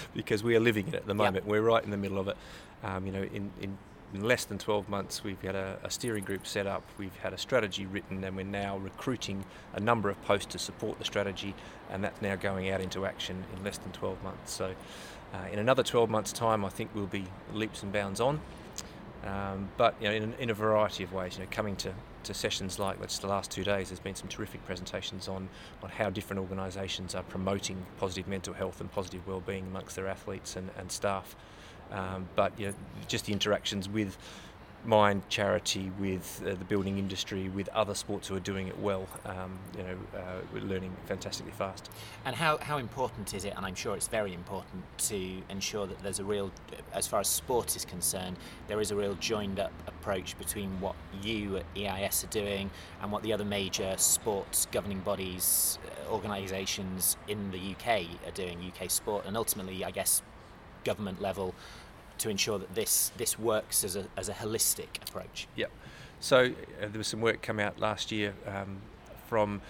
because 0.15 0.43
we 0.43 0.57
are 0.57 0.61
living 0.61 0.89
it 0.89 0.95
at 0.95 1.07
the 1.07 1.15
moment. 1.15 1.45
Yep. 1.45 1.47
We're 1.47 1.63
right 1.63 1.85
in 1.85 1.91
the 1.91 1.97
middle 1.97 2.19
of 2.19 2.29
it. 2.29 2.37
Um, 2.83 3.07
you 3.07 3.13
know, 3.13 3.23
in, 3.23 3.51
in, 3.61 3.79
in, 4.15 4.23
less 4.23 4.45
than 4.45 4.59
12 4.59 4.89
months, 4.89 5.25
we've 5.25 5.41
had 5.43 5.55
a, 5.55 5.79
a, 5.83 5.91
steering 5.91 6.25
group 6.25 6.47
set 6.47 6.67
up, 6.67 6.83
we've 6.97 7.17
had 7.17 7.33
a 7.33 7.39
strategy 7.39 7.87
written, 7.87 8.23
and 8.23 8.37
we're 8.37 8.45
now 8.45 8.79
recruiting 8.79 9.45
a 9.75 9.81
number 9.81 10.09
of 10.09 10.23
posts 10.23 10.53
to 10.53 10.59
support 10.59 10.99
the 10.99 11.05
strategy, 11.05 11.55
and 11.91 12.05
that's 12.05 12.23
now 12.23 12.37
going 12.37 12.71
out 12.71 12.81
into 12.81 13.05
action 13.05 13.45
in 13.55 13.65
less 13.65 13.79
than 13.79 13.91
12 13.93 14.23
months. 14.23 14.53
So, 14.53 14.75
uh, 15.35 15.53
in 15.53 15.59
another 15.59 15.83
12 15.83 16.09
months' 16.09 16.33
time, 16.33 16.65
I 16.65 16.69
think 16.69 16.91
we'll 16.95 17.07
be 17.07 17.27
leaps 17.53 17.83
and 17.83 17.93
bounds 17.93 18.21
on. 18.21 18.41
Um, 19.25 19.69
but 19.77 19.95
you 20.01 20.09
know, 20.09 20.15
in, 20.15 20.35
in, 20.39 20.51
a 20.51 20.55
variety 20.55 21.03
of 21.03 21.13
ways, 21.13 21.37
you 21.37 21.45
know, 21.45 21.49
coming 21.51 21.77
to, 21.77 21.93
to 22.29 22.35
sessions 22.35 22.79
like 22.79 23.01
just 23.01 23.23
the 23.23 23.27
last 23.27 23.51
two 23.51 23.65
days, 23.65 23.89
there's 23.89 24.01
been 24.01 24.15
some 24.15 24.29
terrific 24.29 24.65
presentations 24.65 25.29
on, 25.29 25.49
on 25.83 25.89
how 25.91 26.11
different 26.11 26.41
organisations 26.41 27.15
are 27.15 27.23
promoting 27.25 27.85
positive 27.99 28.29
mental 28.29 28.55
health 28.55 28.81
and 28.81 28.91
positive 28.93 29.27
well-being 29.27 29.65
amongst 29.67 29.97
their 29.97 30.07
athletes 30.07 30.55
and, 30.57 30.71
and 30.79 30.93
staff. 30.93 31.35
Um, 31.91 32.29
but 32.37 32.53
you 32.59 32.69
know, 32.69 32.75
just 33.09 33.25
the 33.25 33.33
interactions 33.33 33.89
with 33.89 34.19
mind 34.85 35.23
charity 35.29 35.91
with 35.99 36.43
uh, 36.47 36.51
the 36.51 36.65
building 36.65 36.99
industry, 36.99 37.49
with 37.49 37.69
other 37.71 37.95
sports 37.95 38.29
who 38.29 38.37
are 38.37 38.41
doing 38.41 38.69
it 38.69 38.79
well. 38.79 39.07
Um, 39.25 39.59
you 39.77 39.83
know, 39.83 39.97
uh, 40.15 40.41
we're 40.53 40.63
learning 40.63 40.97
fantastically 41.07 41.53
fast. 41.53 41.91
And 42.25 42.35
how, 42.35 42.59
how 42.59 42.79
important 42.79 43.35
is 43.35 43.45
it, 43.45 43.55
and 43.57 43.67
I'm 43.67 43.75
sure 43.75 43.97
it's 43.97 44.09
very 44.09 44.33
important, 44.33 44.85
to 45.09 45.43
ensure 45.51 45.87
that 45.87 46.03
there's 46.03 46.21
a 46.21 46.25
real, 46.25 46.51
as 46.93 47.07
far 47.07 47.21
as 47.21 47.29
sport 47.29 47.77
is 47.77 47.85
concerned, 47.85 48.37
there 48.67 48.81
is 48.81 48.91
a 48.91 48.97
real 48.97 49.15
joined 49.15 49.61
up 49.61 49.73
approach 49.87 50.39
between 50.39 50.71
what 50.81 50.95
you 51.23 51.57
at 51.59 51.65
EIS 51.77 52.25
are 52.25 52.29
doing 52.29 52.71
and 53.03 53.13
what 53.13 53.23
the 53.23 53.33
other 53.33 53.45
major 53.45 53.95
sports 53.97 54.67
governing 54.71 55.01
bodies, 55.01 55.79
uh, 55.85 56.13
organisations 56.13 57.17
in 57.27 57.51
the 57.51 57.59
UK 57.59 58.07
are 58.27 58.33
doing, 58.33 58.59
UK 58.75 58.91
sport, 58.91 59.25
and 59.27 59.37
ultimately, 59.37 59.85
I 59.85 59.91
guess, 59.91 60.23
government 60.85 61.21
level 61.21 61.55
to 62.19 62.29
ensure 62.29 62.59
that 62.59 62.75
this 62.75 63.13
this 63.17 63.39
works 63.39 63.85
as 63.85 63.97
a, 63.97 64.07
as 64.17 64.29
a 64.29 64.33
holistic 64.33 65.01
approach. 65.09 65.47
Yep. 65.57 65.71
So 66.21 66.39
uh, 66.39 66.49
there 66.81 66.99
was 66.99 67.07
some 67.07 67.21
work 67.21 67.43
come 67.43 67.61
out 67.61 67.79
last 67.79 68.11
year 68.11 68.35
um, 68.47 68.79
from 69.29 69.61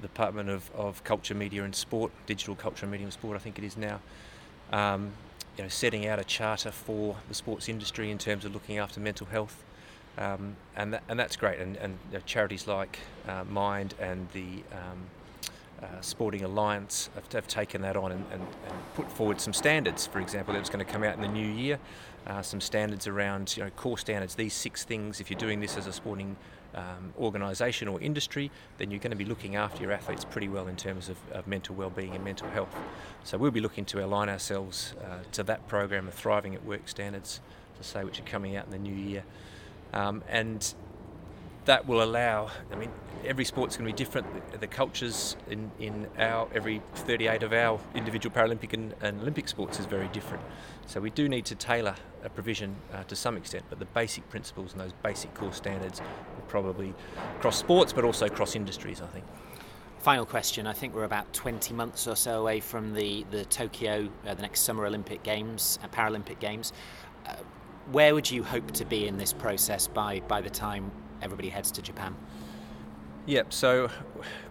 the 0.00 0.08
Department 0.08 0.48
of, 0.48 0.70
of 0.74 1.02
Culture, 1.04 1.34
Media 1.34 1.64
and 1.64 1.74
Sport, 1.74 2.12
Digital 2.26 2.54
Culture, 2.54 2.84
and 2.84 2.92
Media 2.92 3.06
and 3.06 3.12
Sport, 3.12 3.36
I 3.36 3.40
think 3.40 3.58
it 3.58 3.64
is 3.64 3.76
now. 3.76 4.00
Um, 4.72 5.12
you 5.56 5.64
know, 5.64 5.68
setting 5.68 6.06
out 6.06 6.18
a 6.18 6.24
charter 6.24 6.70
for 6.70 7.16
the 7.28 7.34
sports 7.34 7.68
industry 7.68 8.10
in 8.10 8.18
terms 8.18 8.44
of 8.44 8.54
looking 8.54 8.78
after 8.78 9.00
mental 9.00 9.26
health, 9.26 9.62
um, 10.16 10.56
and 10.76 10.94
that, 10.94 11.02
and 11.08 11.18
that's 11.18 11.36
great. 11.36 11.58
And, 11.58 11.76
and 11.76 11.98
you 12.10 12.18
know, 12.18 12.24
charities 12.24 12.66
like 12.66 13.00
uh, 13.28 13.44
Mind 13.44 13.94
and 14.00 14.28
the 14.32 14.62
um, 14.72 15.06
uh, 15.82 16.00
Sporting 16.00 16.44
Alliance 16.44 17.10
have, 17.14 17.32
have, 17.32 17.46
taken 17.46 17.82
that 17.82 17.96
on 17.96 18.12
and, 18.12 18.24
and, 18.32 18.42
and, 18.42 18.94
put 18.94 19.10
forward 19.10 19.40
some 19.40 19.52
standards. 19.52 20.06
For 20.06 20.20
example, 20.20 20.52
that 20.52 20.60
was 20.60 20.68
going 20.68 20.84
to 20.84 20.90
come 20.90 21.02
out 21.02 21.14
in 21.14 21.22
the 21.22 21.28
new 21.28 21.46
year. 21.46 21.78
Uh, 22.26 22.42
some 22.42 22.60
standards 22.60 23.06
around 23.06 23.56
you 23.56 23.64
know 23.64 23.70
core 23.70 23.96
standards. 23.96 24.34
These 24.34 24.52
six 24.52 24.84
things. 24.84 25.20
If 25.20 25.30
you're 25.30 25.38
doing 25.38 25.60
this 25.60 25.76
as 25.78 25.86
a 25.86 25.92
sporting 25.92 26.36
um, 26.74 27.12
organisation 27.18 27.88
or 27.88 28.00
industry, 28.00 28.50
then 28.78 28.90
you're 28.90 29.00
going 29.00 29.10
to 29.10 29.16
be 29.16 29.24
looking 29.24 29.56
after 29.56 29.82
your 29.82 29.92
athletes 29.92 30.24
pretty 30.24 30.48
well 30.48 30.68
in 30.68 30.76
terms 30.76 31.08
of, 31.08 31.16
of 31.32 31.46
mental 31.46 31.74
well-being 31.74 32.14
and 32.14 32.24
mental 32.24 32.48
health. 32.50 32.74
So 33.24 33.38
we'll 33.38 33.50
be 33.50 33.60
looking 33.60 33.84
to 33.86 34.04
align 34.04 34.28
ourselves 34.28 34.94
uh, 35.02 35.18
to 35.32 35.42
that 35.44 35.66
program 35.66 36.08
of 36.08 36.14
Thriving 36.14 36.54
at 36.54 36.64
Work 36.64 36.88
standards, 36.88 37.40
to 37.78 37.84
say 37.84 38.04
which 38.04 38.20
are 38.20 38.24
coming 38.24 38.56
out 38.56 38.66
in 38.66 38.70
the 38.70 38.78
new 38.78 38.94
year, 38.94 39.24
um, 39.92 40.22
and 40.28 40.74
that 41.70 41.86
will 41.86 42.02
allow. 42.02 42.50
I 42.72 42.74
mean, 42.74 42.90
every 43.24 43.44
sport's 43.44 43.76
going 43.76 43.86
to 43.86 43.92
be 43.92 43.96
different. 43.96 44.26
The, 44.50 44.58
the, 44.58 44.66
cultures 44.66 45.36
in, 45.48 45.70
in 45.78 46.08
our 46.18 46.48
every 46.52 46.82
38 46.96 47.44
of 47.44 47.52
our 47.52 47.78
individual 47.94 48.34
Paralympic 48.34 48.72
and, 48.72 48.92
and 49.00 49.20
Olympic 49.20 49.46
sports 49.46 49.78
is 49.78 49.86
very 49.86 50.08
different. 50.08 50.42
So 50.86 51.00
we 51.00 51.10
do 51.10 51.28
need 51.28 51.44
to 51.44 51.54
tailor 51.54 51.94
a 52.24 52.28
provision 52.28 52.74
uh, 52.92 53.04
to 53.04 53.14
some 53.14 53.36
extent, 53.36 53.66
but 53.70 53.78
the 53.78 53.84
basic 53.84 54.28
principles 54.30 54.72
and 54.72 54.80
those 54.80 54.92
basic 55.04 55.32
core 55.34 55.52
standards 55.52 56.00
will 56.00 56.42
probably 56.48 56.92
cross 57.38 57.58
sports, 57.58 57.92
but 57.92 58.02
also 58.04 58.28
cross 58.28 58.56
industries. 58.56 59.00
I 59.00 59.06
think. 59.06 59.24
Final 60.00 60.26
question. 60.26 60.66
I 60.66 60.72
think 60.72 60.92
we're 60.92 61.04
about 61.04 61.32
20 61.32 61.72
months 61.72 62.08
or 62.08 62.16
so 62.16 62.40
away 62.40 62.58
from 62.58 62.94
the 62.94 63.24
the 63.30 63.44
Tokyo, 63.44 64.08
uh, 64.26 64.34
the 64.34 64.42
next 64.42 64.62
Summer 64.62 64.86
Olympic 64.86 65.22
Games, 65.22 65.78
uh, 65.84 65.86
Paralympic 65.86 66.40
Games. 66.40 66.72
Uh, 67.26 67.34
where 67.92 68.12
would 68.12 68.28
you 68.28 68.42
hope 68.42 68.72
to 68.72 68.84
be 68.84 69.06
in 69.06 69.18
this 69.18 69.32
process 69.32 69.86
by 69.86 70.18
by 70.26 70.40
the 70.40 70.50
time 70.50 70.90
everybody 71.22 71.48
heads 71.48 71.70
to 71.72 71.82
Japan? 71.82 72.14
Yep. 73.26 73.52
So 73.52 73.90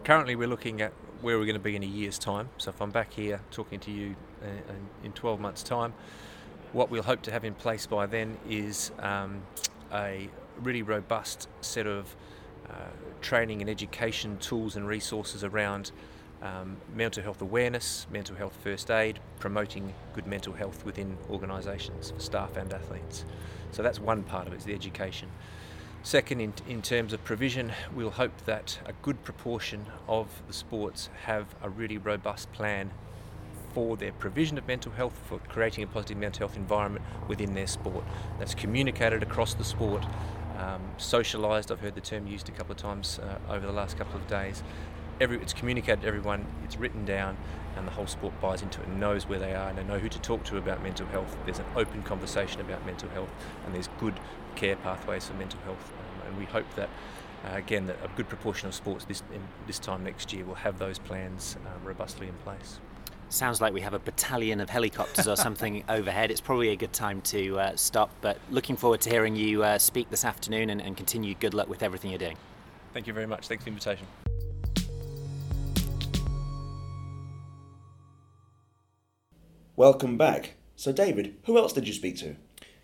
currently 0.04 0.36
we're 0.36 0.48
looking 0.48 0.82
at 0.82 0.94
where 1.22 1.38
we're 1.38 1.46
going 1.46 1.56
to 1.56 1.60
be 1.60 1.76
in 1.76 1.84
a 1.84 1.88
year's 1.88 2.18
time. 2.18 2.50
So 2.58 2.70
if 2.70 2.82
I'm 2.82 2.92
back 2.92 3.12
here 3.12 3.42
talking 3.52 3.80
to 3.82 3.92
you 3.92 4.16
uh, 4.42 4.74
in 5.04 5.12
12 5.12 5.40
months' 5.40 5.64
time, 5.64 5.94
what 6.72 6.90
we'll 6.90 7.04
hope 7.04 7.22
to 7.24 7.32
have 7.32 7.44
in 7.44 7.56
place 7.56 7.86
by 7.86 8.06
then 8.06 8.38
is 8.48 8.92
um, 9.00 9.42
a 9.94 10.30
really 10.62 10.82
robust 10.82 11.50
set 11.62 11.88
of 11.88 12.16
uh, 12.70 12.74
training 13.22 13.62
and 13.62 13.70
education 13.70 14.38
tools 14.38 14.76
and 14.76 14.88
resources 14.88 15.44
around 15.44 15.92
um, 16.42 16.78
mental 16.96 17.24
health 17.24 17.42
awareness, 17.42 18.08
mental 18.12 18.36
health 18.36 18.58
first 18.64 18.90
aid, 18.92 19.20
promoting 19.40 19.94
good 20.14 20.28
mental 20.28 20.54
health 20.54 20.86
within 20.86 21.18
organisations 21.30 22.12
for 22.12 22.20
staff 22.20 22.56
and 22.56 22.72
athletes. 22.72 23.26
So 23.72 23.84
that's 23.84 24.00
one 24.00 24.24
part 24.24 24.48
of 24.48 24.54
it, 24.54 24.58
is 24.58 24.64
the 24.64 24.74
education. 24.74 25.30
Second, 26.02 26.40
in, 26.40 26.54
in 26.68 26.82
terms 26.82 27.12
of 27.12 27.24
provision, 27.26 27.74
we'll 27.94 28.10
hope 28.10 28.46
that 28.46 28.80
a 28.86 28.94
good 29.02 29.22
proportion 29.24 29.86
of 30.08 30.28
the 30.48 30.54
sports 30.54 31.10
have 31.26 31.46
a 31.62 31.70
really 31.70 31.98
robust 31.98 32.52
plan 32.54 32.92
for 33.74 33.98
their 33.98 34.14
provision 34.14 34.58
of 34.58 34.66
mental 34.66 34.94
health, 34.94 35.14
for 35.28 35.40
creating 35.50 35.84
a 35.84 35.88
positive 35.88 36.18
mental 36.18 36.48
health 36.48 36.56
environment 36.56 37.06
within 37.28 37.54
their 37.54 37.68
sport. 37.68 38.04
That's 38.40 38.56
communicated 38.56 39.22
across 39.22 39.54
the 39.54 39.66
sport, 39.66 40.04
um, 40.58 40.82
socialised. 40.98 41.70
I've 41.70 41.82
heard 41.82 41.96
the 41.96 42.02
term 42.02 42.28
used 42.28 42.48
a 42.48 42.54
couple 42.54 42.72
of 42.72 42.78
times 42.78 43.20
uh, 43.20 43.54
over 43.54 43.68
the 43.68 43.74
last 43.74 43.98
couple 43.98 44.16
of 44.16 44.28
days. 44.28 44.64
Every, 45.20 45.38
it's 45.42 45.54
communicated 45.54 46.02
to 46.02 46.08
everyone, 46.08 46.46
it's 46.64 46.78
written 46.78 47.04
down, 47.04 47.38
and 47.76 47.86
the 47.86 47.92
whole 47.92 48.08
sport 48.08 48.40
buys 48.40 48.62
into 48.62 48.82
it 48.82 48.88
and 48.88 49.00
knows 49.00 49.28
where 49.28 49.40
they 49.40 49.54
are 49.54 49.70
and 49.70 49.78
they 49.78 49.84
know 49.84 50.00
who 50.00 50.10
to 50.10 50.20
talk 50.20 50.44
to 50.46 50.58
about 50.58 50.82
mental 50.82 51.06
health. 51.08 51.36
There's 51.46 51.60
an 51.60 51.66
open 51.76 52.04
conversation 52.04 52.62
about 52.62 52.86
mental 52.86 53.10
health, 53.10 53.30
and 53.66 53.76
there's 53.76 53.90
good 54.00 54.20
care 54.56 54.76
pathways 54.78 55.28
for 55.28 55.34
mental 55.34 55.60
health. 55.62 55.92
Um, 55.98 56.28
and 56.28 56.38
we 56.38 56.46
hope 56.46 56.66
that, 56.76 56.90
uh, 57.46 57.56
again, 57.56 57.86
that 57.88 57.98
a 58.04 58.08
good 58.16 58.30
proportion 58.30 58.68
of 58.68 58.74
sports 58.74 59.06
this, 59.06 59.24
in, 59.34 59.42
this 59.68 59.80
time 59.80 60.04
next 60.04 60.32
year 60.32 60.46
will 60.46 60.56
have 60.56 60.80
those 60.80 61.00
plans 61.00 61.58
um, 61.66 61.86
robustly 61.86 62.28
in 62.28 62.34
place. 62.46 62.80
Sounds 63.28 63.62
like 63.62 63.74
we 63.74 63.82
have 63.82 63.94
a 63.94 64.00
battalion 64.00 64.60
of 64.60 64.70
helicopters 64.70 65.28
or 65.28 65.36
something 65.48 65.84
overhead. 65.88 66.32
It's 66.32 66.42
probably 66.42 66.70
a 66.70 66.76
good 66.76 66.94
time 66.94 67.22
to 67.24 67.60
uh, 67.60 67.76
stop, 67.76 68.10
but 68.22 68.40
looking 68.50 68.76
forward 68.76 69.02
to 69.02 69.10
hearing 69.10 69.36
you 69.36 69.64
uh, 69.64 69.78
speak 69.78 70.10
this 70.10 70.26
afternoon 70.26 70.70
and, 70.70 70.82
and 70.82 70.98
continue 70.98 71.36
good 71.36 71.54
luck 71.54 71.70
with 71.70 71.84
everything 71.84 72.10
you're 72.10 72.20
doing. 72.20 72.38
Thank 72.94 73.06
you 73.06 73.14
very 73.14 73.28
much. 73.28 73.48
Thanks 73.48 73.64
for 73.64 73.70
the 73.70 73.72
invitation. 73.72 74.08
Welcome 79.80 80.18
back. 80.18 80.56
So, 80.76 80.92
David, 80.92 81.38
who 81.46 81.58
else 81.58 81.72
did 81.72 81.88
you 81.88 81.94
speak 81.94 82.18
to? 82.18 82.36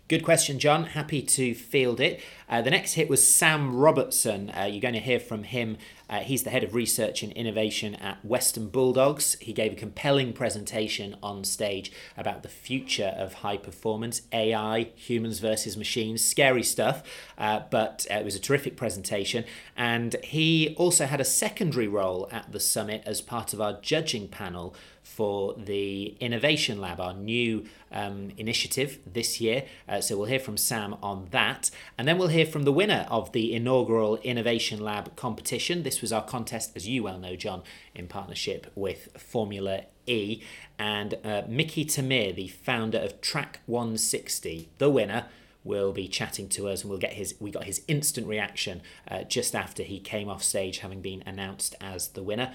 Good 0.08 0.24
question, 0.24 0.58
John. 0.58 0.84
Happy 0.84 1.20
to 1.20 1.52
field 1.52 2.00
it. 2.00 2.22
Uh, 2.48 2.62
the 2.62 2.70
next 2.70 2.94
hit 2.94 3.10
was 3.10 3.28
Sam 3.28 3.76
Robertson. 3.76 4.50
Uh, 4.56 4.64
you're 4.64 4.80
going 4.80 4.94
to 4.94 5.00
hear 5.00 5.20
from 5.20 5.42
him. 5.42 5.76
Uh, 6.08 6.20
he's 6.20 6.44
the 6.44 6.50
head 6.50 6.64
of 6.64 6.74
research 6.74 7.22
and 7.22 7.32
innovation 7.32 7.96
at 7.96 8.24
Western 8.24 8.68
Bulldogs. 8.68 9.34
He 9.40 9.52
gave 9.52 9.72
a 9.72 9.74
compelling 9.74 10.32
presentation 10.32 11.16
on 11.22 11.44
stage 11.44 11.92
about 12.16 12.42
the 12.42 12.48
future 12.48 13.14
of 13.18 13.34
high 13.34 13.58
performance, 13.58 14.22
AI, 14.32 14.90
humans 14.94 15.40
versus 15.40 15.76
machines, 15.76 16.24
scary 16.24 16.62
stuff, 16.62 17.02
uh, 17.36 17.60
but 17.70 18.06
it 18.08 18.24
was 18.24 18.36
a 18.36 18.40
terrific 18.40 18.76
presentation. 18.76 19.44
And 19.76 20.16
he 20.22 20.74
also 20.78 21.04
had 21.04 21.20
a 21.20 21.24
secondary 21.24 21.88
role 21.88 22.28
at 22.30 22.52
the 22.52 22.60
summit 22.60 23.02
as 23.04 23.20
part 23.20 23.52
of 23.52 23.60
our 23.60 23.80
judging 23.82 24.28
panel 24.28 24.74
for 25.06 25.54
the 25.54 26.16
Innovation 26.20 26.80
Lab, 26.80 27.00
our 27.00 27.14
new 27.14 27.64
um, 27.92 28.32
initiative 28.36 28.98
this 29.10 29.40
year. 29.40 29.64
Uh, 29.88 30.00
so 30.00 30.16
we'll 30.16 30.26
hear 30.26 30.40
from 30.40 30.56
Sam 30.56 30.96
on 31.02 31.28
that. 31.30 31.70
And 31.96 32.06
then 32.06 32.18
we'll 32.18 32.28
hear 32.28 32.44
from 32.44 32.64
the 32.64 32.72
winner 32.72 33.06
of 33.08 33.32
the 33.32 33.54
inaugural 33.54 34.16
Innovation 34.16 34.80
Lab 34.80 35.14
competition. 35.16 35.84
This 35.84 36.02
was 36.02 36.12
our 36.12 36.22
contest, 36.22 36.72
as 36.74 36.86
you 36.88 37.04
well 37.04 37.18
know, 37.18 37.36
John, 37.36 37.62
in 37.94 38.08
partnership 38.08 38.70
with 38.74 39.08
Formula 39.16 39.84
E. 40.06 40.42
And 40.78 41.14
uh, 41.24 41.42
Mickey 41.48 41.86
Tamir, 41.86 42.34
the 42.34 42.48
founder 42.48 42.98
of 42.98 43.20
Track 43.20 43.60
160, 43.66 44.68
the 44.78 44.90
winner 44.90 45.26
will 45.66 45.92
be 45.92 46.08
chatting 46.08 46.48
to 46.48 46.68
us 46.68 46.82
and 46.82 46.90
we'll 46.90 46.98
get 46.98 47.14
his 47.14 47.34
we 47.40 47.50
got 47.50 47.64
his 47.64 47.82
instant 47.88 48.26
reaction 48.26 48.80
uh, 49.08 49.22
just 49.24 49.54
after 49.54 49.82
he 49.82 49.98
came 49.98 50.28
off 50.28 50.42
stage 50.42 50.78
having 50.78 51.00
been 51.00 51.22
announced 51.26 51.74
as 51.80 52.08
the 52.08 52.22
winner 52.22 52.52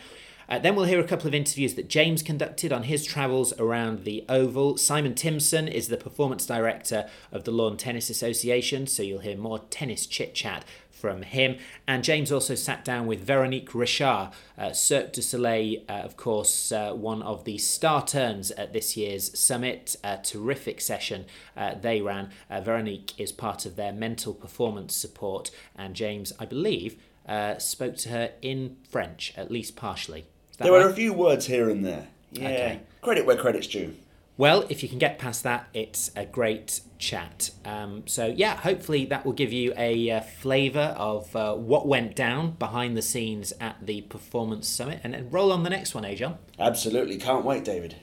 uh, 0.51 0.59
then 0.59 0.75
we'll 0.75 0.83
hear 0.83 0.99
a 0.99 1.07
couple 1.07 1.27
of 1.27 1.33
interviews 1.33 1.75
that 1.75 1.87
James 1.87 2.21
conducted 2.21 2.73
on 2.73 2.83
his 2.83 3.05
travels 3.05 3.53
around 3.57 4.03
the 4.03 4.25
Oval. 4.27 4.75
Simon 4.75 5.15
Timson 5.15 5.65
is 5.65 5.87
the 5.87 5.95
performance 5.95 6.45
director 6.45 7.09
of 7.31 7.45
the 7.45 7.51
Lawn 7.51 7.77
Tennis 7.77 8.09
Association, 8.09 8.85
so 8.85 9.01
you'll 9.01 9.19
hear 9.19 9.37
more 9.37 9.59
tennis 9.69 10.05
chit 10.05 10.35
chat 10.35 10.65
from 11.01 11.23
him. 11.23 11.57
And 11.87 12.03
James 12.03 12.31
also 12.31 12.55
sat 12.55 12.85
down 12.85 13.07
with 13.07 13.25
Veronique 13.25 13.75
Richard, 13.75 14.29
uh, 14.57 14.71
Cirque 14.71 15.11
du 15.11 15.21
Soleil, 15.21 15.81
uh, 15.89 15.93
of 15.93 16.15
course, 16.15 16.71
uh, 16.71 16.93
one 16.93 17.21
of 17.23 17.43
the 17.43 17.57
star 17.57 18.05
turns 18.05 18.51
at 18.51 18.71
this 18.71 18.95
year's 18.95 19.37
summit. 19.37 19.97
A 20.03 20.17
terrific 20.17 20.79
session 20.79 21.25
uh, 21.57 21.75
they 21.75 21.99
ran. 22.01 22.29
Uh, 22.49 22.61
Veronique 22.61 23.19
is 23.19 23.31
part 23.31 23.65
of 23.65 23.75
their 23.75 23.91
mental 23.91 24.33
performance 24.33 24.95
support, 24.95 25.51
and 25.75 25.95
James, 25.95 26.31
I 26.39 26.45
believe, 26.45 26.95
uh, 27.27 27.57
spoke 27.57 27.97
to 27.97 28.09
her 28.09 28.31
in 28.41 28.77
French, 28.87 29.33
at 29.35 29.51
least 29.51 29.75
partially 29.75 30.25
there 30.61 30.71
right? 30.71 30.83
were 30.85 30.91
a 30.91 30.93
few 30.93 31.13
words 31.13 31.45
here 31.45 31.69
and 31.69 31.85
there. 31.85 32.07
Yeah. 32.31 32.47
Okay. 32.47 32.79
Credit 33.01 33.25
where 33.25 33.37
credit's 33.37 33.67
due. 33.67 33.93
Well, 34.37 34.65
if 34.69 34.81
you 34.81 34.89
can 34.89 34.97
get 34.97 35.19
past 35.19 35.43
that, 35.43 35.67
it's 35.73 36.09
a 36.15 36.25
great 36.25 36.81
chat. 36.97 37.51
Um, 37.65 38.03
so, 38.07 38.27
yeah, 38.27 38.55
hopefully 38.55 39.05
that 39.05 39.25
will 39.25 39.33
give 39.33 39.51
you 39.51 39.73
a 39.77 40.09
uh, 40.09 40.21
flavour 40.21 40.95
of 40.97 41.35
uh, 41.35 41.53
what 41.55 41.87
went 41.87 42.15
down 42.15 42.51
behind 42.51 42.95
the 42.95 43.01
scenes 43.01 43.53
at 43.59 43.85
the 43.85 44.01
Performance 44.01 44.67
Summit. 44.67 45.01
And 45.03 45.13
then 45.13 45.29
roll 45.29 45.51
on 45.51 45.63
the 45.63 45.69
next 45.69 45.93
one, 45.93 46.05
eh, 46.05 46.15
John? 46.15 46.37
Absolutely. 46.57 47.17
Can't 47.17 47.43
wait, 47.43 47.65
David. 47.65 47.95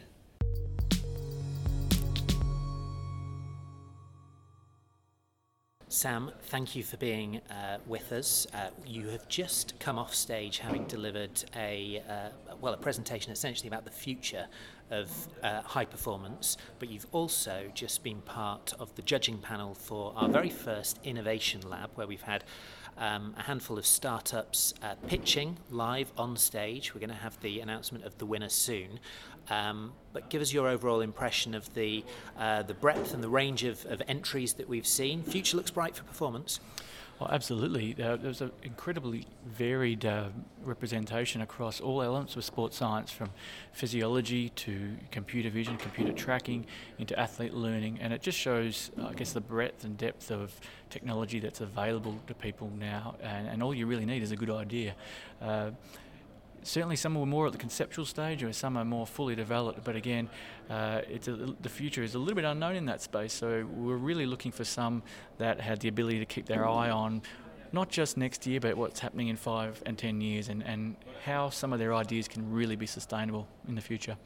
Sam, 5.90 6.30
thank 6.42 6.76
you 6.76 6.84
for 6.84 6.98
being 6.98 7.40
uh, 7.50 7.78
with 7.86 8.12
us. 8.12 8.46
Uh, 8.52 8.68
you 8.86 9.08
have 9.08 9.26
just 9.26 9.80
come 9.80 9.98
off 9.98 10.14
stage 10.14 10.58
having 10.58 10.84
delivered 10.84 11.42
a 11.56 12.02
uh, 12.08 12.54
well 12.60 12.74
a 12.74 12.76
presentation 12.76 13.32
essentially 13.32 13.68
about 13.68 13.86
the 13.86 13.90
future 13.90 14.46
of 14.90 15.10
uh, 15.42 15.62
high 15.62 15.84
performance, 15.84 16.56
but 16.78 16.90
you've 16.90 17.06
also 17.12 17.70
just 17.74 18.02
been 18.02 18.20
part 18.22 18.72
of 18.78 18.94
the 18.94 19.02
judging 19.02 19.38
panel 19.38 19.74
for 19.74 20.12
our 20.16 20.28
very 20.28 20.50
first 20.50 20.98
innovation 21.04 21.60
lab, 21.68 21.90
where 21.94 22.06
we've 22.06 22.22
had 22.22 22.44
um, 22.98 23.34
a 23.38 23.42
handful 23.42 23.78
of 23.78 23.86
startups 23.86 24.74
uh, 24.82 24.94
pitching 25.06 25.56
live 25.70 26.12
on 26.18 26.36
stage. 26.36 26.94
We're 26.94 27.00
going 27.00 27.10
to 27.10 27.16
have 27.16 27.40
the 27.40 27.60
announcement 27.60 28.04
of 28.04 28.18
the 28.18 28.26
winner 28.26 28.48
soon. 28.48 28.98
Um, 29.50 29.92
but 30.12 30.28
give 30.28 30.42
us 30.42 30.52
your 30.52 30.68
overall 30.68 31.00
impression 31.00 31.54
of 31.54 31.72
the 31.74 32.04
uh, 32.38 32.62
the 32.62 32.74
breadth 32.74 33.14
and 33.14 33.22
the 33.22 33.28
range 33.28 33.64
of, 33.64 33.86
of 33.86 34.02
entries 34.06 34.54
that 34.54 34.68
we've 34.68 34.86
seen. 34.86 35.22
Future 35.22 35.56
looks 35.56 35.70
bright 35.70 35.96
for 35.96 36.04
performance. 36.04 36.60
Well, 37.18 37.30
absolutely. 37.32 37.96
Uh, 38.00 38.14
there's 38.14 38.40
an 38.40 38.52
incredibly 38.62 39.26
varied 39.44 40.06
uh, 40.06 40.28
representation 40.62 41.40
across 41.40 41.80
all 41.80 42.00
elements 42.00 42.36
of 42.36 42.44
sports 42.44 42.76
science, 42.76 43.10
from 43.10 43.30
physiology 43.72 44.50
to 44.50 44.96
computer 45.10 45.50
vision, 45.50 45.76
computer 45.78 46.12
tracking, 46.12 46.64
into 46.98 47.18
athlete 47.18 47.54
learning, 47.54 47.98
and 48.00 48.12
it 48.12 48.22
just 48.22 48.38
shows, 48.38 48.92
I 49.02 49.14
guess, 49.14 49.32
the 49.32 49.40
breadth 49.40 49.82
and 49.82 49.98
depth 49.98 50.30
of 50.30 50.60
technology 50.90 51.40
that's 51.40 51.60
available 51.60 52.14
to 52.28 52.34
people 52.34 52.70
now. 52.78 53.16
And, 53.20 53.48
and 53.48 53.62
all 53.64 53.74
you 53.74 53.86
really 53.86 54.06
need 54.06 54.22
is 54.22 54.30
a 54.30 54.36
good 54.36 54.50
idea. 54.50 54.94
Uh, 55.42 55.70
certainly 56.68 56.96
some 56.96 57.16
are 57.16 57.26
more 57.26 57.46
at 57.46 57.52
the 57.52 57.58
conceptual 57.58 58.04
stage 58.04 58.42
or 58.42 58.52
some 58.52 58.76
are 58.76 58.84
more 58.84 59.06
fully 59.06 59.34
developed 59.34 59.82
but 59.84 59.96
again 59.96 60.28
uh, 60.70 61.00
it's 61.08 61.28
a, 61.28 61.32
the 61.60 61.68
future 61.68 62.02
is 62.02 62.14
a 62.14 62.18
little 62.18 62.34
bit 62.34 62.44
unknown 62.44 62.76
in 62.76 62.86
that 62.86 63.00
space 63.00 63.32
so 63.32 63.66
we're 63.74 63.96
really 63.96 64.26
looking 64.26 64.52
for 64.52 64.64
some 64.64 65.02
that 65.38 65.60
had 65.60 65.80
the 65.80 65.88
ability 65.88 66.18
to 66.18 66.26
keep 66.26 66.46
their 66.46 66.68
eye 66.68 66.90
on 66.90 67.22
not 67.72 67.88
just 67.90 68.16
next 68.16 68.46
year, 68.46 68.60
but 68.60 68.76
what's 68.76 69.00
happening 69.00 69.28
in 69.28 69.36
five 69.36 69.82
and 69.86 69.98
ten 69.98 70.20
years, 70.20 70.48
and, 70.48 70.62
and 70.62 70.96
how 71.24 71.50
some 71.50 71.72
of 71.72 71.78
their 71.78 71.94
ideas 71.94 72.28
can 72.28 72.50
really 72.50 72.76
be 72.76 72.86
sustainable 72.86 73.46
in 73.68 73.74
the 73.74 73.80
future. 73.80 74.16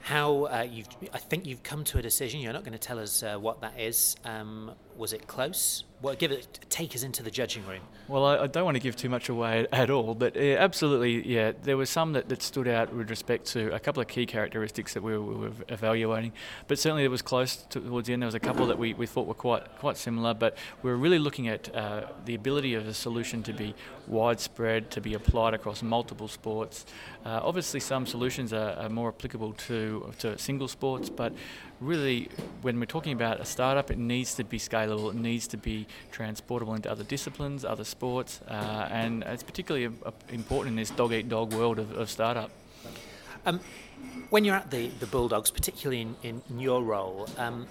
How 0.00 0.44
uh, 0.44 0.66
you've, 0.70 0.88
I 1.12 1.18
think 1.18 1.46
you've 1.46 1.62
come 1.62 1.84
to 1.84 1.98
a 1.98 2.02
decision. 2.02 2.40
You're 2.40 2.52
not 2.52 2.62
going 2.62 2.72
to 2.72 2.78
tell 2.78 2.98
us 2.98 3.22
uh, 3.22 3.36
what 3.36 3.60
that 3.62 3.78
is. 3.78 4.16
Um, 4.24 4.72
was 4.98 5.12
it 5.12 5.26
close? 5.26 5.84
Well, 6.02 6.14
give 6.14 6.30
it, 6.30 6.60
take 6.68 6.94
us 6.94 7.02
into 7.02 7.22
the 7.22 7.30
judging 7.30 7.66
room. 7.66 7.80
Well, 8.06 8.24
I, 8.26 8.40
I 8.40 8.46
don't 8.46 8.66
want 8.66 8.74
to 8.74 8.82
give 8.82 8.96
too 8.96 9.08
much 9.08 9.30
away 9.30 9.66
at 9.72 9.88
all, 9.88 10.14
but 10.14 10.36
absolutely, 10.36 11.26
yeah, 11.26 11.52
there 11.62 11.76
were 11.76 11.86
some 11.86 12.12
that, 12.12 12.28
that 12.28 12.42
stood 12.42 12.68
out 12.68 12.94
with 12.94 13.08
respect 13.08 13.46
to 13.48 13.74
a 13.74 13.80
couple 13.80 14.02
of 14.02 14.08
key 14.08 14.26
characteristics 14.26 14.92
that 14.92 15.02
we 15.02 15.12
were, 15.12 15.22
we 15.22 15.34
were 15.34 15.52
evaluating. 15.68 16.32
But 16.68 16.78
certainly, 16.78 17.04
it 17.04 17.10
was 17.10 17.22
close 17.22 17.56
towards 17.56 18.08
the 18.08 18.12
end. 18.12 18.22
There 18.22 18.26
was 18.26 18.34
a 18.34 18.40
couple 18.40 18.66
that 18.66 18.78
we, 18.78 18.92
we 18.92 19.06
thought 19.06 19.26
were 19.26 19.34
quite 19.34 19.78
quite 19.78 19.96
similar, 19.96 20.34
but 20.34 20.58
we 20.82 20.90
were 20.90 20.96
really 20.96 21.18
looking 21.18 21.48
at 21.48 21.74
uh, 21.74 22.08
the 22.26 22.34
ability 22.34 22.74
of 22.74 22.86
a 22.86 22.94
solution 22.94 23.42
to 23.44 23.54
be 23.54 23.74
widespread, 24.06 24.90
to 24.90 25.00
be 25.00 25.14
applied 25.14 25.54
across 25.54 25.82
multiple 25.82 26.28
sports. 26.28 26.84
Uh, 27.24 27.40
obviously, 27.42 27.80
some 27.80 28.06
solutions 28.06 28.52
are, 28.52 28.72
are 28.74 28.90
more 28.90 29.08
applicable 29.08 29.54
to 29.54 30.12
to 30.18 30.38
single 30.38 30.68
sports, 30.68 31.08
but 31.08 31.32
really, 31.80 32.28
when 32.62 32.78
we're 32.78 32.86
talking 32.86 33.12
about 33.12 33.40
a 33.40 33.44
startup, 33.44 33.90
it 33.90 33.98
needs 33.98 34.34
to 34.34 34.44
be 34.44 34.58
scalable, 34.58 35.10
it 35.10 35.16
needs 35.16 35.46
to 35.48 35.56
be 35.56 35.86
transportable 36.10 36.74
into 36.74 36.90
other 36.90 37.04
disciplines, 37.04 37.64
other 37.64 37.84
sports, 37.84 38.40
uh, 38.48 38.88
and 38.90 39.22
it's 39.24 39.42
particularly 39.42 39.86
uh, 40.04 40.10
important 40.30 40.72
in 40.72 40.76
this 40.76 40.90
dog 40.90 41.12
eat 41.12 41.28
dog 41.28 41.52
world 41.52 41.78
of, 41.78 41.92
of 41.96 42.10
startup. 42.10 42.50
Um, 43.44 43.60
when 44.30 44.44
you're 44.44 44.56
at 44.56 44.70
the, 44.70 44.88
the 44.88 45.06
Bulldogs, 45.06 45.50
particularly 45.50 46.00
in, 46.00 46.16
in, 46.22 46.42
in 46.50 46.58
your 46.58 46.82
role, 46.82 47.28
um, 47.38 47.66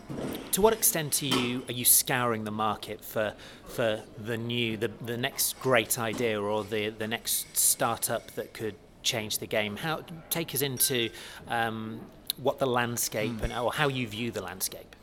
to 0.53 0.61
what 0.61 0.73
extent 0.73 1.21
are 1.21 1.25
you 1.25 1.63
are 1.67 1.73
you 1.73 1.83
scouring 1.83 2.45
the 2.45 2.51
market 2.51 3.03
for 3.03 3.33
for 3.67 4.01
the 4.17 4.37
new 4.37 4.77
the, 4.77 4.87
the 5.01 5.17
next 5.17 5.59
great 5.59 5.99
idea 5.99 6.41
or 6.41 6.63
the, 6.63 6.89
the 6.89 7.07
next 7.07 7.57
startup 7.57 8.31
that 8.31 8.53
could 8.53 8.75
change 9.03 9.39
the 9.39 9.47
game? 9.47 9.75
How 9.75 10.03
take 10.29 10.55
us 10.55 10.61
into 10.61 11.09
um, 11.49 11.99
what 12.37 12.59
the 12.59 12.65
landscape 12.65 13.31
mm. 13.31 13.43
and 13.43 13.53
or 13.53 13.71
how 13.73 13.87
you 13.87 14.07
view 14.07 14.31
the 14.31 14.41
landscape. 14.41 14.95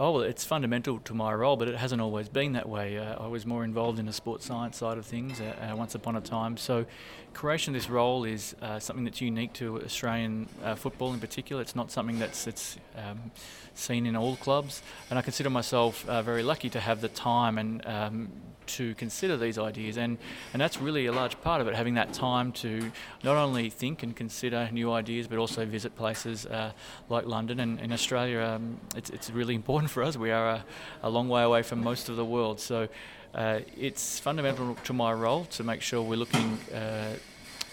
Oh, 0.00 0.12
well, 0.12 0.22
it's 0.22 0.44
fundamental 0.44 1.00
to 1.00 1.14
my 1.14 1.34
role, 1.34 1.56
but 1.56 1.66
it 1.66 1.74
hasn't 1.74 2.00
always 2.00 2.28
been 2.28 2.52
that 2.52 2.68
way. 2.68 2.98
Uh, 2.98 3.24
I 3.24 3.26
was 3.26 3.44
more 3.44 3.64
involved 3.64 3.98
in 3.98 4.06
the 4.06 4.12
sports 4.12 4.46
science 4.46 4.76
side 4.76 4.96
of 4.96 5.04
things 5.04 5.40
uh, 5.40 5.72
uh, 5.72 5.74
once 5.74 5.96
upon 5.96 6.14
a 6.14 6.20
time. 6.20 6.56
So, 6.56 6.86
creation 7.34 7.74
of 7.74 7.80
this 7.82 7.90
role 7.90 8.22
is 8.22 8.54
uh, 8.62 8.78
something 8.78 9.04
that's 9.04 9.20
unique 9.20 9.52
to 9.54 9.82
Australian 9.82 10.48
uh, 10.62 10.76
football 10.76 11.12
in 11.14 11.18
particular. 11.18 11.60
It's 11.62 11.74
not 11.74 11.90
something 11.90 12.20
that's, 12.20 12.44
that's 12.44 12.76
um, 12.96 13.32
seen 13.78 14.06
in 14.06 14.16
all 14.16 14.36
clubs, 14.36 14.82
and 15.10 15.18
I 15.18 15.22
consider 15.22 15.50
myself 15.50 16.08
uh, 16.08 16.22
very 16.22 16.42
lucky 16.42 16.70
to 16.70 16.80
have 16.80 17.00
the 17.00 17.08
time 17.08 17.58
and 17.58 17.86
um, 17.86 18.28
to 18.68 18.94
consider 18.94 19.36
these 19.36 19.58
ideas, 19.58 19.96
and, 19.96 20.18
and 20.52 20.60
that's 20.60 20.78
really 20.78 21.06
a 21.06 21.12
large 21.12 21.40
part 21.40 21.60
of 21.60 21.68
it, 21.68 21.74
having 21.74 21.94
that 21.94 22.12
time 22.12 22.52
to 22.52 22.92
not 23.24 23.36
only 23.36 23.70
think 23.70 24.02
and 24.02 24.14
consider 24.14 24.68
new 24.72 24.92
ideas, 24.92 25.26
but 25.26 25.38
also 25.38 25.64
visit 25.64 25.96
places 25.96 26.46
uh, 26.46 26.72
like 27.08 27.26
London. 27.26 27.60
And 27.60 27.80
in 27.80 27.92
Australia, 27.92 28.40
um, 28.40 28.78
it's, 28.94 29.10
it's 29.10 29.30
really 29.30 29.54
important 29.54 29.90
for 29.90 30.02
us. 30.02 30.16
We 30.16 30.30
are 30.30 30.48
a, 30.50 30.64
a 31.02 31.10
long 31.10 31.28
way 31.28 31.42
away 31.42 31.62
from 31.62 31.82
most 31.82 32.08
of 32.08 32.16
the 32.16 32.24
world, 32.24 32.60
so 32.60 32.88
uh, 33.34 33.60
it's 33.76 34.18
fundamental 34.18 34.74
to 34.84 34.92
my 34.92 35.12
role 35.12 35.44
to 35.46 35.64
make 35.64 35.82
sure 35.82 36.02
we're 36.02 36.16
looking 36.16 36.58
uh, 36.74 37.14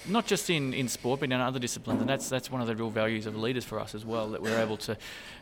not 0.08 0.26
just 0.26 0.49
in, 0.49 0.74
in 0.74 0.88
sport, 0.88 1.20
but 1.20 1.32
in 1.32 1.34
other 1.34 1.60
disciplines. 1.60 2.01
And 2.01 2.10
that's 2.10 2.30
that's 2.30 2.51
one 2.51 2.62
of 2.62 2.68
the 2.68 2.76
real 2.76 2.89
values 2.89 3.26
of 3.26 3.36
leaders 3.36 3.66
for 3.66 3.80
us 3.80 3.95
as 3.95 4.06
well. 4.06 4.30
That 4.30 4.41
we're 4.41 4.60
able 4.60 4.78
to 4.78 4.97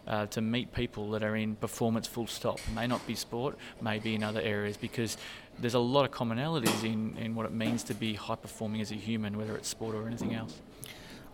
uh, 0.08 0.26
to 0.28 0.42
meet 0.42 0.74
people 0.74 1.12
that 1.12 1.24
are 1.24 1.36
in 1.36 1.56
performance 1.56 2.08
full 2.08 2.28
stop. 2.28 2.60
May 2.76 2.88
not 2.88 3.06
be 3.08 3.16
sport, 3.16 3.58
may 3.82 4.00
be 4.00 4.16
in 4.16 4.24
other 4.24 4.42
areas 4.42 4.78
because 4.78 5.18
there's 5.60 5.74
a 5.74 5.80
lot 5.80 6.06
of 6.06 6.12
commonalities 6.12 6.84
in, 6.84 7.16
in 7.18 7.36
what 7.36 7.46
it 7.46 7.52
means 7.52 7.84
to 7.84 7.94
be 7.94 8.16
high 8.16 8.36
performing 8.36 8.82
as 8.82 8.92
a 8.92 8.96
human, 8.96 9.38
whether 9.38 9.56
it's 9.56 9.68
sport 9.68 9.96
or 9.96 10.08
anything 10.08 10.34
else. 10.34 10.60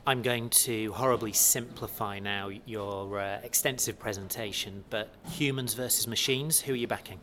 I'm 0.05 0.21
going 0.21 0.49
to 0.49 0.91
horribly 0.93 1.33
simplify 1.33 2.19
now 2.19 2.49
your 2.65 3.19
uh, 3.19 3.39
extensive 3.43 3.99
presentation, 3.99 4.83
but 4.89 5.09
humans 5.31 5.73
versus 5.73 6.07
machines, 6.07 6.61
who 6.61 6.73
are 6.73 6.77
you 6.77 6.87
backing? 6.87 7.19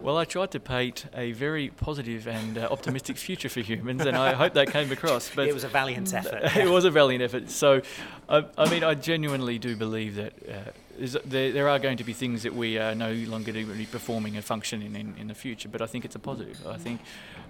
Well, 0.00 0.16
I 0.16 0.24
tried 0.24 0.50
to 0.52 0.60
paint 0.60 1.06
a 1.14 1.32
very 1.32 1.68
positive 1.68 2.26
and 2.26 2.58
uh, 2.58 2.68
optimistic 2.70 3.16
future 3.16 3.48
for 3.48 3.60
humans, 3.60 4.04
and 4.06 4.16
I 4.16 4.32
hope 4.32 4.54
that 4.54 4.70
came 4.70 4.90
across. 4.92 5.30
But 5.34 5.48
it 5.48 5.54
was 5.54 5.64
a 5.64 5.68
valiant 5.68 6.12
effort. 6.14 6.56
it 6.56 6.68
was 6.68 6.84
a 6.84 6.90
valiant 6.90 7.22
effort. 7.22 7.50
So, 7.50 7.82
I, 8.28 8.44
I 8.56 8.70
mean, 8.70 8.84
I 8.84 8.94
genuinely 8.94 9.58
do 9.58 9.76
believe 9.76 10.16
that 10.16 10.32
uh, 10.48 11.08
there, 11.24 11.52
there, 11.52 11.68
are 11.68 11.78
going 11.78 11.96
to 11.98 12.04
be 12.04 12.12
things 12.12 12.42
that 12.42 12.54
we 12.54 12.78
are 12.78 12.94
no 12.94 13.12
longer 13.12 13.52
going 13.52 13.66
to 13.66 13.74
be 13.74 13.86
performing 13.86 14.36
and 14.36 14.44
functioning 14.44 14.94
in, 14.96 15.14
in 15.18 15.28
the 15.28 15.34
future. 15.34 15.68
But 15.68 15.82
I 15.82 15.86
think 15.86 16.04
it's 16.04 16.16
a 16.16 16.20
positive. 16.20 16.66
I 16.66 16.76
think. 16.76 17.00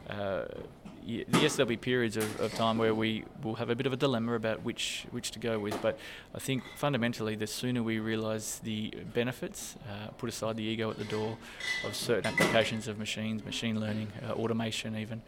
Uh, 0.08 0.44
yes, 1.06 1.56
there'll 1.56 1.68
be 1.68 1.76
periods 1.76 2.16
of, 2.16 2.40
of 2.40 2.52
time 2.54 2.78
where 2.78 2.94
we 2.94 3.24
will 3.42 3.54
have 3.54 3.70
a 3.70 3.74
bit 3.74 3.86
of 3.86 3.92
a 3.92 3.96
dilemma 3.96 4.34
about 4.34 4.62
which 4.62 5.06
which 5.10 5.30
to 5.32 5.38
go 5.38 5.58
with. 5.58 5.80
But 5.82 5.98
I 6.34 6.38
think 6.38 6.62
fundamentally, 6.76 7.34
the 7.34 7.46
sooner 7.46 7.82
we 7.82 7.98
realise 7.98 8.60
the 8.62 8.92
benefits, 9.14 9.76
uh, 9.88 10.08
put 10.18 10.28
aside 10.28 10.56
the 10.56 10.62
ego 10.62 10.90
at 10.90 10.98
the 10.98 11.04
door 11.04 11.36
of 11.84 11.94
certain 11.94 12.26
applications 12.26 12.88
of 12.88 12.98
machines, 12.98 13.44
machine 13.44 13.80
learning, 13.80 14.08
uh, 14.26 14.32
automation, 14.32 14.96
even, 14.96 15.22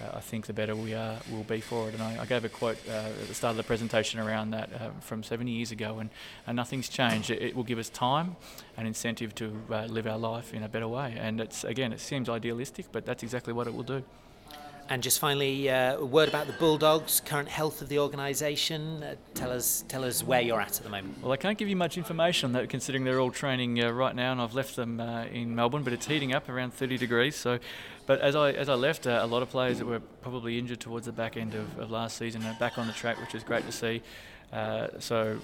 uh, 0.00 0.16
I 0.16 0.20
think 0.20 0.46
the 0.46 0.52
better 0.52 0.74
we 0.74 0.94
are 0.94 1.18
will 1.30 1.44
be 1.44 1.60
for 1.60 1.88
it. 1.88 1.94
And 1.94 2.02
I, 2.02 2.22
I 2.22 2.26
gave 2.26 2.44
a 2.44 2.48
quote 2.48 2.78
uh, 2.88 2.92
at 2.92 3.28
the 3.28 3.34
start 3.34 3.52
of 3.52 3.56
the 3.56 3.64
presentation 3.64 4.20
around 4.20 4.50
that 4.50 4.70
uh, 4.72 4.90
from 5.00 5.22
70 5.22 5.50
years 5.50 5.70
ago, 5.70 5.98
and, 5.98 6.10
and 6.46 6.56
nothing's 6.56 6.88
changed. 6.88 7.30
It, 7.30 7.42
it 7.42 7.56
will 7.56 7.64
give 7.64 7.78
us 7.78 7.88
time 7.88 8.36
and 8.76 8.86
incentive 8.86 9.34
to 9.36 9.60
uh, 9.70 9.84
live 9.86 10.06
our 10.06 10.18
life 10.18 10.54
in 10.54 10.62
a 10.62 10.68
better 10.68 10.88
way. 10.88 11.16
And 11.18 11.40
it's 11.40 11.64
again, 11.64 11.92
it 11.92 12.00
seems 12.00 12.28
idealistic, 12.28 12.86
but 12.92 13.04
that's 13.04 13.22
exactly 13.22 13.52
what 13.52 13.66
it 13.66 13.74
will 13.74 13.82
do. 13.82 14.02
And 14.90 15.02
just 15.02 15.18
finally, 15.18 15.68
uh, 15.68 15.98
a 15.98 16.04
word 16.04 16.30
about 16.30 16.46
the 16.46 16.54
Bulldogs, 16.54 17.20
current 17.20 17.50
health 17.50 17.82
of 17.82 17.90
the 17.90 17.98
organisation. 17.98 19.02
Uh, 19.02 19.16
tell 19.34 19.50
us, 19.50 19.84
tell 19.86 20.02
us 20.02 20.24
where 20.24 20.40
you're 20.40 20.62
at 20.62 20.78
at 20.78 20.82
the 20.82 20.88
moment. 20.88 21.22
Well, 21.22 21.30
I 21.30 21.36
can't 21.36 21.58
give 21.58 21.68
you 21.68 21.76
much 21.76 21.98
information 21.98 22.46
on 22.46 22.52
that, 22.54 22.70
considering 22.70 23.04
they're 23.04 23.20
all 23.20 23.30
training 23.30 23.84
uh, 23.84 23.90
right 23.90 24.16
now, 24.16 24.32
and 24.32 24.40
I've 24.40 24.54
left 24.54 24.76
them 24.76 24.98
uh, 24.98 25.24
in 25.24 25.54
Melbourne. 25.54 25.82
But 25.82 25.92
it's 25.92 26.06
heating 26.06 26.32
up 26.32 26.48
around 26.48 26.72
30 26.72 26.96
degrees. 26.96 27.36
So, 27.36 27.58
but 28.06 28.22
as 28.22 28.34
I 28.34 28.52
as 28.52 28.70
I 28.70 28.74
left, 28.74 29.06
uh, 29.06 29.20
a 29.22 29.26
lot 29.26 29.42
of 29.42 29.50
players 29.50 29.78
that 29.78 29.84
were 29.84 30.00
probably 30.00 30.58
injured 30.58 30.80
towards 30.80 31.04
the 31.04 31.12
back 31.12 31.36
end 31.36 31.54
of, 31.54 31.78
of 31.78 31.90
last 31.90 32.16
season 32.16 32.42
are 32.46 32.56
back 32.58 32.78
on 32.78 32.86
the 32.86 32.94
track, 32.94 33.20
which 33.20 33.34
is 33.34 33.44
great 33.44 33.66
to 33.66 33.72
see. 33.72 34.00
Uh, 34.54 34.88
so 35.00 35.38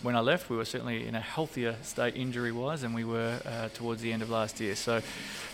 when 0.00 0.16
I 0.16 0.20
left, 0.20 0.48
we 0.48 0.56
were 0.56 0.64
certainly 0.64 1.06
in 1.06 1.14
a 1.14 1.20
healthier 1.20 1.76
state 1.82 2.16
injury 2.16 2.52
wise 2.52 2.80
than 2.80 2.94
we 2.94 3.04
were 3.04 3.38
towards 3.74 4.00
the 4.00 4.10
end 4.10 4.22
of 4.22 4.30
last 4.30 4.58
year. 4.58 4.74
So, 4.74 5.02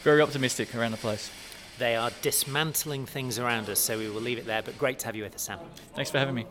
very 0.04 0.22
optimistic 0.22 0.72
around 0.76 0.92
the 0.92 0.98
place. 0.98 1.32
They 1.78 1.94
are 1.94 2.10
dismantling 2.22 3.04
things 3.04 3.38
around 3.38 3.68
us, 3.68 3.78
so 3.78 3.98
we 3.98 4.08
will 4.08 4.22
leave 4.22 4.38
it 4.38 4.46
there. 4.46 4.62
But 4.62 4.78
great 4.78 4.98
to 5.00 5.06
have 5.06 5.16
you 5.16 5.24
with 5.24 5.34
us, 5.34 5.42
Sam. 5.42 5.58
Thanks 5.94 6.10
for 6.10 6.18
having 6.18 6.34
me. 6.34 6.46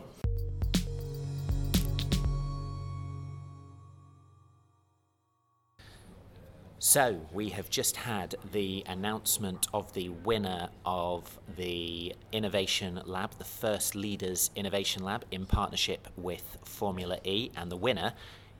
So, 6.78 7.20
we 7.32 7.48
have 7.48 7.68
just 7.68 7.96
had 7.96 8.36
the 8.52 8.84
announcement 8.86 9.66
of 9.74 9.92
the 9.94 10.10
winner 10.10 10.68
of 10.84 11.40
the 11.56 12.14
Innovation 12.30 13.00
Lab, 13.06 13.32
the 13.38 13.44
first 13.44 13.96
Leaders 13.96 14.50
Innovation 14.54 15.02
Lab 15.02 15.24
in 15.32 15.46
partnership 15.46 16.06
with 16.16 16.56
Formula 16.64 17.18
E. 17.24 17.50
And 17.56 17.72
the 17.72 17.76
winner 17.76 18.12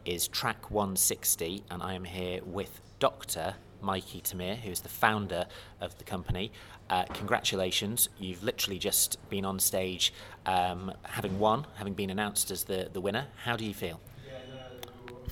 is 0.05 0.27
Track 0.27 0.73
160. 0.73 1.63
And 1.71 1.81
I 1.81 1.95
am 1.95 2.03
here 2.03 2.41
with 2.45 2.81
Dr. 2.99 3.55
Mikey 3.81 4.21
Tamir, 4.21 4.57
who 4.57 4.71
is 4.71 4.81
the 4.81 4.89
founder 4.89 5.47
of 5.81 5.97
the 5.99 6.05
company. 6.05 6.53
Uh, 6.89 7.05
congratulations, 7.15 8.09
you've 8.19 8.43
literally 8.43 8.79
just 8.79 9.19
been 9.29 9.45
on 9.45 9.59
stage 9.59 10.13
um, 10.47 10.93
having 11.03 11.39
won, 11.39 11.67
having 11.75 11.95
been 11.95 12.11
announced 12.11 12.51
as 12.51 12.65
the, 12.65 12.89
the 12.93 13.01
winner. 13.01 13.27
How 13.45 13.57
do 13.57 13.65
you 13.65 13.75
feel? 13.75 14.01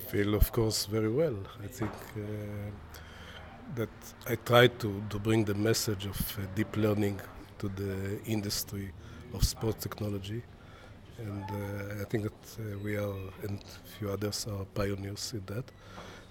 Feel, 0.09 0.35
of 0.35 0.53
course, 0.53 0.87
very 0.87 1.11
well. 1.11 1.37
I 1.63 1.67
think 1.67 1.93
uh, 2.17 2.21
that 3.75 3.89
I 4.29 4.37
tried 4.37 4.79
to, 4.81 5.03
to 5.09 5.19
bring 5.19 5.45
the 5.45 5.55
message 5.55 6.07
of 6.07 6.39
uh, 6.39 6.43
deep 6.55 6.77
learning 6.77 7.21
to 7.59 7.69
the 7.69 8.21
industry 8.27 8.93
of 9.33 9.45
sports 9.45 9.83
technology. 9.83 10.43
And 11.19 11.45
uh, 11.45 12.03
I 12.03 12.05
think 12.05 12.25
that 12.25 12.59
uh, 12.59 12.79
we 12.83 12.97
are, 12.97 13.15
and 13.43 13.59
a 13.61 13.99
few 13.99 14.11
others 14.11 14.47
are 14.49 14.65
pioneers 14.75 15.33
in 15.33 15.43
that 15.47 15.65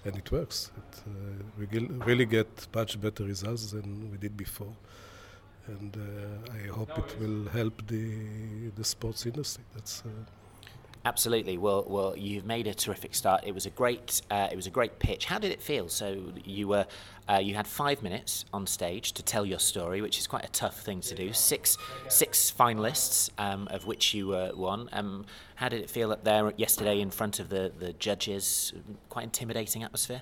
and 0.06 0.16
it 0.16 0.32
works. 0.32 0.72
It, 0.78 1.02
uh, 1.08 1.44
we 1.58 1.66
really 2.06 2.26
get 2.26 2.68
much 2.74 3.00
better 3.00 3.24
results 3.24 3.72
than 3.72 4.12
we 4.12 4.18
did 4.18 4.36
before, 4.36 4.76
and 5.68 5.96
uh, 5.98 6.54
I 6.54 6.68
hope 6.68 6.98
it 6.98 7.20
will 7.20 7.48
help 7.50 7.86
the 7.88 8.70
the 8.76 8.84
sports 8.84 9.26
industry. 9.26 9.64
That's 9.74 10.04
uh, 10.06 10.10
Absolutely. 11.06 11.58
Well, 11.58 11.84
well, 11.86 12.16
you've 12.18 12.46
made 12.46 12.66
a 12.66 12.74
terrific 12.74 13.14
start. 13.14 13.44
It 13.46 13.54
was 13.54 13.66
a 13.66 13.70
great, 13.70 14.22
uh, 14.32 14.48
it 14.50 14.56
was 14.56 14.68
a 14.68 14.70
great 14.70 15.00
pitch. 15.00 15.26
How 15.26 15.38
did 15.38 15.52
it 15.52 15.62
feel? 15.62 15.90
So 15.90 16.32
you 16.46 16.70
were, 16.70 16.86
uh, 17.28 17.40
you 17.44 17.56
had 17.56 17.68
five 17.68 18.02
minutes 18.02 18.46
on 18.54 18.66
stage 18.66 19.12
to 19.14 19.24
tell 19.24 19.46
your 19.46 19.60
story, 19.60 20.02
which 20.02 20.18
is 20.18 20.28
quite 20.28 20.46
a 20.46 20.52
tough 20.52 20.80
thing 20.80 21.02
to 21.02 21.16
do. 21.16 21.34
Six, 21.34 21.78
six 22.08 22.54
finalists, 22.58 23.30
um, 23.38 23.68
of 23.70 23.86
which 23.86 24.14
you 24.14 24.28
were 24.28 24.52
one. 24.56 24.88
Um, 24.94 25.26
how 25.56 25.68
did 25.68 25.82
it 25.82 25.90
feel 25.90 26.14
up 26.14 26.24
there 26.24 26.54
yesterday 26.56 27.02
in 27.02 27.12
front 27.12 27.40
of 27.40 27.50
the 27.50 27.72
the 27.78 27.94
judges? 27.94 28.74
Quite 29.10 29.26
intimidating 29.26 29.84
atmosphere. 29.84 30.22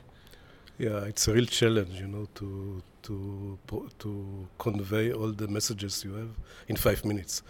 Yeah, 0.80 1.06
it's 1.06 1.28
a 1.28 1.34
real 1.34 1.46
challenge, 1.46 2.00
you 2.00 2.08
know, 2.08 2.28
to 2.36 2.82
to 3.04 3.60
to 4.00 4.48
convey 4.58 5.14
all 5.14 5.32
the 5.32 5.48
messages 5.48 6.04
you 6.04 6.14
have 6.16 6.32
in 6.68 6.76
five 6.76 7.06
minutes. 7.06 7.44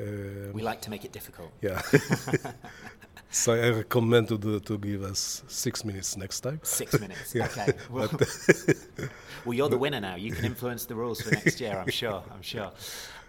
Um, 0.00 0.52
we 0.52 0.62
like 0.62 0.80
to 0.82 0.90
make 0.90 1.04
it 1.04 1.12
difficult. 1.12 1.50
Yeah. 1.60 1.80
so 3.30 3.54
I 3.54 3.70
recommend 3.70 4.28
to 4.28 4.38
do, 4.38 4.60
to 4.60 4.78
give 4.78 5.02
us 5.02 5.42
six 5.48 5.84
minutes 5.84 6.16
next 6.16 6.40
time. 6.40 6.60
Six 6.62 7.00
minutes. 7.00 7.34
yeah. 7.34 7.46
Okay. 7.46 7.72
Well, 7.90 8.10
well, 9.44 9.54
you're 9.54 9.68
the 9.68 9.78
winner 9.78 10.00
now. 10.00 10.16
You 10.16 10.32
can 10.32 10.44
influence 10.44 10.84
the 10.84 10.94
rules 10.94 11.20
for 11.20 11.30
next 11.30 11.60
year. 11.60 11.78
I'm 11.78 11.90
sure. 11.90 12.22
I'm 12.32 12.42
sure. 12.42 12.70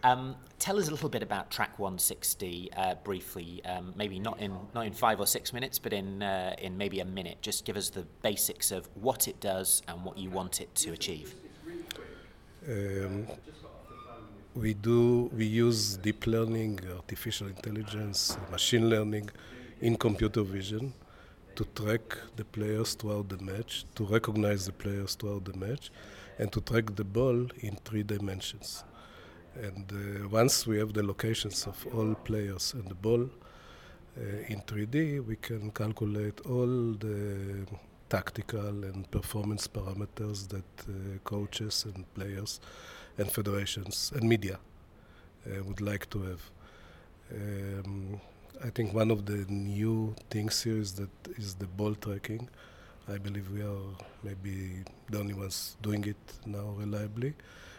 Um, 0.03 0.35
tell 0.59 0.77
us 0.77 0.87
a 0.87 0.91
little 0.91 1.09
bit 1.09 1.23
about 1.23 1.51
Track 1.51 1.77
160 1.79 2.71
uh, 2.75 2.95
briefly. 3.03 3.63
Um, 3.65 3.93
maybe 3.95 4.19
not 4.19 4.39
in 4.39 4.55
not 4.73 4.85
in 4.85 4.93
five 4.93 5.19
or 5.19 5.27
six 5.27 5.53
minutes, 5.53 5.79
but 5.79 5.93
in 5.93 6.23
uh, 6.23 6.55
in 6.57 6.77
maybe 6.77 6.99
a 6.99 7.05
minute. 7.05 7.41
Just 7.41 7.65
give 7.65 7.77
us 7.77 7.89
the 7.89 8.05
basics 8.21 8.71
of 8.71 8.89
what 8.95 9.27
it 9.27 9.39
does 9.39 9.81
and 9.87 10.03
what 10.03 10.17
you 10.17 10.29
want 10.29 10.61
it 10.61 10.73
to 10.75 10.91
achieve. 10.91 11.35
Um, 12.67 13.27
we 14.59 14.73
do 14.73 15.29
we 15.33 15.45
use 15.45 15.97
deep 15.97 16.27
learning, 16.27 16.79
artificial 16.95 17.47
intelligence, 17.47 18.37
machine 18.51 18.89
learning 18.89 19.29
in 19.79 19.95
computer 19.95 20.43
vision 20.43 20.93
to 21.55 21.63
track 21.75 22.17
the 22.35 22.43
players 22.43 22.93
throughout 22.93 23.29
the 23.29 23.37
match, 23.37 23.85
to 23.95 24.05
recognize 24.05 24.65
the 24.65 24.73
players 24.73 25.15
throughout 25.15 25.45
the 25.45 25.57
match, 25.57 25.91
and 26.37 26.51
to 26.51 26.59
track 26.61 26.95
the 26.95 27.03
ball 27.03 27.47
in 27.59 27.77
three 27.85 28.03
dimensions. 28.03 28.83
And 29.55 29.85
uh, 29.91 30.27
once 30.29 30.67
we 30.67 30.77
have 30.77 30.93
the 30.93 31.03
locations 31.03 31.65
of 31.65 31.87
all 31.93 32.13
players 32.15 32.73
and 32.73 32.87
the 32.87 32.95
ball 32.95 33.29
uh, 34.17 34.21
in 34.47 34.61
3D, 34.61 35.25
we 35.25 35.37
can 35.37 35.71
calculate 35.71 36.39
all 36.41 36.93
the 36.93 37.65
tactical 38.09 38.83
and 38.83 39.09
performance 39.11 39.67
parameters 39.67 40.47
that 40.49 40.71
uh, 40.87 41.17
coaches 41.23 41.85
and 41.93 42.11
players 42.13 42.59
and 43.19 43.31
federations 43.31 44.11
and 44.15 44.23
media 44.27 44.57
uh, 45.45 45.63
would 45.63 45.81
like 45.81 46.09
to 46.09 46.21
have. 46.23 46.41
Um, 47.31 48.19
I 48.63 48.69
think 48.69 48.93
one 48.93 49.11
of 49.11 49.25
the 49.25 49.45
new 49.49 50.15
things 50.29 50.63
here 50.63 50.77
is 50.77 50.93
that 50.93 51.09
is 51.37 51.55
the 51.55 51.67
ball 51.67 51.95
tracking. 51.95 52.49
I 53.07 53.17
believe 53.17 53.49
we 53.51 53.61
are 53.61 53.89
maybe 54.23 54.83
the 55.09 55.19
only 55.19 55.33
ones 55.33 55.77
doing 55.81 56.03
it 56.05 56.17
now 56.45 56.73
reliably, 56.77 57.33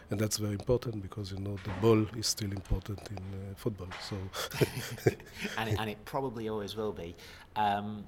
and 0.09 0.19
that's 0.19 0.37
very 0.37 0.53
important 0.53 1.01
because 1.01 1.31
you 1.31 1.39
know 1.39 1.57
the 1.63 1.71
ball 1.81 2.05
is 2.17 2.27
still 2.27 2.51
important 2.51 2.99
in 3.09 3.17
uh, 3.17 3.55
football. 3.55 3.87
So, 4.09 4.17
and, 5.57 5.69
it, 5.69 5.79
and 5.79 5.89
it 5.89 6.03
probably 6.05 6.49
always 6.49 6.75
will 6.75 6.93
be. 6.93 7.15
Um, 7.55 8.03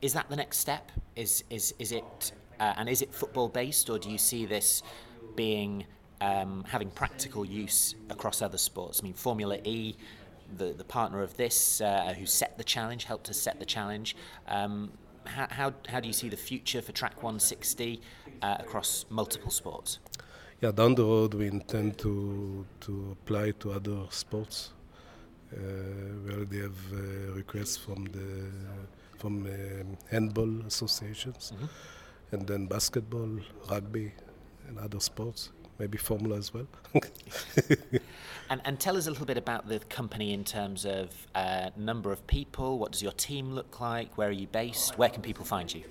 is 0.00 0.12
that 0.12 0.28
the 0.28 0.36
next 0.36 0.58
step? 0.58 0.92
Is 1.16 1.44
is 1.50 1.74
is 1.78 1.92
it 1.92 2.32
uh, 2.60 2.74
and 2.76 2.88
is 2.88 3.02
it 3.02 3.12
football 3.12 3.48
based, 3.48 3.90
or 3.90 3.98
do 3.98 4.10
you 4.10 4.18
see 4.18 4.46
this 4.46 4.82
being 5.34 5.84
um, 6.20 6.64
having 6.68 6.90
practical 6.90 7.44
use 7.44 7.94
across 8.08 8.42
other 8.42 8.58
sports? 8.58 9.00
I 9.00 9.04
mean, 9.04 9.14
Formula 9.14 9.58
E 9.64 9.96
the, 10.56 10.72
the 10.72 10.84
partner 10.84 11.22
of 11.22 11.36
this, 11.36 11.80
uh, 11.80 12.14
who 12.18 12.26
set 12.26 12.58
the 12.58 12.64
challenge, 12.64 13.04
helped 13.04 13.28
us 13.28 13.38
set 13.38 13.58
the 13.58 13.66
challenge. 13.66 14.16
Um, 14.48 14.92
how, 15.24 15.46
how, 15.50 15.74
how 15.88 16.00
do 16.00 16.08
you 16.08 16.12
see 16.12 16.28
the 16.28 16.36
future 16.36 16.82
for 16.82 16.92
Track 16.92 17.22
160 17.22 18.00
uh, 18.42 18.56
across 18.60 19.04
multiple 19.10 19.50
sports? 19.50 19.98
Yeah, 20.60 20.72
down 20.72 20.94
the 20.94 21.04
road 21.04 21.34
we 21.34 21.46
intend 21.46 21.96
to 21.98 22.66
to 22.80 23.12
apply 23.12 23.52
to 23.60 23.72
other 23.72 24.00
sports. 24.10 24.72
Uh, 25.52 25.56
we 26.24 26.34
already 26.34 26.60
have 26.60 26.78
uh, 26.92 27.32
requests 27.32 27.78
from 27.78 28.04
the 28.04 28.50
from 29.16 29.46
um, 29.46 29.96
handball 30.10 30.60
associations, 30.66 31.52
mm-hmm. 31.54 31.64
and 32.32 32.46
then 32.46 32.66
basketball, 32.66 33.30
rugby, 33.70 34.12
and 34.68 34.78
other 34.78 35.00
sports 35.00 35.50
maybe 35.80 35.96
Formula 35.98 36.36
as 36.36 36.52
well. 36.52 36.66
and, 38.50 38.60
and 38.66 38.78
tell 38.78 38.96
us 38.96 39.06
a 39.06 39.10
little 39.10 39.26
bit 39.26 39.38
about 39.38 39.66
the 39.66 39.78
company 39.98 40.32
in 40.32 40.44
terms 40.44 40.84
of 40.84 41.08
uh, 41.34 41.70
number 41.76 42.12
of 42.12 42.24
people. 42.26 42.78
What 42.78 42.92
does 42.92 43.02
your 43.02 43.12
team 43.12 43.52
look 43.52 43.80
like? 43.80 44.16
Where 44.18 44.28
are 44.28 44.38
you 44.42 44.46
based? 44.46 44.98
Where 44.98 45.08
can 45.08 45.22
people 45.22 45.44
find 45.44 45.72
you? 45.74 45.82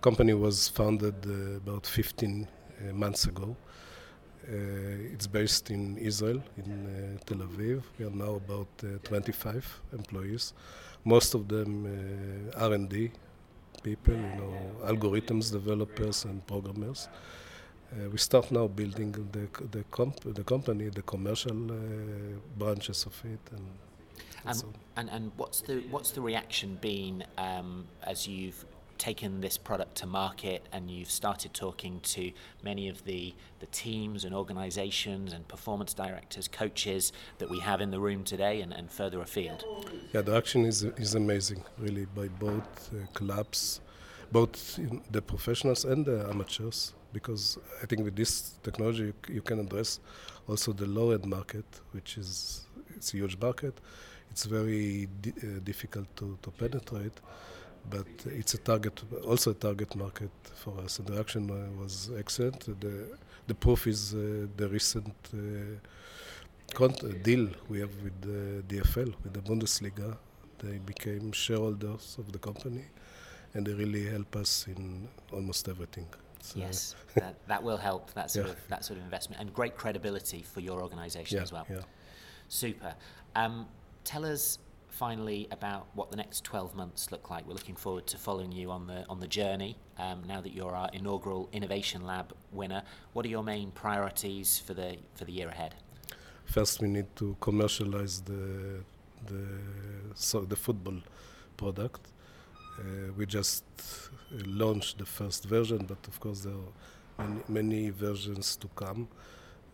Company 0.00 0.34
was 0.34 0.68
founded 0.68 1.14
uh, 1.26 1.56
about 1.56 1.86
15 1.86 2.48
uh, 2.88 2.92
months 2.92 3.24
ago. 3.26 3.56
Uh, 4.48 5.12
it's 5.12 5.26
based 5.26 5.70
in 5.70 5.96
Israel, 5.98 6.42
in 6.56 6.70
uh, 6.86 7.24
Tel 7.26 7.38
Aviv. 7.38 7.82
We 7.98 8.06
are 8.06 8.10
now 8.10 8.34
about 8.34 8.68
uh, 8.84 8.98
25 9.04 9.80
employees. 9.92 10.54
Most 11.04 11.34
of 11.34 11.48
them 11.48 12.50
R&D 12.56 13.10
people, 13.82 14.14
you 14.14 14.20
know, 14.20 14.54
algorithms 14.84 15.50
developers 15.50 16.24
and 16.24 16.46
programmers. 16.46 17.08
Uh, 17.92 18.08
we 18.08 18.16
start 18.18 18.50
now 18.50 18.66
building 18.66 19.12
the 19.32 19.46
the, 19.70 19.84
comp- 19.90 20.34
the 20.34 20.44
company, 20.44 20.88
the 20.88 21.02
commercial 21.02 21.70
uh, 21.70 21.76
branches 22.58 23.04
of 23.06 23.24
it, 23.24 23.40
and 23.50 23.66
and, 24.46 24.56
so. 24.56 24.66
and 24.96 25.10
and 25.10 25.32
what's 25.36 25.60
the 25.60 25.82
what's 25.90 26.10
the 26.12 26.20
reaction 26.20 26.78
been 26.80 27.24
um, 27.36 27.84
as 28.02 28.26
you've 28.26 28.64
taken 28.98 29.40
this 29.40 29.58
product 29.58 29.96
to 29.96 30.06
market 30.06 30.62
and 30.72 30.88
you've 30.88 31.10
started 31.10 31.52
talking 31.52 31.98
to 32.04 32.30
many 32.62 32.88
of 32.88 33.04
the, 33.04 33.34
the 33.58 33.66
teams 33.66 34.24
and 34.24 34.32
organizations 34.32 35.32
and 35.32 35.48
performance 35.48 35.92
directors, 35.92 36.46
coaches 36.46 37.12
that 37.38 37.50
we 37.50 37.58
have 37.58 37.80
in 37.80 37.90
the 37.90 37.98
room 37.98 38.22
today 38.22 38.60
and, 38.60 38.72
and 38.72 38.92
further 38.92 39.20
afield? 39.20 39.64
Yeah, 40.12 40.20
the 40.20 40.36
action 40.36 40.64
is, 40.64 40.84
is 40.84 41.16
amazing, 41.16 41.64
really, 41.78 42.04
by 42.14 42.28
both 42.28 42.92
uh, 42.94 43.06
clubs, 43.12 43.80
both 44.30 44.78
the 45.10 45.20
professionals 45.20 45.84
and 45.84 46.06
the 46.06 46.28
amateurs 46.30 46.94
because 47.12 47.58
I 47.82 47.86
think 47.86 48.04
with 48.04 48.16
this 48.16 48.54
technology 48.62 49.04
you, 49.04 49.14
you 49.28 49.42
can 49.42 49.60
address 49.60 50.00
also 50.48 50.72
the 50.72 50.86
low 50.86 51.10
end 51.12 51.26
market, 51.26 51.64
which 51.92 52.18
is 52.18 52.66
it's 52.96 53.14
a 53.14 53.16
huge 53.18 53.36
market. 53.38 53.74
It's 54.30 54.44
very 54.44 55.08
di- 55.20 55.34
uh, 55.42 55.60
difficult 55.62 56.08
to, 56.16 56.38
to 56.42 56.50
penetrate, 56.50 57.20
but 57.90 58.06
it's 58.26 58.54
a 58.54 58.58
target, 58.58 59.02
also 59.26 59.50
a 59.50 59.54
target 59.54 59.94
market 59.96 60.30
for 60.54 60.78
us. 60.84 60.98
And 60.98 61.08
the 61.08 61.18
action 61.20 61.50
uh, 61.50 61.80
was 61.82 62.10
excellent. 62.18 62.60
The 62.80 63.18
the 63.48 63.54
proof 63.54 63.86
is 63.86 64.14
uh, 64.14 64.46
the 64.56 64.68
recent 64.68 65.14
uh, 65.34 65.38
cont- 66.74 67.22
deal 67.22 67.48
we 67.68 67.80
have 67.80 67.94
with 68.04 68.16
the 68.22 68.62
DFL, 68.68 69.12
with 69.22 69.32
the 69.34 69.40
Bundesliga. 69.40 70.16
They 70.58 70.78
became 70.78 71.32
shareholders 71.32 72.16
of 72.18 72.32
the 72.32 72.38
company, 72.38 72.84
and 73.54 73.66
they 73.66 73.74
really 73.74 74.04
help 74.06 74.36
us 74.36 74.66
in 74.68 75.08
almost 75.32 75.68
everything. 75.68 76.06
So 76.42 76.58
yes, 76.58 76.96
that, 77.14 77.36
that 77.46 77.62
will 77.62 77.76
help. 77.76 78.12
That 78.14 78.30
sort 78.30 78.46
yeah. 78.46 78.52
of 78.52 78.58
that 78.68 78.84
sort 78.84 78.98
of 78.98 79.04
investment 79.04 79.40
and 79.40 79.54
great 79.54 79.76
credibility 79.76 80.42
for 80.42 80.60
your 80.60 80.82
organisation 80.82 81.36
yeah, 81.36 81.42
as 81.42 81.52
well. 81.52 81.66
Yeah. 81.70 81.82
Super. 82.48 82.94
Um, 83.36 83.68
tell 84.02 84.24
us 84.24 84.58
finally 84.88 85.48
about 85.52 85.86
what 85.94 86.10
the 86.10 86.16
next 86.16 86.44
12 86.44 86.74
months 86.74 87.10
look 87.12 87.30
like. 87.30 87.46
We're 87.46 87.54
looking 87.54 87.76
forward 87.76 88.06
to 88.08 88.18
following 88.18 88.52
you 88.52 88.72
on 88.72 88.86
the 88.88 89.06
on 89.08 89.20
the 89.20 89.28
journey. 89.28 89.76
Um, 89.98 90.24
now 90.26 90.40
that 90.40 90.52
you're 90.52 90.74
our 90.74 90.90
inaugural 90.92 91.48
Innovation 91.52 92.04
Lab 92.04 92.32
winner, 92.50 92.82
what 93.12 93.24
are 93.24 93.28
your 93.28 93.44
main 93.44 93.70
priorities 93.70 94.58
for 94.58 94.74
the 94.74 94.96
for 95.14 95.24
the 95.24 95.32
year 95.32 95.48
ahead? 95.48 95.76
First, 96.44 96.82
we 96.82 96.88
need 96.88 97.14
to 97.16 97.36
commercialize 97.40 98.20
the 98.20 98.82
the 99.26 99.44
so 100.14 100.40
the 100.40 100.56
football 100.56 100.98
product. 101.56 102.00
Uh, 102.78 103.12
we 103.16 103.26
just 103.26 103.64
launched 104.46 104.98
the 104.98 105.04
first 105.06 105.44
version, 105.44 105.84
but 105.86 105.98
of 106.08 106.18
course 106.20 106.40
there 106.40 106.54
are 107.18 107.28
many, 107.28 107.42
many 107.48 107.90
versions 107.90 108.56
to 108.56 108.68
come. 108.74 109.08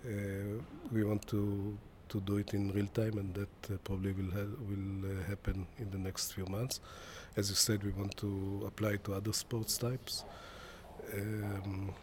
Uh, 0.04 0.62
we 0.92 1.04
want 1.04 1.26
to 1.28 1.76
to 2.08 2.20
do 2.22 2.38
it 2.38 2.54
in 2.54 2.72
real 2.72 2.86
time, 2.86 3.18
and 3.18 3.34
that 3.34 3.70
uh, 3.74 3.76
probably 3.84 4.12
will 4.12 4.30
ha- 4.30 4.56
will 4.68 5.10
uh, 5.10 5.24
happen 5.24 5.66
in 5.78 5.90
the 5.90 5.98
next 5.98 6.32
few 6.32 6.46
months. 6.46 6.80
As 7.36 7.50
you 7.50 7.56
said, 7.56 7.84
we 7.84 7.90
want 7.92 8.16
to 8.18 8.62
apply 8.66 8.96
to 9.04 9.14
other 9.14 9.32
sports 9.32 9.76
types. 9.76 10.24
Um, 11.14 11.94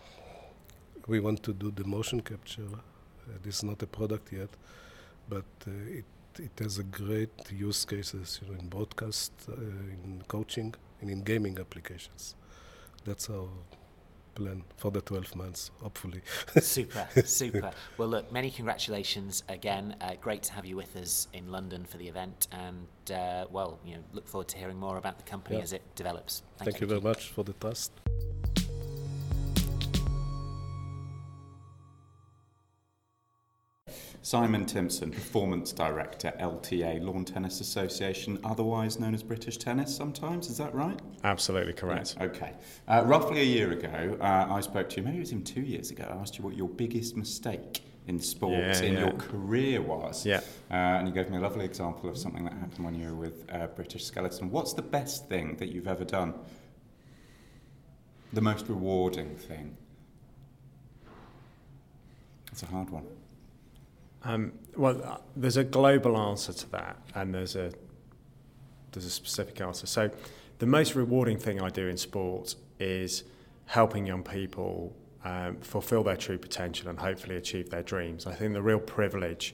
we 1.07 1.19
want 1.19 1.43
to 1.43 1.53
do 1.53 1.71
the 1.71 1.83
motion 1.83 2.21
capture. 2.21 2.67
Uh, 2.73 3.37
this 3.43 3.57
is 3.57 3.63
not 3.63 3.81
a 3.81 3.87
product 3.87 4.31
yet, 4.31 4.49
but 5.29 5.45
uh, 5.67 5.71
it 5.99 6.05
it 6.37 6.51
has 6.59 6.79
a 6.79 6.83
great 6.83 7.31
use 7.51 7.85
cases, 7.85 8.39
you 8.41 8.51
know, 8.51 8.59
in 8.59 8.67
broadcast, 8.67 9.31
uh, 9.49 9.53
in 9.55 10.21
coaching, 10.27 10.73
and 11.05 11.19
in 11.19 11.23
gaming 11.23 11.59
applications 11.59 12.35
that's 13.05 13.29
our 13.29 13.47
plan 14.33 14.63
for 14.75 14.91
the 14.91 14.99
12 14.99 15.35
months, 15.35 15.71
hopefully. 15.81 16.21
super, 16.59 17.07
super. 17.23 17.71
Well, 17.97 18.09
look, 18.09 18.31
many 18.31 18.51
congratulations 18.51 19.43
again. 19.47 19.95
Uh, 20.01 20.15
great 20.19 20.43
to 20.43 20.53
have 20.53 20.65
you 20.65 20.75
with 20.75 20.95
us 20.97 21.27
in 21.31 21.51
London 21.51 21.85
for 21.85 21.97
the 21.97 22.07
event, 22.07 22.47
and 22.51 22.87
uh, 23.11 23.45
well, 23.49 23.79
you 23.85 23.95
know, 23.95 24.03
look 24.11 24.27
forward 24.27 24.49
to 24.49 24.57
hearing 24.57 24.77
more 24.77 24.97
about 24.97 25.17
the 25.17 25.23
company 25.23 25.57
yeah. 25.57 25.63
as 25.63 25.71
it 25.71 25.83
develops. 25.95 26.41
Thank, 26.57 26.71
Thank 26.71 26.81
you, 26.81 26.87
you 26.87 26.89
very 26.89 27.01
much 27.01 27.29
for 27.29 27.43
the 27.43 27.53
trust. 27.53 27.91
Simon 34.25 34.65
Timson, 34.65 35.11
Performance 35.11 35.71
Director, 35.71 36.33
LTA, 36.39 36.99
Lawn 36.99 37.25
Tennis 37.25 37.61
Association, 37.61 38.39
otherwise 38.43 38.99
known 38.99 39.13
as 39.13 39.21
British 39.21 39.57
Tennis 39.57 39.95
sometimes, 39.95 40.49
is 40.49 40.57
that 40.57 40.73
right? 40.73 40.99
Absolutely 41.23 41.73
correct. 41.73 42.15
Yeah, 42.17 42.25
okay. 42.25 42.53
Uh, 42.87 43.03
roughly 43.05 43.41
a 43.41 43.43
year 43.43 43.71
ago, 43.71 44.17
uh, 44.19 44.47
I 44.49 44.61
spoke 44.61 44.89
to 44.89 44.97
you, 44.97 45.03
maybe 45.03 45.17
it 45.17 45.19
was 45.19 45.31
even 45.31 45.43
two 45.43 45.61
years 45.61 45.91
ago, 45.91 46.07
I 46.11 46.19
asked 46.19 46.39
you 46.39 46.43
what 46.43 46.57
your 46.57 46.69
biggest 46.69 47.15
mistake 47.15 47.83
in 48.07 48.19
sports 48.19 48.81
yeah, 48.81 48.87
in 48.87 48.93
yeah. 48.93 48.99
your 49.01 49.11
career 49.11 49.79
was. 49.83 50.25
Yeah. 50.25 50.37
Uh, 50.71 50.73
and 50.73 51.07
you 51.07 51.13
gave 51.13 51.29
me 51.29 51.37
a 51.37 51.41
lovely 51.41 51.63
example 51.63 52.09
of 52.09 52.17
something 52.17 52.45
that 52.45 52.53
happened 52.53 52.83
when 52.83 52.95
you 52.95 53.09
were 53.09 53.15
with 53.15 53.45
uh, 53.53 53.67
British 53.67 54.05
Skeleton. 54.05 54.49
What's 54.49 54.73
the 54.73 54.81
best 54.81 55.29
thing 55.29 55.57
that 55.57 55.69
you've 55.69 55.87
ever 55.87 56.03
done? 56.03 56.33
The 58.33 58.41
most 58.41 58.67
rewarding 58.69 59.35
thing? 59.35 59.77
It's 62.51 62.63
a 62.63 62.65
hard 62.65 62.89
one. 62.89 63.05
Um, 64.25 64.53
well, 64.75 65.01
uh, 65.03 65.17
there's 65.35 65.57
a 65.57 65.63
global 65.63 66.17
answer 66.17 66.51
to 66.51 66.71
that, 66.71 66.97
and 67.13 67.33
there's 67.33 67.55
a 67.55 67.71
there's 68.91 69.05
a 69.05 69.09
specific 69.11 69.61
answer. 69.61 69.85
So, 69.85 70.09
the 70.57 70.65
most 70.65 70.95
rewarding 70.95 71.37
thing 71.37 71.61
I 71.61 71.69
do 71.69 71.87
in 71.87 71.95
sport 71.95 72.55
is 72.79 73.23
helping 73.65 74.05
young 74.07 74.23
people 74.23 74.95
um, 75.23 75.57
fulfill 75.57 76.03
their 76.03 76.17
true 76.17 76.37
potential 76.39 76.89
and 76.89 76.99
hopefully 76.99 77.37
achieve 77.37 77.69
their 77.69 77.83
dreams. 77.83 78.25
I 78.25 78.33
think 78.33 78.53
the 78.53 78.61
real 78.61 78.79
privilege 78.79 79.53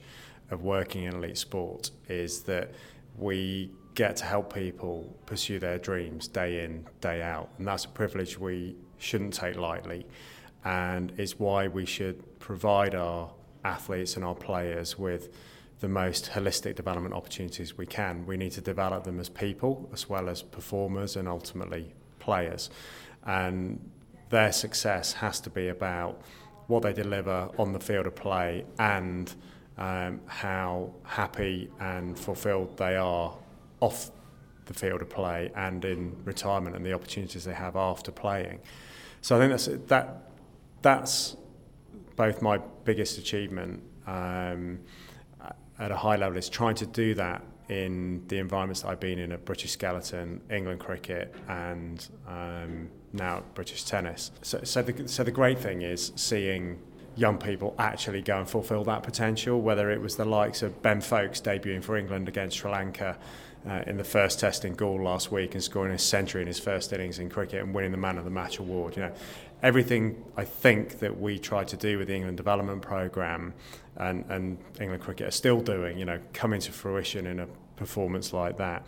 of 0.50 0.62
working 0.62 1.04
in 1.04 1.14
elite 1.14 1.38
sport 1.38 1.90
is 2.08 2.42
that 2.42 2.72
we 3.16 3.70
get 3.94 4.16
to 4.16 4.24
help 4.24 4.54
people 4.54 5.14
pursue 5.26 5.58
their 5.58 5.78
dreams 5.78 6.28
day 6.28 6.64
in, 6.64 6.86
day 7.02 7.20
out, 7.20 7.50
and 7.58 7.66
that's 7.66 7.84
a 7.84 7.88
privilege 7.88 8.38
we 8.38 8.74
shouldn't 8.96 9.34
take 9.34 9.56
lightly, 9.56 10.06
and 10.64 11.12
it's 11.18 11.38
why 11.38 11.68
we 11.68 11.84
should 11.84 12.38
provide 12.38 12.94
our 12.94 13.30
athletes 13.64 14.16
and 14.16 14.24
our 14.24 14.34
players 14.34 14.98
with 14.98 15.34
the 15.80 15.88
most 15.88 16.30
holistic 16.30 16.76
development 16.76 17.14
opportunities 17.14 17.76
we 17.76 17.86
can. 17.86 18.24
We 18.24 18.36
need 18.36 18.52
to 18.52 18.60
develop 18.60 19.04
them 19.04 19.18
as 19.18 19.28
people 19.28 19.90
as 19.92 20.08
well 20.08 20.28
as 20.28 20.40
performers 20.42 21.16
and 21.16 21.26
ultimately 21.28 21.92
players. 22.20 22.70
And 23.26 23.90
their 24.30 24.52
success 24.52 25.14
has 25.14 25.40
to 25.40 25.50
be 25.50 25.68
about 25.68 26.22
what 26.68 26.82
they 26.82 26.92
deliver 26.92 27.50
on 27.58 27.72
the 27.72 27.80
field 27.80 28.06
of 28.06 28.14
play 28.14 28.64
and 28.78 29.34
um, 29.76 30.20
how 30.26 30.92
happy 31.02 31.70
and 31.80 32.18
fulfilled 32.18 32.76
they 32.76 32.96
are 32.96 33.36
off 33.80 34.10
the 34.66 34.74
field 34.74 35.02
of 35.02 35.10
play 35.10 35.50
and 35.56 35.84
in 35.84 36.16
retirement 36.24 36.76
and 36.76 36.86
the 36.86 36.92
opportunities 36.92 37.44
they 37.44 37.54
have 37.54 37.74
after 37.74 38.12
playing. 38.12 38.60
So 39.20 39.36
I 39.36 39.40
think 39.40 39.50
that's 39.50 39.86
that 39.88 40.30
that's 40.82 41.36
both 42.22 42.40
my 42.40 42.56
biggest 42.84 43.18
achievement 43.18 43.82
um, 44.06 44.78
at 45.80 45.90
a 45.90 45.96
high 45.96 46.14
level 46.14 46.38
is 46.38 46.48
trying 46.48 46.76
to 46.76 46.86
do 46.86 47.14
that 47.14 47.42
in 47.68 48.22
the 48.28 48.38
environments 48.38 48.82
that 48.82 48.90
I've 48.90 49.00
been 49.00 49.18
in 49.18 49.32
at 49.32 49.44
British 49.44 49.72
Skeleton, 49.72 50.40
England 50.48 50.78
Cricket, 50.78 51.34
and 51.48 52.06
um, 52.28 52.88
now 53.12 53.42
British 53.54 53.82
Tennis. 53.82 54.30
So, 54.42 54.60
so, 54.62 54.82
the, 54.82 55.08
so 55.08 55.24
the 55.24 55.32
great 55.32 55.58
thing 55.58 55.82
is 55.82 56.12
seeing 56.14 56.78
young 57.16 57.38
people 57.38 57.74
actually 57.76 58.22
go 58.22 58.38
and 58.38 58.48
fulfil 58.48 58.84
that 58.84 59.02
potential, 59.02 59.60
whether 59.60 59.90
it 59.90 60.00
was 60.00 60.14
the 60.14 60.24
likes 60.24 60.62
of 60.62 60.80
Ben 60.80 61.00
Foakes 61.00 61.40
debuting 61.40 61.82
for 61.82 61.96
England 61.96 62.28
against 62.28 62.58
Sri 62.58 62.70
Lanka 62.70 63.18
uh, 63.68 63.82
in 63.86 63.96
the 63.96 64.04
first 64.04 64.40
test 64.40 64.64
in 64.64 64.74
Galle 64.74 65.02
last 65.02 65.30
week 65.30 65.54
and 65.54 65.62
scoring 65.62 65.92
a 65.92 65.98
century 65.98 66.40
in 66.40 66.48
his 66.48 66.58
first 66.58 66.92
innings 66.92 67.18
in 67.18 67.30
cricket 67.30 67.62
and 67.62 67.74
winning 67.74 67.92
the 67.92 67.96
Man 67.96 68.18
of 68.18 68.24
the 68.24 68.30
Match 68.30 68.58
award. 68.58 68.96
You 68.96 69.02
know, 69.02 69.12
everything 69.62 70.24
I 70.36 70.44
think 70.44 70.98
that 70.98 71.20
we 71.20 71.38
try 71.38 71.64
to 71.64 71.76
do 71.76 71.98
with 71.98 72.08
the 72.08 72.14
England 72.14 72.36
Development 72.36 72.82
Programme 72.82 73.54
and, 73.96 74.24
and 74.28 74.58
England 74.80 75.02
Cricket 75.02 75.28
are 75.28 75.32
still 75.32 75.60
doing, 75.60 75.98
you 75.98 76.04
know, 76.04 76.18
coming 76.32 76.60
to 76.60 76.72
fruition 76.72 77.26
in 77.26 77.40
a 77.40 77.46
performance 77.76 78.32
like 78.32 78.56
that. 78.58 78.84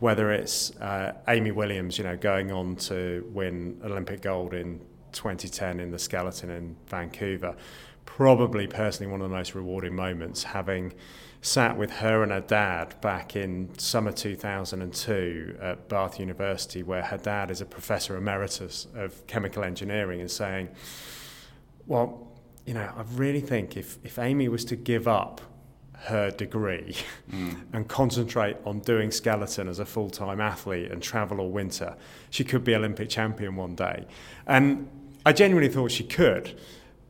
Whether 0.00 0.32
it's 0.32 0.76
uh, 0.76 1.14
Amy 1.28 1.50
Williams, 1.50 1.98
you 1.98 2.04
know, 2.04 2.16
going 2.16 2.52
on 2.52 2.76
to 2.76 3.28
win 3.32 3.80
Olympic 3.84 4.20
gold 4.22 4.54
in 4.54 4.80
2010 5.12 5.80
in 5.80 5.90
the 5.90 5.98
skeleton 5.98 6.50
in 6.50 6.76
Vancouver, 6.86 7.56
probably 8.04 8.66
personally 8.66 9.10
one 9.10 9.20
of 9.20 9.28
the 9.28 9.36
most 9.36 9.54
rewarding 9.54 9.94
moments, 9.94 10.42
having 10.42 10.92
sat 11.40 11.76
with 11.76 11.90
her 11.90 12.22
and 12.22 12.32
her 12.32 12.40
dad 12.40 13.00
back 13.00 13.36
in 13.36 13.76
summer 13.78 14.12
2002 14.12 15.58
at 15.60 15.88
Bath 15.88 16.18
University, 16.18 16.82
where 16.82 17.02
her 17.02 17.18
dad 17.18 17.50
is 17.50 17.60
a 17.60 17.66
professor 17.66 18.16
emeritus 18.16 18.86
of 18.94 19.26
chemical 19.26 19.62
engineering, 19.62 20.20
and 20.20 20.30
saying, 20.30 20.68
Well, 21.86 22.28
you 22.66 22.74
know, 22.74 22.90
I 22.96 23.02
really 23.14 23.40
think 23.40 23.76
if, 23.76 23.98
if 24.04 24.18
Amy 24.18 24.48
was 24.48 24.64
to 24.66 24.76
give 24.76 25.08
up 25.08 25.40
her 26.02 26.30
degree 26.30 26.94
mm. 27.30 27.60
and 27.72 27.88
concentrate 27.88 28.56
on 28.64 28.78
doing 28.80 29.10
skeleton 29.10 29.68
as 29.68 29.78
a 29.78 29.84
full 29.84 30.10
time 30.10 30.40
athlete 30.40 30.90
and 30.90 31.02
travel 31.02 31.40
all 31.40 31.50
winter, 31.50 31.96
she 32.30 32.44
could 32.44 32.64
be 32.64 32.74
Olympic 32.74 33.08
champion 33.08 33.56
one 33.56 33.74
day. 33.74 34.06
And 34.46 34.88
I 35.24 35.32
genuinely 35.32 35.72
thought 35.72 35.90
she 35.90 36.04
could. 36.04 36.58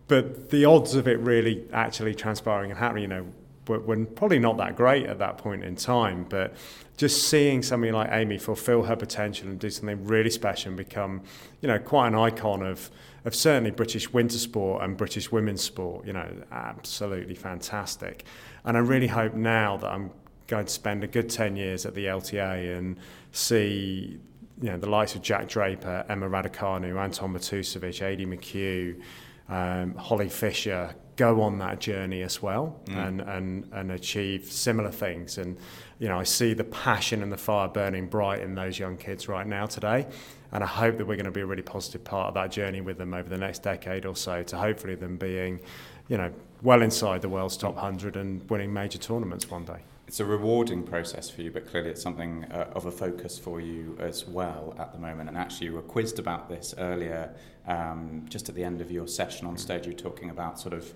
But 0.07 0.49
the 0.51 0.65
odds 0.65 0.95
of 0.95 1.07
it 1.07 1.19
really 1.19 1.67
actually 1.71 2.15
transpiring 2.15 2.71
and 2.71 2.79
happening, 2.79 3.03
you 3.03 3.09
know, 3.09 3.27
were, 3.69 3.81
were 3.81 4.05
probably 4.05 4.39
not 4.39 4.57
that 4.59 4.77
great 4.77 5.07
at 5.07 5.19
that 5.19 5.39
point 5.39 5.65
in 5.65 5.77
time. 5.77 6.27
But 6.29 6.55
just 6.97 7.29
seeing 7.29 7.63
somebody 7.63 7.93
like 7.93 8.11
Amy 8.13 8.39
fulfill 8.39 8.83
her 8.85 8.97
potential 8.97 9.49
and 9.49 9.59
do 9.59 9.71
something 9.71 10.05
really 10.05 10.31
special 10.31 10.71
and 10.71 10.77
become, 10.77 11.23
you 11.61 11.69
know, 11.69 11.79
quite 11.79 12.09
an 12.09 12.15
icon 12.15 12.63
of, 12.63 12.91
of 13.25 13.35
certainly 13.35 13.71
British 13.71 14.13
winter 14.13 14.39
sport 14.39 14.83
and 14.83 14.97
British 14.97 15.31
women's 15.31 15.63
sport, 15.63 16.07
you 16.07 16.13
know, 16.13 16.29
absolutely 16.51 17.35
fantastic. 17.35 18.25
And 18.65 18.77
I 18.77 18.81
really 18.81 19.07
hope 19.07 19.35
now 19.35 19.77
that 19.77 19.91
I'm 19.91 20.11
going 20.49 20.67
to 20.67 20.73
spend 20.73 21.05
a 21.05 21.07
good 21.07 21.29
10 21.29 21.57
years 21.57 21.87
at 21.87 21.95
the 21.95 22.07
LTA 22.07 22.77
and 22.77 22.99
see 23.33 24.19
you 24.61 24.71
know, 24.71 24.79
the 24.79 24.89
likes 24.89 25.15
of 25.15 25.23
Jack 25.23 25.49
Draper, 25.49 26.05
Emma 26.09 26.29
Raducanu, 26.29 27.01
Anton 27.01 27.33
Matusevich, 27.33 28.05
Adi 28.05 28.27
McHugh, 28.27 29.01
um, 29.49 29.95
Holly 29.95 30.29
Fisher, 30.29 30.95
go 31.19 31.43
on 31.43 31.59
that 31.59 31.81
journey 31.81 32.23
as 32.23 32.41
well 32.41 32.81
mm. 32.87 32.97
and, 32.97 33.21
and, 33.21 33.69
and 33.73 33.91
achieve 33.91 34.51
similar 34.51 34.91
things. 34.91 35.37
And, 35.37 35.59
you 35.99 36.09
know, 36.09 36.19
I 36.19 36.23
see 36.23 36.55
the 36.55 36.65
passion 36.65 37.23
and 37.23 37.31
the 37.31 37.37
fire 37.37 37.69
burning 37.69 38.07
bright 38.07 38.41
in 38.41 38.55
those 38.55 38.79
young 38.79 38.97
kids 38.97 39.29
right 39.29 39.47
now 39.47 39.67
today. 39.67 40.07
And 40.53 40.63
I 40.63 40.67
hope 40.67 40.97
that 40.97 41.07
we're 41.07 41.17
going 41.17 41.27
to 41.27 41.33
be 41.33 41.41
a 41.41 41.47
really 41.47 41.63
positive 41.63 42.05
part 42.05 42.29
of 42.29 42.35
that 42.35 42.53
journey 42.53 42.81
with 42.81 42.99
them 42.99 43.13
over 43.13 43.29
the 43.29 43.37
next 43.37 43.65
decade 43.65 44.07
or 44.07 44.17
so 44.17 44.45
to 44.45 44.57
hopefully 44.57 44.95
them 44.95 45.17
being, 45.17 45.61
you 46.07 46.17
know, 46.17 46.33
well 46.63 46.83
inside 46.83 47.21
the 47.21 47.29
world's 47.29 47.57
top 47.57 47.75
100 47.75 48.17
and 48.17 48.49
winning 48.49 48.73
major 48.73 48.99
tournaments 48.99 49.51
one 49.51 49.65
day 49.65 49.81
it's 50.09 50.21
a 50.21 50.25
rewarding 50.25 50.85
process 50.85 51.29
for 51.29 51.43
you, 51.43 51.51
but 51.51 51.67
clearly 51.67 51.91
it's 51.91 52.01
something 52.01 52.47
uh, 52.47 52.73
of 52.73 52.87
a 52.87 52.91
focus 52.91 53.39
for 53.39 53.61
you 53.61 53.95
as 54.01 54.27
well 54.27 54.75
at 54.79 54.91
the 54.91 54.99
moment. 54.99 55.29
And 55.29 55.37
actually, 55.37 55.67
you 55.67 55.75
were 55.75 55.83
quizzed 55.83 56.19
about 56.19 56.49
this 56.49 56.75
earlier, 56.79 57.35
um, 57.67 58.25
just 58.27 58.49
at 58.49 58.55
the 58.55 58.65
end 58.65 58.81
of 58.81 58.91
your 58.91 59.07
session 59.07 59.47
on 59.47 59.59
stage. 59.59 59.85
You 59.85 59.93
were 59.93 59.99
talking 59.99 60.31
about 60.31 60.59
sort 60.59 60.73
of 60.73 60.95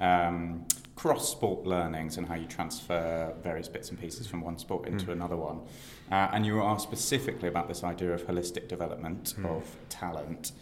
um, 0.00 0.64
cross 0.94 1.28
sport 1.28 1.66
learnings 1.66 2.18
and 2.18 2.28
how 2.28 2.36
you 2.36 2.46
transfer 2.46 3.34
various 3.42 3.66
bits 3.66 3.90
and 3.90 4.00
pieces 4.00 4.28
from 4.28 4.42
one 4.42 4.56
sport 4.58 4.86
into 4.86 5.06
mm. 5.06 5.14
another 5.14 5.36
one. 5.36 5.62
Uh, 6.12 6.30
and 6.32 6.46
you 6.46 6.54
were 6.54 6.62
asked 6.62 6.84
specifically 6.84 7.48
about 7.48 7.66
this 7.66 7.82
idea 7.82 8.12
of 8.12 8.24
holistic 8.28 8.68
development 8.68 9.34
mm. 9.40 9.44
of 9.44 9.76
talent. 9.88 10.52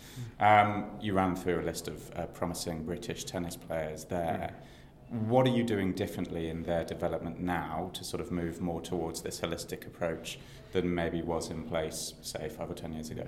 Um, 0.40 0.86
you 1.02 1.12
ran 1.12 1.36
through 1.36 1.60
a 1.60 1.66
list 1.66 1.86
of 1.86 2.10
uh, 2.16 2.24
promising 2.28 2.82
British 2.82 3.24
tennis 3.24 3.56
players 3.56 4.04
there. 4.04 4.54
Mm 4.54 4.64
what 5.10 5.44
are 5.46 5.50
you 5.50 5.64
doing 5.64 5.92
differently 5.92 6.48
in 6.48 6.62
their 6.62 6.84
development 6.84 7.40
now 7.40 7.90
to 7.94 8.04
sort 8.04 8.20
of 8.20 8.30
move 8.30 8.60
more 8.60 8.80
towards 8.80 9.22
this 9.22 9.40
holistic 9.40 9.86
approach 9.86 10.38
than 10.72 10.94
maybe 10.94 11.20
was 11.20 11.50
in 11.50 11.64
place, 11.64 12.14
say, 12.22 12.48
five 12.48 12.70
or 12.70 12.74
ten 12.74 12.92
years 12.92 13.10
ago? 13.10 13.26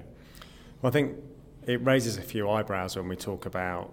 Well, 0.81 0.91
I 0.91 0.93
think 0.93 1.17
it 1.67 1.85
raises 1.85 2.19
a 2.19 2.23
few 2.23 2.49
eyebrows 2.49 2.97
when 2.97 3.09
we 3.09 3.17
talk 3.17 3.47
about 3.47 3.93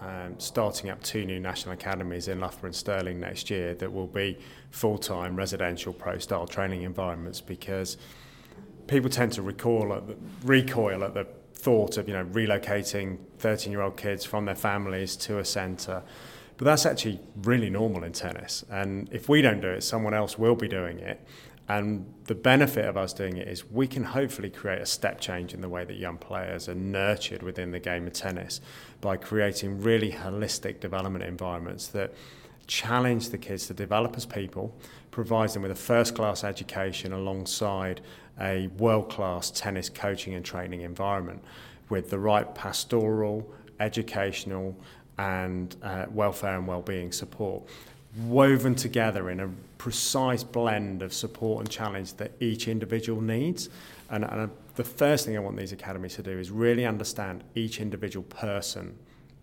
um, 0.00 0.34
starting 0.38 0.90
up 0.90 1.02
two 1.02 1.24
new 1.24 1.38
national 1.38 1.74
academies 1.74 2.26
in 2.26 2.40
Loughborough 2.40 2.68
and 2.68 2.74
Stirling 2.74 3.20
next 3.20 3.50
year 3.50 3.74
that 3.74 3.92
will 3.92 4.06
be 4.06 4.38
full-time 4.70 5.36
residential 5.36 5.92
pro-style 5.92 6.46
training 6.46 6.82
environments 6.82 7.40
because 7.40 7.98
people 8.86 9.10
tend 9.10 9.32
to 9.32 9.42
recoil 9.42 9.92
at 9.92 10.06
the, 10.06 10.16
recoil 10.44 11.04
at 11.04 11.14
the 11.14 11.26
thought 11.54 11.96
of 11.96 12.06
you 12.06 12.14
know 12.14 12.24
relocating 12.26 13.18
13-year-old 13.38 13.96
kids 13.96 14.24
from 14.24 14.44
their 14.44 14.54
families 14.54 15.16
to 15.16 15.38
a 15.38 15.44
centre 15.44 16.02
but 16.58 16.64
that's 16.64 16.84
actually 16.84 17.20
really 17.42 17.70
normal 17.70 18.04
in 18.04 18.12
tennis. 18.12 18.64
And 18.68 19.08
if 19.12 19.28
we 19.28 19.40
don't 19.40 19.60
do 19.60 19.68
it, 19.68 19.82
someone 19.82 20.12
else 20.12 20.36
will 20.36 20.56
be 20.56 20.68
doing 20.68 20.98
it. 20.98 21.24
And 21.68 22.12
the 22.24 22.34
benefit 22.34 22.86
of 22.86 22.96
us 22.96 23.12
doing 23.12 23.36
it 23.36 23.46
is 23.46 23.70
we 23.70 23.86
can 23.86 24.02
hopefully 24.02 24.50
create 24.50 24.80
a 24.80 24.86
step 24.86 25.20
change 25.20 25.54
in 25.54 25.60
the 25.60 25.68
way 25.68 25.84
that 25.84 25.96
young 25.96 26.16
players 26.16 26.68
are 26.68 26.74
nurtured 26.74 27.42
within 27.42 27.70
the 27.70 27.78
game 27.78 28.06
of 28.06 28.12
tennis 28.14 28.60
by 29.00 29.16
creating 29.16 29.80
really 29.80 30.10
holistic 30.10 30.80
development 30.80 31.24
environments 31.24 31.88
that 31.88 32.12
challenge 32.66 33.30
the 33.30 33.38
kids 33.38 33.66
to 33.66 33.74
develop 33.74 34.16
as 34.16 34.26
people, 34.26 34.74
provides 35.10 35.54
them 35.54 35.62
with 35.62 35.70
a 35.70 35.76
first 35.76 36.14
class 36.14 36.42
education 36.42 37.12
alongside 37.12 38.00
a 38.40 38.68
world 38.78 39.10
class 39.10 39.50
tennis 39.50 39.88
coaching 39.88 40.34
and 40.34 40.44
training 40.44 40.82
environment 40.82 41.42
with 41.88 42.10
the 42.10 42.18
right 42.18 42.54
pastoral, 42.54 43.52
educational, 43.80 44.76
and 45.18 45.74
uh, 45.82 46.06
welfare 46.10 46.56
and 46.56 46.66
well-being 46.66 47.12
support. 47.12 47.62
woven 48.16 48.74
together 48.74 49.30
in 49.30 49.40
a 49.40 49.48
precise 49.76 50.42
blend 50.42 51.02
of 51.02 51.12
support 51.12 51.60
and 51.60 51.70
challenge 51.70 52.14
that 52.14 52.32
each 52.40 52.66
individual 52.66 53.20
needs. 53.20 53.68
And, 54.10 54.24
and 54.24 54.50
the 54.74 54.84
first 54.84 55.26
thing 55.26 55.36
I 55.36 55.40
want 55.40 55.56
these 55.56 55.72
academies 55.72 56.14
to 56.16 56.22
do 56.22 56.38
is 56.38 56.50
really 56.50 56.84
understand 56.86 57.44
each 57.54 57.80
individual 57.80 58.24
person 58.24 58.96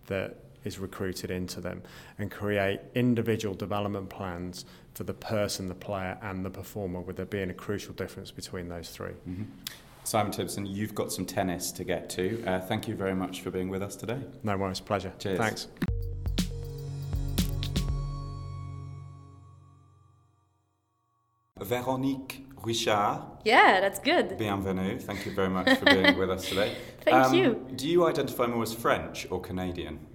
that 0.07 0.37
is 0.63 0.79
recruited 0.79 1.31
into 1.31 1.61
them 1.61 1.83
and 2.17 2.31
create 2.31 2.79
individual 2.95 3.55
development 3.55 4.09
plans 4.09 4.65
for 4.93 5.03
the 5.03 5.13
person, 5.13 5.67
the 5.67 5.75
player, 5.75 6.17
and 6.21 6.43
the 6.43 6.49
performer, 6.49 6.99
with 6.99 7.17
there 7.17 7.25
being 7.25 7.49
a 7.49 7.53
crucial 7.53 7.93
difference 7.93 8.31
between 8.31 8.67
those 8.67 8.89
3 8.89 9.09
mm-hmm. 9.09 9.43
Simon 10.05 10.31
Timson, 10.31 10.67
you've 10.67 10.93
got 10.93 11.11
some 11.11 11.25
tennis 11.25 11.71
to 11.71 11.83
get 11.83 12.11
to. 12.11 12.43
Uh, 12.45 12.59
thank 12.59 12.87
you 12.87 12.93
very 12.93 13.15
much 13.15 13.41
for 13.41 13.49
being 13.49 13.69
with 13.69 13.81
us 13.81 13.95
today. 13.95 14.19
No 14.43 14.55
worries, 14.55 14.79
pleasure. 14.79 15.11
Cheers. 15.17 15.39
Thanks. 15.39 15.67
Véronique 21.59 22.43
Richard. 22.63 23.23
Yeah, 23.43 23.81
that's 23.81 23.97
good. 23.97 24.37
Bienvenue. 24.37 24.99
Thank 24.99 25.25
you 25.25 25.31
very 25.31 25.49
much 25.49 25.75
for 25.79 25.85
being 25.85 26.15
with 26.19 26.29
us 26.29 26.47
today. 26.49 26.75
Thank 27.01 27.15
um, 27.15 27.33
you. 27.33 27.67
Do 27.75 27.87
you 27.87 28.05
identify 28.05 28.45
more 28.45 28.61
as 28.61 28.75
French 28.75 29.25
or 29.31 29.41
Canadian? 29.41 30.05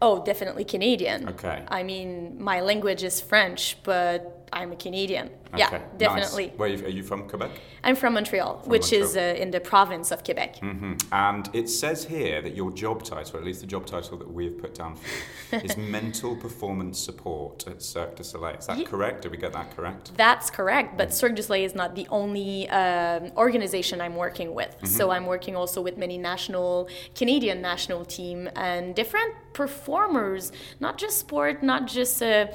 Oh, 0.00 0.24
definitely 0.24 0.64
Canadian. 0.64 1.28
Okay. 1.28 1.62
I 1.68 1.82
mean, 1.82 2.42
my 2.42 2.60
language 2.60 3.02
is 3.02 3.20
French, 3.20 3.76
but 3.84 4.43
I'm 4.54 4.70
a 4.72 4.76
Canadian. 4.76 5.26
Okay. 5.52 5.58
Yeah, 5.58 5.82
definitely. 5.98 6.46
Nice. 6.46 6.58
Where 6.58 6.70
are 6.70 6.88
you 6.88 7.02
from? 7.02 7.28
Quebec. 7.28 7.50
I'm 7.82 7.96
from 7.96 8.14
Montreal, 8.14 8.60
from 8.60 8.70
which 8.70 8.92
Montreal. 8.92 9.04
is 9.04 9.16
uh, 9.16 9.42
in 9.42 9.50
the 9.50 9.60
province 9.60 10.10
of 10.12 10.24
Quebec. 10.24 10.60
Mm-hmm. 10.60 10.94
And 11.12 11.50
it 11.52 11.68
says 11.68 12.04
here 12.04 12.40
that 12.40 12.54
your 12.54 12.70
job 12.70 13.02
title, 13.02 13.38
at 13.38 13.44
least 13.44 13.60
the 13.60 13.66
job 13.66 13.84
title 13.86 14.16
that 14.18 14.30
we've 14.32 14.56
put 14.56 14.74
down 14.74 14.96
for 14.96 15.56
you, 15.56 15.62
is 15.62 15.76
mental 15.98 16.36
performance 16.36 16.98
support 16.98 17.66
at 17.66 17.82
Cirque 17.82 18.16
du 18.16 18.24
Soleil. 18.24 18.56
Is 18.56 18.66
that 18.66 18.78
yeah. 18.78 18.84
correct? 18.84 19.22
Did 19.22 19.32
we 19.32 19.38
get 19.38 19.52
that 19.52 19.76
correct? 19.76 20.12
That's 20.16 20.50
correct. 20.50 20.96
But 20.96 21.12
Cirque 21.12 21.34
du 21.34 21.42
Soleil 21.42 21.64
is 21.64 21.74
not 21.74 21.94
the 21.96 22.06
only 22.10 22.68
uh, 22.70 23.30
organization 23.36 24.00
I'm 24.00 24.16
working 24.16 24.54
with. 24.54 24.70
Mm-hmm. 24.76 24.86
So 24.86 25.10
I'm 25.10 25.26
working 25.26 25.56
also 25.56 25.82
with 25.82 25.96
many 25.96 26.16
national 26.16 26.88
Canadian 27.14 27.60
national 27.60 28.04
team 28.04 28.48
and 28.54 28.94
different 28.94 29.34
performers, 29.52 30.52
not 30.80 30.98
just 30.98 31.18
sport, 31.18 31.62
not 31.62 31.86
just 31.86 32.22
uh, 32.22 32.46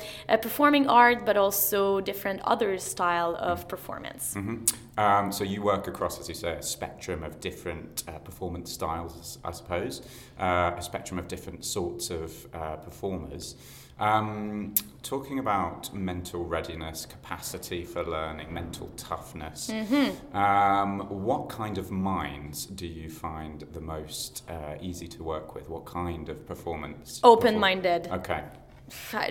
performing 0.41 0.87
art, 0.87 1.25
but 1.25 1.37
also 1.37 1.88
different 1.99 2.39
other 2.53 2.77
style 2.77 3.35
of 3.39 3.67
performance. 3.67 4.35
Mm-hmm. 4.35 4.99
Um, 4.99 5.31
so 5.31 5.43
you 5.43 5.61
work 5.61 5.87
across, 5.87 6.19
as 6.19 6.27
you 6.29 6.35
say, 6.35 6.53
a 6.53 6.61
spectrum 6.61 7.23
of 7.23 7.39
different 7.39 8.03
uh, 8.07 8.19
performance 8.19 8.71
styles, 8.71 9.39
I 9.43 9.51
suppose, 9.51 10.01
uh, 10.39 10.71
a 10.77 10.81
spectrum 10.81 11.17
of 11.19 11.27
different 11.27 11.65
sorts 11.65 12.09
of 12.09 12.29
uh, 12.53 12.75
performers. 12.75 13.55
Um, 13.99 14.75
talking 15.03 15.39
about 15.39 15.93
mental 15.93 16.45
readiness, 16.45 17.05
capacity 17.05 17.83
for 17.83 18.03
learning, 18.05 18.53
mental 18.53 18.87
toughness, 18.95 19.69
mm-hmm. 19.69 20.37
um, 20.37 21.01
what 21.09 21.49
kind 21.49 21.77
of 21.77 21.91
minds 21.91 22.65
do 22.65 22.87
you 22.87 23.09
find 23.09 23.65
the 23.73 23.81
most 23.81 24.43
uh, 24.49 24.75
easy 24.79 25.07
to 25.09 25.23
work 25.23 25.53
with? 25.53 25.69
What 25.69 25.85
kind 25.85 26.29
of 26.29 26.47
performance? 26.47 27.19
Open 27.23 27.59
minded. 27.59 28.03
Perform- 28.03 28.21
okay 28.21 28.43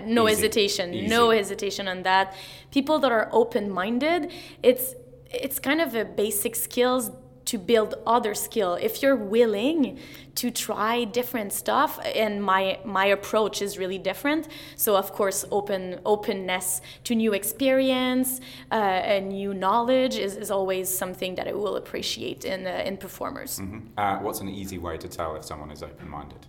no 0.05 0.27
Easy. 0.27 0.35
hesitation 0.35 0.93
Easy. 0.93 1.07
no 1.07 1.29
hesitation 1.31 1.87
on 1.87 2.03
that 2.03 2.35
people 2.71 2.99
that 2.99 3.11
are 3.11 3.29
open 3.31 3.69
minded 3.69 4.31
it's 4.63 4.95
it's 5.31 5.59
kind 5.59 5.81
of 5.81 5.93
a 5.95 6.05
basic 6.05 6.55
skills 6.55 7.11
to 7.49 7.57
build 7.57 7.95
other 8.05 8.35
skill 8.35 8.75
if 8.75 9.01
you're 9.01 9.15
willing 9.15 9.97
to 10.35 10.51
try 10.51 11.03
different 11.03 11.51
stuff 11.51 11.99
and 12.15 12.43
my 12.43 12.79
my 12.85 13.05
approach 13.17 13.59
is 13.63 13.79
really 13.79 13.97
different 13.97 14.47
so 14.75 14.95
of 14.95 15.11
course 15.11 15.43
open 15.49 15.99
openness 16.05 16.81
to 17.03 17.15
new 17.15 17.33
experience 17.33 18.39
uh, 18.71 18.75
and 19.13 19.29
new 19.29 19.51
knowledge 19.51 20.15
is, 20.15 20.35
is 20.35 20.51
always 20.51 20.87
something 21.03 21.33
that 21.33 21.47
i 21.47 21.53
will 21.63 21.75
appreciate 21.75 22.45
in 22.45 22.67
uh, 22.67 22.83
in 22.89 22.95
performers 22.97 23.59
mm-hmm. 23.59 23.79
uh, 23.97 24.19
what's 24.21 24.41
an 24.41 24.49
easy 24.49 24.77
way 24.77 24.95
to 24.95 25.07
tell 25.07 25.35
if 25.35 25.43
someone 25.43 25.71
is 25.71 25.81
open-minded 25.81 26.45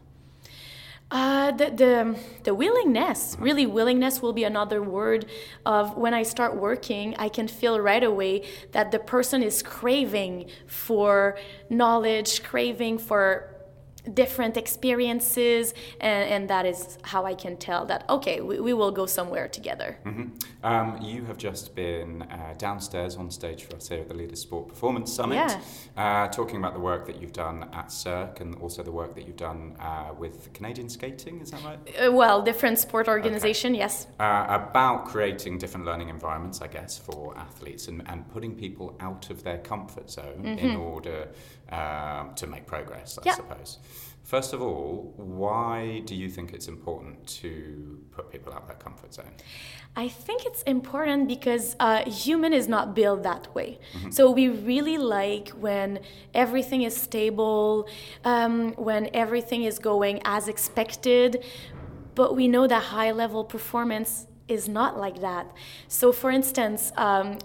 uh, 1.10 1.50
the, 1.50 1.70
the, 1.70 2.18
the 2.44 2.54
willingness, 2.54 3.36
really, 3.40 3.66
willingness 3.66 4.22
will 4.22 4.32
be 4.32 4.44
another 4.44 4.80
word 4.82 5.26
of 5.66 5.96
when 5.96 6.14
I 6.14 6.22
start 6.22 6.56
working, 6.56 7.16
I 7.18 7.28
can 7.28 7.48
feel 7.48 7.80
right 7.80 8.02
away 8.02 8.48
that 8.72 8.92
the 8.92 9.00
person 9.00 9.42
is 9.42 9.62
craving 9.62 10.50
for 10.66 11.36
knowledge, 11.68 12.44
craving 12.44 12.98
for 12.98 13.59
different 14.14 14.56
experiences 14.56 15.74
and, 16.00 16.30
and, 16.30 16.50
that 16.50 16.66
is 16.66 16.98
how 17.02 17.26
i 17.26 17.34
can 17.34 17.56
tell 17.56 17.84
that 17.84 18.04
okay 18.08 18.40
we, 18.40 18.58
we 18.58 18.72
will 18.72 18.90
go 18.90 19.06
somewhere 19.06 19.46
together 19.46 19.98
mm-hmm. 20.04 20.28
um, 20.64 20.98
you 21.02 21.24
have 21.24 21.36
just 21.36 21.74
been 21.74 22.22
uh, 22.22 22.54
downstairs 22.56 23.16
on 23.16 23.30
stage 23.30 23.64
for 23.64 23.76
us 23.76 23.88
here 23.88 24.00
at 24.00 24.08
the 24.08 24.14
leaders 24.14 24.40
sport 24.40 24.66
performance 24.68 25.12
summit 25.12 25.34
yeah. 25.34 25.60
uh, 25.96 26.28
talking 26.28 26.56
about 26.56 26.72
the 26.72 26.80
work 26.80 27.06
that 27.06 27.20
you've 27.20 27.32
done 27.32 27.68
at 27.72 27.92
cirque 27.92 28.40
and 28.40 28.54
also 28.56 28.82
the 28.82 28.90
work 28.90 29.14
that 29.14 29.26
you've 29.26 29.36
done 29.36 29.76
uh, 29.78 30.12
with 30.18 30.52
canadian 30.54 30.88
skating 30.88 31.40
is 31.40 31.50
that 31.50 31.62
right 31.62 31.78
uh, 32.02 32.10
well 32.10 32.42
different 32.42 32.78
sport 32.78 33.06
organization 33.06 33.72
okay. 33.72 33.80
yes 33.80 34.06
uh, 34.18 34.46
about 34.48 35.04
creating 35.04 35.58
different 35.58 35.84
learning 35.84 36.08
environments 36.08 36.62
i 36.62 36.66
guess 36.66 36.98
for 36.98 37.36
athletes 37.36 37.88
and, 37.88 38.02
and 38.06 38.28
putting 38.32 38.54
people 38.54 38.96
out 39.00 39.30
of 39.30 39.44
their 39.44 39.58
comfort 39.58 40.10
zone 40.10 40.42
mm-hmm. 40.42 40.58
in 40.58 40.76
order 40.76 41.28
um, 41.72 42.34
to 42.34 42.46
make 42.46 42.66
progress 42.66 43.18
i 43.24 43.30
suppose 43.34 43.78
First 44.30 44.52
of 44.52 44.62
all, 44.62 45.12
why 45.16 46.02
do 46.04 46.14
you 46.14 46.28
think 46.28 46.52
it's 46.52 46.68
important 46.68 47.26
to 47.42 47.98
put 48.12 48.30
people 48.30 48.52
out 48.52 48.62
of 48.62 48.68
their 48.68 48.76
comfort 48.76 49.12
zone? 49.12 49.32
I 49.96 50.06
think 50.06 50.46
it's 50.46 50.62
important 50.62 51.26
because 51.26 51.74
uh, 51.80 52.08
human 52.08 52.52
is 52.52 52.68
not 52.68 52.94
built 52.94 53.24
that 53.24 53.52
way. 53.56 53.80
Mm-hmm. 53.92 54.12
So 54.12 54.30
we 54.30 54.48
really 54.48 54.98
like 54.98 55.48
when 55.48 55.98
everything 56.32 56.82
is 56.82 56.96
stable, 56.96 57.88
um, 58.24 58.72
when 58.74 59.10
everything 59.14 59.64
is 59.64 59.80
going 59.80 60.20
as 60.24 60.46
expected. 60.46 61.44
But 62.14 62.36
we 62.36 62.46
know 62.46 62.68
that 62.68 62.84
high 62.84 63.10
level 63.10 63.42
performance 63.42 64.28
is 64.46 64.68
not 64.68 64.96
like 64.96 65.20
that. 65.22 65.50
So, 65.88 66.12
for 66.12 66.30
instance, 66.30 66.92
um, 66.96 67.38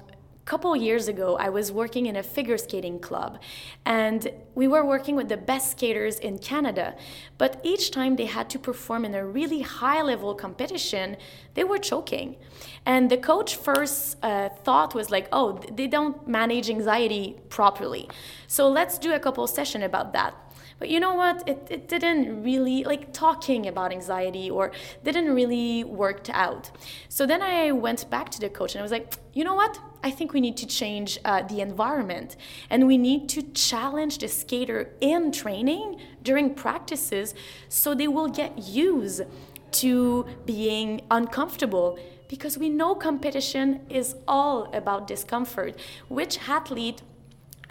couple 0.45 0.75
years 0.75 1.07
ago, 1.07 1.37
I 1.37 1.49
was 1.49 1.71
working 1.71 2.05
in 2.05 2.15
a 2.15 2.21
figure 2.21 2.57
skating 2.57 2.99
club, 2.99 3.39
and 3.83 4.31
we 4.53 4.67
were 4.67 4.85
working 4.85 5.15
with 5.15 5.27
the 5.27 5.37
best 5.37 5.71
skaters 5.71 6.19
in 6.19 6.37
Canada. 6.37 6.95
But 7.39 7.59
each 7.63 7.89
time 7.89 8.15
they 8.15 8.27
had 8.27 8.47
to 8.51 8.59
perform 8.59 9.05
in 9.05 9.15
a 9.15 9.25
really 9.25 9.61
high 9.61 10.03
level 10.03 10.35
competition, 10.35 11.17
they 11.55 11.63
were 11.63 11.79
choking. 11.79 12.37
And 12.85 13.09
the 13.09 13.17
coach 13.17 13.55
first 13.55 14.17
uh, 14.21 14.49
thought 14.49 14.93
was 14.93 15.09
like, 15.09 15.27
oh, 15.31 15.59
they 15.71 15.87
don't 15.87 16.27
manage 16.27 16.69
anxiety 16.69 17.37
properly. 17.49 18.07
So 18.45 18.69
let's 18.69 18.99
do 18.99 19.13
a 19.13 19.19
couple 19.19 19.47
session 19.47 19.81
about 19.81 20.13
that. 20.13 20.35
But 20.77 20.89
you 20.89 20.99
know 20.99 21.13
what? 21.15 21.47
It, 21.47 21.67
it 21.69 21.87
didn't 21.87 22.43
really, 22.43 22.83
like 22.83 23.13
talking 23.13 23.65
about 23.65 23.91
anxiety 23.93 24.49
or 24.49 24.71
didn't 25.03 25.33
really 25.33 25.85
work 25.85 26.29
out. 26.29 26.69
So 27.07 27.25
then 27.25 27.41
I 27.41 27.71
went 27.71 28.09
back 28.09 28.29
to 28.31 28.39
the 28.41 28.49
coach 28.49 28.75
and 28.75 28.81
I 28.81 28.83
was 28.83 28.91
like, 28.91 29.15
you 29.33 29.43
know 29.43 29.53
what? 29.53 29.79
I 30.05 30.11
think 30.11 30.33
we 30.33 30.39
need 30.39 30.55
to 30.57 30.67
change 30.67 31.17
uh, 31.25 31.41
the 31.41 31.61
environment 31.61 32.35
and 32.69 32.85
we 32.85 32.95
need 32.95 33.27
to 33.29 33.41
challenge 33.41 34.19
the 34.19 34.27
skater 34.27 34.91
in 35.01 35.31
training 35.31 35.99
during 36.21 36.53
practices 36.53 37.33
so 37.69 37.95
they 37.95 38.07
will 38.07 38.27
get 38.27 38.55
used 38.67 39.23
to 39.71 40.27
being 40.45 41.01
uncomfortable 41.09 41.97
because 42.27 42.55
we 42.55 42.69
know 42.69 42.93
competition 42.93 43.81
is 43.89 44.15
all 44.27 44.71
about 44.75 45.07
discomfort. 45.07 45.75
Which 46.07 46.37
athlete 46.47 47.01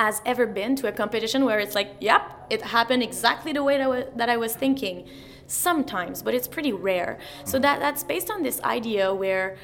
has 0.01 0.21
ever 0.27 0.45
been 0.45 0.75
to 0.75 0.89
a 0.89 0.93
competition 0.93 1.45
where 1.45 1.61
it's 1.61 1.77
like, 1.77 1.93
yep, 2.01 2.23
it 2.51 2.63
happened 2.63 3.05
exactly 3.05 3.53
the 3.53 3.63
way 3.63 3.79
that, 3.79 3.85
w- 3.85 4.11
that 4.17 4.29
I 4.29 4.37
was 4.39 4.57
thinking. 4.57 5.07
Sometimes, 5.47 6.21
but 6.21 6.35
it's 6.35 6.49
pretty 6.49 6.73
rare. 6.73 7.19
So 7.45 7.61
that 7.61 7.79
that's 7.79 8.03
based 8.03 8.29
on 8.31 8.43
this 8.43 8.61
idea 8.63 9.15
where 9.15 9.57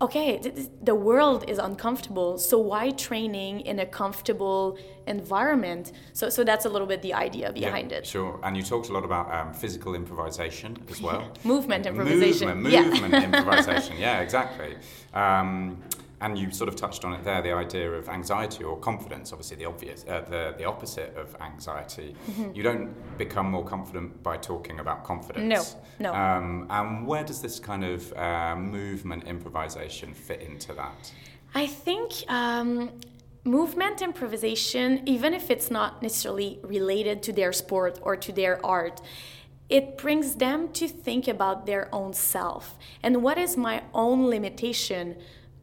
okay, 0.00 0.40
the 0.82 0.94
world 0.94 1.44
is 1.48 1.58
uncomfortable, 1.58 2.38
so 2.38 2.58
why 2.58 2.90
training 2.90 3.60
in 3.60 3.80
a 3.80 3.86
comfortable 3.86 4.78
environment? 5.06 5.92
So, 6.12 6.28
so 6.28 6.44
that's 6.44 6.64
a 6.66 6.68
little 6.68 6.86
bit 6.86 7.02
the 7.02 7.14
idea 7.14 7.52
behind 7.52 7.90
yeah, 7.90 7.98
it. 7.98 8.06
Sure, 8.06 8.38
and 8.42 8.56
you 8.56 8.62
talked 8.62 8.88
a 8.88 8.92
lot 8.92 9.04
about 9.04 9.32
um, 9.32 9.52
physical 9.52 9.94
improvisation 9.94 10.76
as 10.88 11.00
well. 11.00 11.32
movement 11.44 11.86
improvisation. 11.86 12.48
Movement, 12.62 12.90
movement 12.90 13.12
yeah. 13.12 13.24
improvisation. 13.38 13.96
Yeah, 13.98 14.20
exactly. 14.20 14.76
Um, 15.14 15.82
and 16.20 16.38
you 16.38 16.50
sort 16.50 16.68
of 16.68 16.76
touched 16.76 17.04
on 17.04 17.12
it 17.12 17.22
there 17.24 17.42
the 17.42 17.52
idea 17.52 17.90
of 17.90 18.08
anxiety 18.08 18.64
or 18.64 18.76
confidence 18.76 19.32
obviously 19.32 19.56
the 19.56 19.64
obvious 19.64 20.04
uh, 20.08 20.20
the 20.28 20.54
the 20.58 20.64
opposite 20.64 21.16
of 21.16 21.36
anxiety. 21.40 22.14
Mm-hmm. 22.30 22.50
you 22.54 22.62
don't 22.62 23.18
become 23.18 23.50
more 23.50 23.64
confident 23.64 24.22
by 24.22 24.36
talking 24.36 24.80
about 24.80 25.04
confidence. 25.04 25.76
No 26.00 26.12
no. 26.12 26.14
Um, 26.14 26.66
and 26.70 27.06
where 27.06 27.24
does 27.24 27.40
this 27.40 27.58
kind 27.58 27.84
of 27.84 28.12
uh, 28.12 28.56
movement 28.56 29.24
improvisation 29.24 30.14
fit 30.14 30.40
into 30.40 30.72
that? 30.74 31.12
I 31.54 31.66
think 31.66 32.12
um, 32.28 32.90
movement 33.44 34.02
improvisation 34.02 35.02
even 35.06 35.34
if 35.34 35.50
it's 35.50 35.70
not 35.70 36.02
necessarily 36.02 36.58
related 36.62 37.22
to 37.22 37.32
their 37.32 37.52
sport 37.52 37.98
or 38.02 38.16
to 38.16 38.32
their 38.32 38.64
art 38.64 39.00
it 39.68 39.98
brings 39.98 40.36
them 40.36 40.68
to 40.72 40.88
think 40.88 41.28
about 41.28 41.66
their 41.66 41.94
own 41.94 42.12
self. 42.14 42.78
And 43.02 43.22
what 43.22 43.36
is 43.36 43.56
my 43.56 43.82
own 43.92 44.26
limitation 44.26 45.16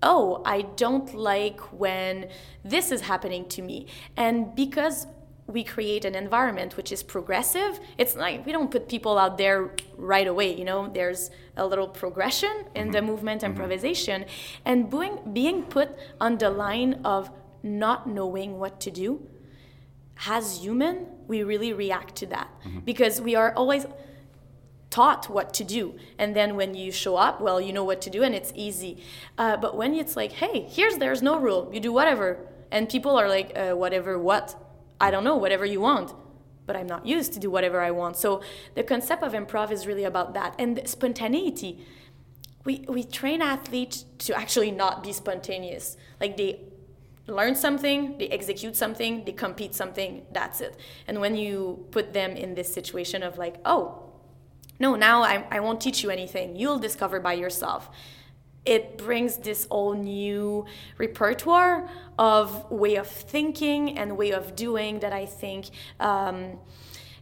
oh 0.03 0.41
i 0.45 0.61
don't 0.61 1.13
like 1.13 1.59
when 1.73 2.27
this 2.63 2.91
is 2.91 3.01
happening 3.01 3.47
to 3.47 3.61
me 3.61 3.87
and 4.17 4.55
because 4.55 5.07
we 5.47 5.63
create 5.63 6.05
an 6.05 6.15
environment 6.15 6.75
which 6.75 6.91
is 6.91 7.03
progressive 7.03 7.79
it's 7.97 8.15
like 8.15 8.45
we 8.45 8.51
don't 8.51 8.71
put 8.71 8.89
people 8.89 9.17
out 9.17 9.37
there 9.37 9.71
right 9.95 10.27
away 10.27 10.55
you 10.55 10.65
know 10.65 10.89
there's 10.93 11.29
a 11.57 11.65
little 11.65 11.87
progression 11.87 12.65
in 12.73 12.85
mm-hmm. 12.85 12.91
the 12.91 13.01
movement 13.01 13.41
mm-hmm. 13.41 13.51
improvisation 13.51 14.25
and 14.65 14.89
being, 14.89 15.19
being 15.33 15.63
put 15.63 15.95
on 16.19 16.37
the 16.37 16.49
line 16.49 16.99
of 17.05 17.29
not 17.61 18.07
knowing 18.07 18.57
what 18.57 18.79
to 18.79 18.89
do 18.89 19.27
as 20.27 20.59
human 20.63 21.05
we 21.27 21.43
really 21.43 21.73
react 21.73 22.15
to 22.15 22.25
that 22.25 22.49
mm-hmm. 22.63 22.79
because 22.79 23.21
we 23.21 23.35
are 23.35 23.53
always 23.53 23.85
taught 24.95 25.23
what 25.35 25.47
to 25.59 25.63
do 25.77 25.83
and 26.21 26.29
then 26.37 26.49
when 26.59 26.71
you 26.81 26.89
show 27.03 27.15
up 27.27 27.35
well 27.45 27.59
you 27.65 27.73
know 27.77 27.85
what 27.91 27.99
to 28.05 28.09
do 28.15 28.19
and 28.25 28.33
it's 28.39 28.51
easy 28.65 28.93
uh, 29.41 29.55
but 29.63 29.71
when 29.79 29.91
it's 30.01 30.15
like 30.21 30.31
hey 30.41 30.57
here's 30.77 30.95
there's 31.03 31.21
no 31.29 31.33
rule 31.47 31.61
you 31.73 31.79
do 31.89 31.93
whatever 31.99 32.29
and 32.75 32.81
people 32.95 33.13
are 33.21 33.29
like 33.37 33.49
uh, 33.57 33.73
whatever 33.83 34.11
what 34.29 34.45
I 34.99 35.11
don't 35.11 35.23
know, 35.23 35.35
whatever 35.35 35.65
you 35.65 35.81
want. 35.81 36.13
But 36.65 36.75
I'm 36.75 36.87
not 36.87 37.05
used 37.05 37.33
to 37.33 37.39
do 37.39 37.49
whatever 37.51 37.79
I 37.81 37.91
want. 37.91 38.17
So 38.17 38.41
the 38.73 38.83
concept 38.83 39.23
of 39.23 39.33
improv 39.33 39.71
is 39.71 39.85
really 39.85 40.03
about 40.03 40.33
that. 40.33 40.55
And 40.57 40.81
spontaneity. 40.85 41.85
We, 42.63 42.83
we 42.87 43.03
train 43.03 43.41
athletes 43.43 44.05
to 44.19 44.35
actually 44.35 44.71
not 44.71 45.03
be 45.03 45.13
spontaneous. 45.13 45.97
Like 46.19 46.37
they 46.37 46.61
learn 47.27 47.55
something, 47.55 48.17
they 48.17 48.27
execute 48.29 48.75
something, 48.75 49.25
they 49.25 49.31
compete 49.31 49.75
something, 49.75 50.25
that's 50.31 50.61
it. 50.61 50.75
And 51.07 51.19
when 51.21 51.35
you 51.35 51.85
put 51.91 52.13
them 52.13 52.31
in 52.31 52.55
this 52.55 52.73
situation 52.73 53.21
of 53.21 53.37
like, 53.37 53.57
oh, 53.65 54.04
no, 54.79 54.95
now 54.95 55.21
I, 55.23 55.45
I 55.49 55.59
won't 55.59 55.81
teach 55.81 56.03
you 56.03 56.09
anything, 56.09 56.55
you'll 56.55 56.79
discover 56.79 57.19
by 57.19 57.33
yourself 57.33 57.89
it 58.65 58.97
brings 58.97 59.37
this 59.37 59.67
all 59.69 59.93
new 59.93 60.65
repertoire 60.97 61.87
of 62.17 62.69
way 62.71 62.95
of 62.95 63.07
thinking 63.07 63.97
and 63.97 64.17
way 64.17 64.31
of 64.31 64.55
doing 64.55 64.99
that 64.99 65.13
I 65.13 65.25
think 65.25 65.69
um, 65.99 66.59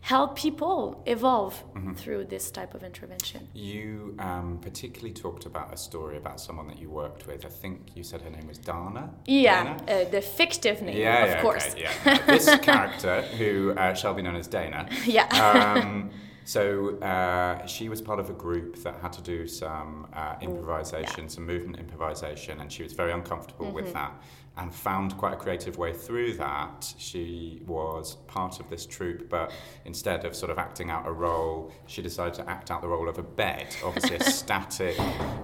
help 0.02 0.38
people 0.38 1.02
evolve 1.06 1.64
mm-hmm. 1.74 1.94
through 1.94 2.26
this 2.26 2.50
type 2.52 2.74
of 2.74 2.84
intervention. 2.84 3.48
You 3.54 4.16
um, 4.20 4.60
particularly 4.62 5.14
talked 5.14 5.46
about 5.46 5.74
a 5.74 5.78
story 5.78 6.18
about 6.18 6.40
someone 6.40 6.68
that 6.68 6.80
you 6.80 6.90
worked 6.90 7.28
with. 7.28 7.46
I 7.46 7.50
think 7.50 7.92
you 7.96 8.04
said 8.04 8.22
her 8.22 8.30
name 8.30 8.48
was 8.48 8.58
Dana. 8.58 9.14
Yeah, 9.26 9.78
Dana? 9.86 10.02
Uh, 10.02 10.10
the 10.10 10.22
fictive 10.22 10.82
name, 10.82 10.98
yeah, 10.98 11.24
of 11.24 11.30
yeah, 11.30 11.42
course. 11.42 11.72
Okay, 11.72 11.88
yeah. 12.06 12.26
this 12.26 12.46
character, 12.62 13.22
who 13.38 13.74
uh, 13.78 13.94
shall 13.94 14.14
be 14.14 14.22
known 14.22 14.36
as 14.36 14.48
Dana. 14.48 14.88
Yeah. 15.06 15.28
Um, 15.28 16.12
So 16.46 16.98
uh, 17.00 17.66
she 17.66 17.90
was 17.90 18.02
part 18.02 18.20
of 18.20 18.30
a 18.30 18.34
group 18.34 18.76
that 18.84 18.96
had 19.02 19.14
to 19.14 19.22
do 19.22 19.48
some 19.48 20.08
uh, 20.14 20.36
improvisation, 20.42 21.24
yeah. 21.24 21.30
some 21.30 21.46
movement 21.46 21.80
improvisation, 21.80 22.60
and 22.60 22.72
she 22.72 22.84
was 22.84 22.94
very 22.94 23.12
uncomfortable 23.12 23.68
mm-hmm. 23.68 23.76
with 23.76 23.94
that 23.94 24.14
and 24.56 24.74
found 24.74 25.18
quite 25.18 25.34
a 25.34 25.36
creative 25.36 25.80
way 25.80 25.94
through 25.94 26.34
that. 26.34 26.94
She 27.00 27.62
was 27.66 28.16
part 28.28 28.60
of 28.60 28.70
this 28.70 28.86
troupe, 28.86 29.28
but 29.28 29.52
instead 29.86 30.26
of 30.26 30.36
sort 30.36 30.52
of 30.52 30.60
acting 30.60 30.92
out 30.92 31.08
a 31.08 31.12
role, 31.12 31.72
she 31.88 32.04
decided 32.04 32.36
to 32.36 32.48
act 32.48 32.70
out 32.70 32.82
the 32.82 32.88
role 32.88 33.10
of 33.10 33.18
a 33.18 33.24
bed, 33.24 33.68
obviously 33.84 34.18
a 34.18 34.24
static 34.30 35.00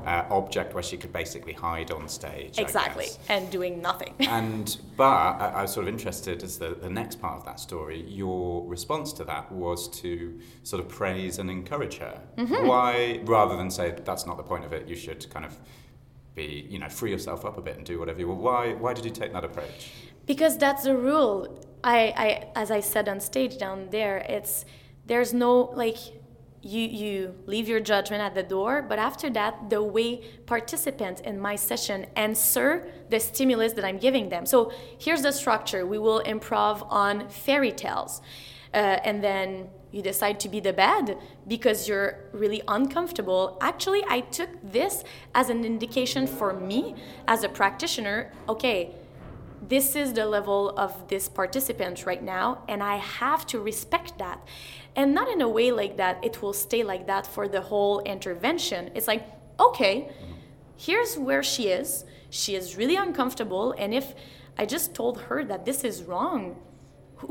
uh, 0.06 0.26
object 0.30 0.76
where 0.76 0.84
she 0.84 0.96
could 0.96 1.12
basically 1.12 1.54
hide 1.54 1.90
on 1.90 2.08
stage. 2.08 2.60
Exactly, 2.60 3.08
and 3.30 3.50
doing 3.50 3.82
nothing. 3.82 4.14
and 4.20 4.78
but 4.96 5.04
I, 5.04 5.54
I, 5.56 5.62
was 5.64 5.74
sort 5.74 5.88
of 5.88 5.94
interested 5.94 6.44
as 6.44 6.60
the, 6.60 6.78
the 6.80 6.90
next 6.90 7.20
part 7.20 7.40
of 7.40 7.46
that 7.46 7.60
story. 7.60 8.02
Your 8.08 8.68
response 8.68 9.12
to 9.14 9.24
that 9.24 9.52
was 9.52 9.88
to 10.02 10.40
sort 10.62 10.84
of 10.84 10.90
praise 10.90 11.40
and 11.40 11.50
encourage 11.50 11.98
her. 11.98 12.22
Mm-hmm. 12.38 12.68
Why, 12.68 13.22
rather 13.24 13.58
than 13.58 13.72
say 13.72 13.96
that's 14.04 14.28
not 14.28 14.38
the 14.38 14.44
point 14.44 14.66
of 14.66 14.74
it, 14.74 14.88
you 14.88 14.96
should 14.96 15.28
kind 15.32 15.46
of 15.46 15.58
be, 16.36 16.68
you 16.70 16.80
know, 16.80 16.90
free 16.90 17.12
yourself 17.12 17.46
up 17.46 17.58
a 17.58 17.62
bit 17.62 17.78
and 17.78 17.86
do 17.86 18.00
whatever 18.00 18.20
you 18.20 18.28
want. 18.28 18.42
Why, 18.42 18.74
why 18.74 18.94
did 18.94 19.06
you 19.06 19.12
take 19.12 19.34
that 19.34 19.44
approach? 19.44 19.92
Because 20.26 20.58
that's 20.58 20.84
the 20.84 20.96
rule. 20.96 21.60
I, 21.84 22.00
I, 22.26 22.48
as 22.56 22.72
I 22.72 22.82
said 22.82 23.10
on 23.10 23.20
stage 23.20 23.58
down 23.58 23.90
there, 23.90 24.18
it's 24.30 24.66
there's 25.06 25.34
no 25.34 25.72
like 25.74 25.98
you 26.62 26.82
you 26.82 27.36
leave 27.46 27.68
your 27.70 27.80
judgment 27.80 28.22
at 28.22 28.36
the 28.36 28.44
door 28.44 28.82
but 28.82 29.00
after 29.00 29.30
that 29.30 29.70
the 29.70 29.82
way 29.82 30.18
participants 30.46 31.22
in 31.22 31.40
my 31.40 31.56
session 31.56 32.06
answer 32.16 32.86
the 33.10 33.20
stimulus 33.20 33.74
that 33.74 33.86
i'm 33.86 33.98
giving 33.98 34.28
them 34.30 34.46
so 34.46 34.72
here's 35.00 35.22
the 35.22 35.32
structure 35.32 35.86
we 35.86 35.98
will 35.98 36.22
improv 36.24 36.86
on 36.90 37.30
fairy 37.30 37.72
tales 37.72 38.22
uh, 38.74 38.78
and 38.78 39.24
then 39.24 39.70
you 39.92 40.02
decide 40.02 40.40
to 40.42 40.50
be 40.50 40.60
the 40.60 40.74
bad 40.74 41.18
because 41.48 41.88
you're 41.88 42.20
really 42.32 42.62
uncomfortable. 42.68 43.58
Actually, 43.62 44.04
I 44.08 44.22
took 44.22 44.50
this 44.64 45.04
as 45.34 45.50
an 45.50 45.66
indication 45.66 46.28
for 46.28 46.54
me 46.54 46.96
as 47.28 47.44
a 47.44 47.50
practitioner 47.50 48.32
okay, 48.48 48.96
this 49.68 49.96
is 49.96 50.14
the 50.14 50.26
level 50.26 50.70
of 50.78 51.08
this 51.10 51.28
participant 51.28 52.06
right 52.06 52.24
now, 52.24 52.64
and 52.68 52.82
I 52.82 52.98
have 52.98 53.46
to 53.48 53.60
respect 53.60 54.18
that. 54.18 54.42
And 54.96 55.14
not 55.14 55.28
in 55.30 55.42
a 55.42 55.50
way 55.50 55.72
like 55.72 55.98
that, 55.98 56.24
it 56.24 56.42
will 56.42 56.54
stay 56.54 56.84
like 56.84 57.08
that 57.08 57.28
for 57.28 57.48
the 57.48 57.62
whole 57.62 58.00
intervention. 58.02 58.90
It's 58.96 59.08
like, 59.08 59.28
okay, 59.60 60.10
here's 60.78 61.18
where 61.18 61.44
she 61.44 61.68
is. 61.68 62.06
She 62.30 62.56
is 62.56 62.78
really 62.78 62.96
uncomfortable, 62.96 63.76
and 63.78 63.94
if 63.94 64.14
I 64.58 64.66
just 64.66 64.94
told 64.94 65.22
her 65.22 65.44
that 65.44 65.66
this 65.66 65.84
is 65.84 66.04
wrong, 66.04 66.56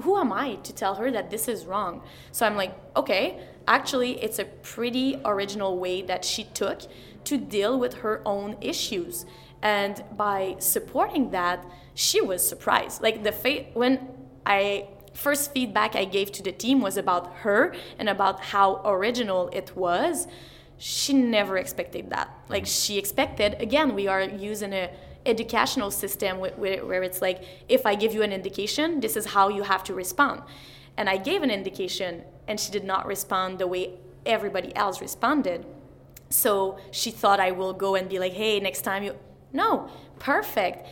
who 0.02 0.16
am 0.16 0.32
I 0.32 0.56
to 0.56 0.72
tell 0.72 0.96
her 0.96 1.10
that 1.10 1.30
this 1.30 1.48
is 1.48 1.66
wrong? 1.66 2.02
So 2.32 2.46
I'm 2.46 2.56
like, 2.56 2.74
okay, 2.96 3.40
actually, 3.66 4.22
it's 4.22 4.38
a 4.38 4.44
pretty 4.44 5.20
original 5.24 5.78
way 5.78 6.02
that 6.02 6.24
she 6.24 6.44
took 6.44 6.82
to 7.24 7.36
deal 7.36 7.78
with 7.78 7.94
her 7.94 8.22
own 8.24 8.56
issues. 8.60 9.26
And 9.62 10.04
by 10.16 10.56
supporting 10.58 11.30
that, 11.30 11.64
she 11.94 12.20
was 12.20 12.46
surprised. 12.46 13.02
Like 13.02 13.24
the 13.24 13.32
fa- 13.32 13.66
when 13.74 14.08
I 14.46 14.88
first 15.18 15.52
feedback 15.52 15.96
I 15.96 16.04
gave 16.04 16.30
to 16.32 16.42
the 16.42 16.52
team 16.52 16.80
was 16.80 16.96
about 16.96 17.38
her 17.38 17.74
and 17.98 18.08
about 18.08 18.40
how 18.40 18.80
original 18.84 19.50
it 19.52 19.76
was. 19.76 20.28
She 20.76 21.12
never 21.12 21.58
expected 21.58 22.10
that. 22.10 22.28
Like 22.48 22.62
mm-hmm. 22.62 22.68
she 22.68 22.98
expected, 22.98 23.60
again, 23.60 23.94
we 23.96 24.06
are 24.06 24.22
using 24.22 24.72
a 24.72 24.90
educational 25.28 25.90
system 25.90 26.38
where, 26.38 26.84
where 26.84 27.02
it's 27.02 27.20
like 27.20 27.44
if 27.68 27.86
i 27.86 27.94
give 27.94 28.12
you 28.14 28.22
an 28.22 28.32
indication 28.32 29.00
this 29.00 29.16
is 29.16 29.26
how 29.26 29.48
you 29.48 29.62
have 29.62 29.84
to 29.84 29.94
respond. 29.94 30.42
And 30.96 31.08
i 31.08 31.16
gave 31.16 31.42
an 31.42 31.50
indication 31.50 32.22
and 32.48 32.58
she 32.58 32.70
did 32.72 32.84
not 32.84 33.06
respond 33.06 33.58
the 33.58 33.66
way 33.66 33.94
everybody 34.26 34.74
else 34.74 35.00
responded. 35.00 35.66
So 36.30 36.78
she 36.90 37.10
thought 37.10 37.40
i 37.40 37.50
will 37.50 37.72
go 37.72 37.94
and 37.94 38.08
be 38.08 38.18
like 38.18 38.32
hey 38.32 38.60
next 38.60 38.82
time 38.82 39.02
you 39.04 39.14
no 39.52 39.88
perfect. 40.18 40.86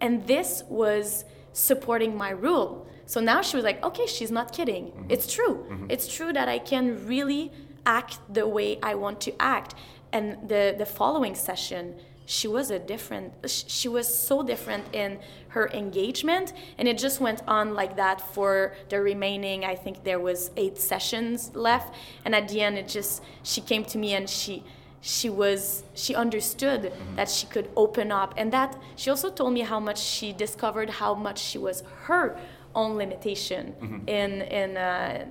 And 0.00 0.26
this 0.26 0.62
was 0.68 1.24
supporting 1.52 2.16
my 2.16 2.30
rule. 2.30 2.86
So 3.06 3.20
now 3.20 3.42
she 3.42 3.56
was 3.56 3.64
like 3.64 3.82
okay 3.84 4.06
she's 4.06 4.30
not 4.30 4.52
kidding. 4.52 4.84
Mm-hmm. 4.86 5.10
it's 5.14 5.32
true. 5.32 5.54
Mm-hmm. 5.56 5.86
it's 5.90 6.06
true 6.16 6.32
that 6.32 6.48
i 6.48 6.58
can 6.58 7.06
really 7.06 7.52
act 7.86 8.18
the 8.32 8.46
way 8.46 8.78
i 8.82 8.94
want 8.94 9.20
to 9.22 9.32
act. 9.56 9.74
And 10.12 10.48
the 10.52 10.74
the 10.78 10.86
following 10.86 11.34
session 11.34 11.84
she 12.28 12.46
was 12.46 12.70
a 12.70 12.78
different 12.78 13.32
she 13.48 13.88
was 13.88 14.06
so 14.06 14.42
different 14.42 14.84
in 14.94 15.18
her 15.48 15.66
engagement 15.70 16.52
and 16.76 16.86
it 16.86 16.98
just 16.98 17.20
went 17.22 17.40
on 17.48 17.72
like 17.72 17.96
that 17.96 18.20
for 18.34 18.74
the 18.90 19.00
remaining 19.00 19.64
i 19.64 19.74
think 19.74 20.04
there 20.04 20.20
was 20.20 20.50
eight 20.58 20.76
sessions 20.76 21.50
left 21.54 21.94
and 22.26 22.34
at 22.34 22.46
the 22.48 22.60
end 22.60 22.76
it 22.76 22.86
just 22.86 23.22
she 23.42 23.62
came 23.62 23.82
to 23.82 23.96
me 23.96 24.12
and 24.12 24.28
she 24.28 24.62
she 25.00 25.30
was 25.30 25.84
she 25.94 26.14
understood 26.14 26.82
mm-hmm. 26.82 27.16
that 27.16 27.30
she 27.30 27.46
could 27.46 27.70
open 27.76 28.12
up 28.12 28.34
and 28.36 28.52
that 28.52 28.76
she 28.96 29.08
also 29.08 29.30
told 29.30 29.54
me 29.54 29.60
how 29.60 29.80
much 29.80 29.98
she 29.98 30.34
discovered 30.34 30.90
how 30.90 31.14
much 31.14 31.38
she 31.38 31.56
was 31.56 31.82
her 32.02 32.38
own 32.74 32.98
limitation 32.98 33.74
mm-hmm. 33.80 34.06
in 34.06 34.42
in 34.42 34.76
uh, 34.76 35.24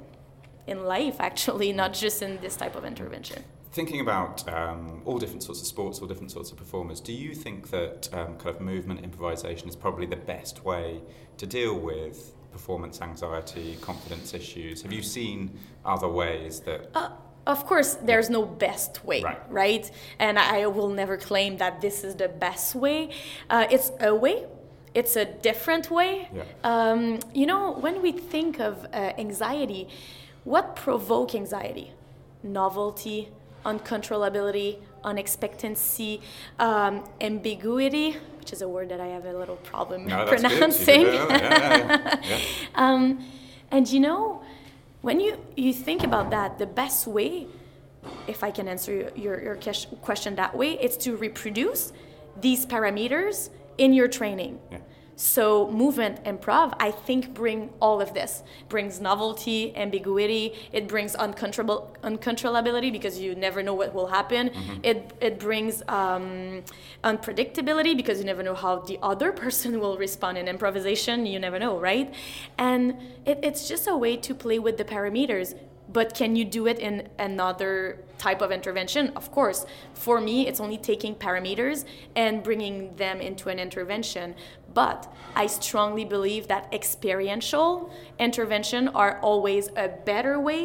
in 0.65 0.83
life 0.83 1.17
actually 1.19 1.71
not 1.71 1.93
just 1.93 2.23
in 2.23 2.39
this 2.41 2.55
type 2.55 2.75
of 2.75 2.83
intervention 2.83 3.43
thinking 3.77 4.01
about 4.01 4.35
um, 4.51 5.03
all 5.05 5.19
different 5.19 5.43
sorts 5.43 5.61
of 5.61 5.67
sports, 5.67 5.99
all 5.99 6.07
different 6.07 6.31
sorts 6.31 6.51
of 6.51 6.57
performers, 6.57 6.99
do 6.99 7.13
you 7.13 7.35
think 7.35 7.69
that 7.69 8.09
um, 8.11 8.35
kind 8.41 8.55
of 8.55 8.59
movement 8.59 9.03
improvisation 9.03 9.69
is 9.69 9.75
probably 9.75 10.07
the 10.07 10.21
best 10.33 10.65
way 10.65 10.99
to 11.37 11.45
deal 11.45 11.75
with 11.91 12.33
performance 12.51 12.95
anxiety, 13.01 13.77
confidence 13.81 14.33
issues? 14.33 14.81
Have 14.81 14.91
you 14.91 15.03
seen 15.03 15.39
other 15.85 16.07
ways 16.07 16.59
that? 16.61 16.89
Uh, 16.95 17.11
of 17.45 17.67
course, 17.67 17.91
there's 18.09 18.31
no 18.31 18.43
best 18.45 19.05
way, 19.05 19.21
right. 19.21 19.41
right? 19.47 19.91
And 20.17 20.39
I 20.39 20.65
will 20.65 20.89
never 20.89 21.15
claim 21.15 21.57
that 21.57 21.79
this 21.79 22.03
is 22.03 22.15
the 22.15 22.29
best 22.29 22.73
way. 22.73 23.11
Uh, 23.47 23.67
it's 23.69 23.91
a 23.99 24.13
way. 24.25 24.45
It's 24.95 25.15
a 25.15 25.25
different 25.25 25.91
way. 25.91 26.29
Yeah. 26.33 26.43
Um, 26.63 27.19
you 27.31 27.45
know, 27.45 27.73
when 27.73 28.01
we 28.01 28.11
think 28.11 28.59
of 28.59 28.73
uh, 28.85 29.13
anxiety, 29.19 29.87
what 30.45 30.75
provoke 30.75 31.35
anxiety? 31.35 31.91
Novelty, 32.43 33.29
uncontrollability, 33.67 34.79
unexpectancy, 35.03 36.21
um, 36.57 37.03
ambiguity, 37.21 38.15
which 38.39 38.53
is 38.53 38.61
a 38.61 38.67
word 38.67 38.89
that 38.89 39.01
I 39.01 39.07
have 39.07 39.25
a 39.25 39.33
little 39.33 39.57
problem 39.57 40.07
no, 40.07 40.25
pronouncing. 40.25 41.01
Yeah, 41.01 41.27
yeah, 41.27 42.19
yeah. 42.29 42.39
um, 42.75 43.23
and 43.69 43.89
you 43.89 43.99
know, 43.99 44.41
when 45.01 45.19
you, 45.19 45.37
you 45.55 45.73
think 45.73 46.03
about 46.03 46.31
that, 46.31 46.57
the 46.57 46.65
best 46.65 47.07
way, 47.07 47.47
if 48.27 48.43
I 48.43 48.51
can 48.51 48.67
answer 48.67 49.11
your, 49.15 49.43
your, 49.43 49.55
question 50.01 50.35
that 50.35 50.55
way, 50.55 50.79
it's 50.79 50.97
to 50.97 51.17
reproduce 51.17 51.91
these 52.39 52.65
parameters 52.65 53.49
in 53.77 53.93
your 53.93 54.07
training. 54.07 54.59
Yeah. 54.71 54.77
So 55.17 55.67
movement 55.71 56.23
improv, 56.25 56.75
I 56.79 56.91
think, 56.91 57.33
bring 57.33 57.71
all 57.81 58.01
of 58.01 58.13
this. 58.13 58.43
Brings 58.69 59.01
novelty, 59.01 59.75
ambiguity. 59.75 60.53
It 60.71 60.87
brings 60.87 61.15
uncontrollable 61.15 61.97
uncontrollability 62.03 62.91
because 62.91 63.19
you 63.19 63.33
never 63.33 63.63
know 63.63 63.73
what 63.73 63.95
will 63.95 64.05
happen. 64.05 64.49
Mm-hmm. 64.49 64.79
It 64.83 65.13
it 65.19 65.39
brings 65.39 65.81
um, 65.87 66.63
unpredictability 67.03 67.97
because 67.97 68.19
you 68.19 68.25
never 68.25 68.43
know 68.43 68.53
how 68.53 68.81
the 68.81 68.99
other 69.01 69.31
person 69.43 69.79
will 69.79 69.97
respond 69.97 70.37
in 70.37 70.47
improvisation. 70.47 71.25
You 71.25 71.39
never 71.39 71.57
know, 71.57 71.79
right? 71.79 72.13
And 72.59 72.95
it, 73.25 73.39
it's 73.41 73.67
just 73.67 73.87
a 73.87 73.97
way 73.97 74.17
to 74.17 74.35
play 74.35 74.59
with 74.59 74.77
the 74.77 74.85
parameters 74.85 75.55
but 75.89 76.13
can 76.13 76.35
you 76.35 76.43
do 76.43 76.67
it 76.67 76.79
in 76.79 77.07
another 77.17 78.03
type 78.17 78.41
of 78.41 78.51
intervention 78.51 79.11
of 79.15 79.31
course 79.31 79.65
for 79.93 80.19
me 80.19 80.47
it's 80.47 80.59
only 80.59 80.77
taking 80.77 81.15
parameters 81.15 81.85
and 82.15 82.43
bringing 82.43 82.95
them 82.95 83.21
into 83.21 83.49
an 83.49 83.59
intervention 83.59 84.35
but 84.81 85.01
i 85.43 85.45
strongly 85.47 86.05
believe 86.15 86.43
that 86.53 86.63
experiential 86.79 87.69
intervention 88.27 88.87
are 89.03 89.13
always 89.29 89.69
a 89.85 89.87
better 90.11 90.35
way 90.49 90.61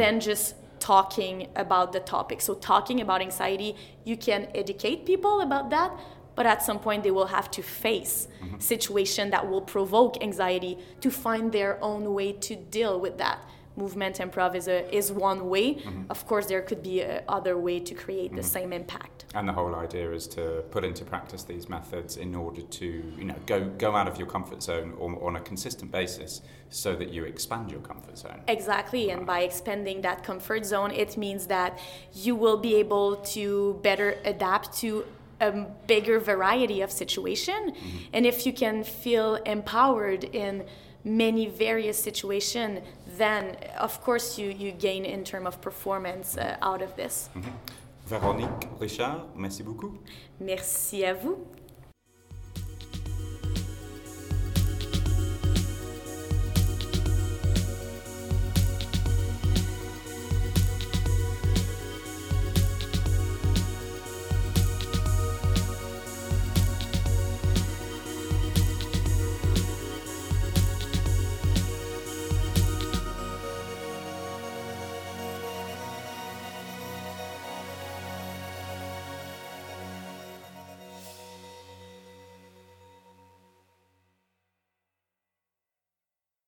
than 0.00 0.14
just 0.28 0.46
talking 0.92 1.36
about 1.64 1.92
the 1.96 2.02
topic 2.14 2.38
so 2.40 2.54
talking 2.54 2.98
about 3.04 3.20
anxiety 3.28 3.70
you 4.04 4.16
can 4.16 4.48
educate 4.62 4.98
people 5.04 5.34
about 5.48 5.68
that 5.76 5.90
but 6.36 6.46
at 6.46 6.62
some 6.62 6.78
point 6.86 7.02
they 7.06 7.14
will 7.18 7.30
have 7.36 7.50
to 7.50 7.62
face 7.62 8.14
mm-hmm. 8.24 8.58
situation 8.58 9.24
that 9.34 9.44
will 9.50 9.64
provoke 9.76 10.12
anxiety 10.22 10.78
to 11.02 11.10
find 11.10 11.52
their 11.52 11.72
own 11.90 12.14
way 12.14 12.32
to 12.32 12.56
deal 12.56 12.98
with 12.98 13.18
that 13.18 13.38
movement 13.76 14.16
improv 14.18 14.54
is 14.54 14.68
a 14.68 14.78
is 14.94 15.10
one 15.12 15.48
way. 15.48 15.74
Mm-hmm. 15.74 16.02
Of 16.10 16.26
course, 16.26 16.46
there 16.46 16.62
could 16.62 16.82
be 16.82 17.00
a 17.00 17.22
other 17.28 17.56
way 17.56 17.80
to 17.80 17.94
create 17.94 18.28
mm-hmm. 18.28 18.36
the 18.36 18.42
same 18.42 18.72
impact. 18.72 19.19
And 19.34 19.48
the 19.48 19.52
whole 19.52 19.76
idea 19.76 20.10
is 20.10 20.26
to 20.28 20.64
put 20.72 20.84
into 20.84 21.04
practice 21.04 21.44
these 21.44 21.68
methods 21.68 22.16
in 22.16 22.34
order 22.34 22.62
to 22.62 22.86
you 23.18 23.24
know 23.24 23.36
go 23.46 23.68
go 23.78 23.94
out 23.94 24.08
of 24.08 24.18
your 24.18 24.26
comfort 24.26 24.60
zone 24.62 24.96
on, 24.98 25.14
on 25.22 25.36
a 25.36 25.40
consistent 25.40 25.92
basis, 25.92 26.42
so 26.68 26.96
that 26.96 27.10
you 27.10 27.24
expand 27.24 27.70
your 27.70 27.80
comfort 27.80 28.18
zone. 28.18 28.40
Exactly, 28.48 29.06
right. 29.06 29.16
and 29.16 29.26
by 29.26 29.40
expanding 29.40 30.00
that 30.02 30.24
comfort 30.24 30.66
zone, 30.66 30.90
it 30.90 31.16
means 31.16 31.46
that 31.46 31.78
you 32.12 32.34
will 32.34 32.56
be 32.56 32.74
able 32.76 33.16
to 33.16 33.78
better 33.82 34.16
adapt 34.24 34.76
to 34.78 35.04
a 35.40 35.52
bigger 35.86 36.20
variety 36.20 36.82
of 36.82 36.90
situation 36.90 37.70
mm-hmm. 37.70 37.98
and 38.12 38.26
if 38.26 38.44
you 38.44 38.52
can 38.52 38.84
feel 38.84 39.36
empowered 39.46 40.24
in 40.24 40.62
many 41.02 41.46
various 41.48 41.98
situation 41.98 42.82
then 43.16 43.56
of 43.78 44.00
course 44.02 44.38
you, 44.38 44.50
you 44.50 44.70
gain 44.70 45.04
in 45.04 45.24
term 45.24 45.46
of 45.46 45.60
performance 45.60 46.36
uh, 46.36 46.56
out 46.62 46.82
of 46.82 46.94
this. 46.96 47.30
Mm 47.34 47.42
-hmm. 47.42 47.79
Véronique 48.10 48.66
Richard, 48.80 49.28
merci 49.36 49.62
beaucoup. 49.62 49.92
Merci 50.40 51.04
à 51.04 51.14
vous. 51.14 51.36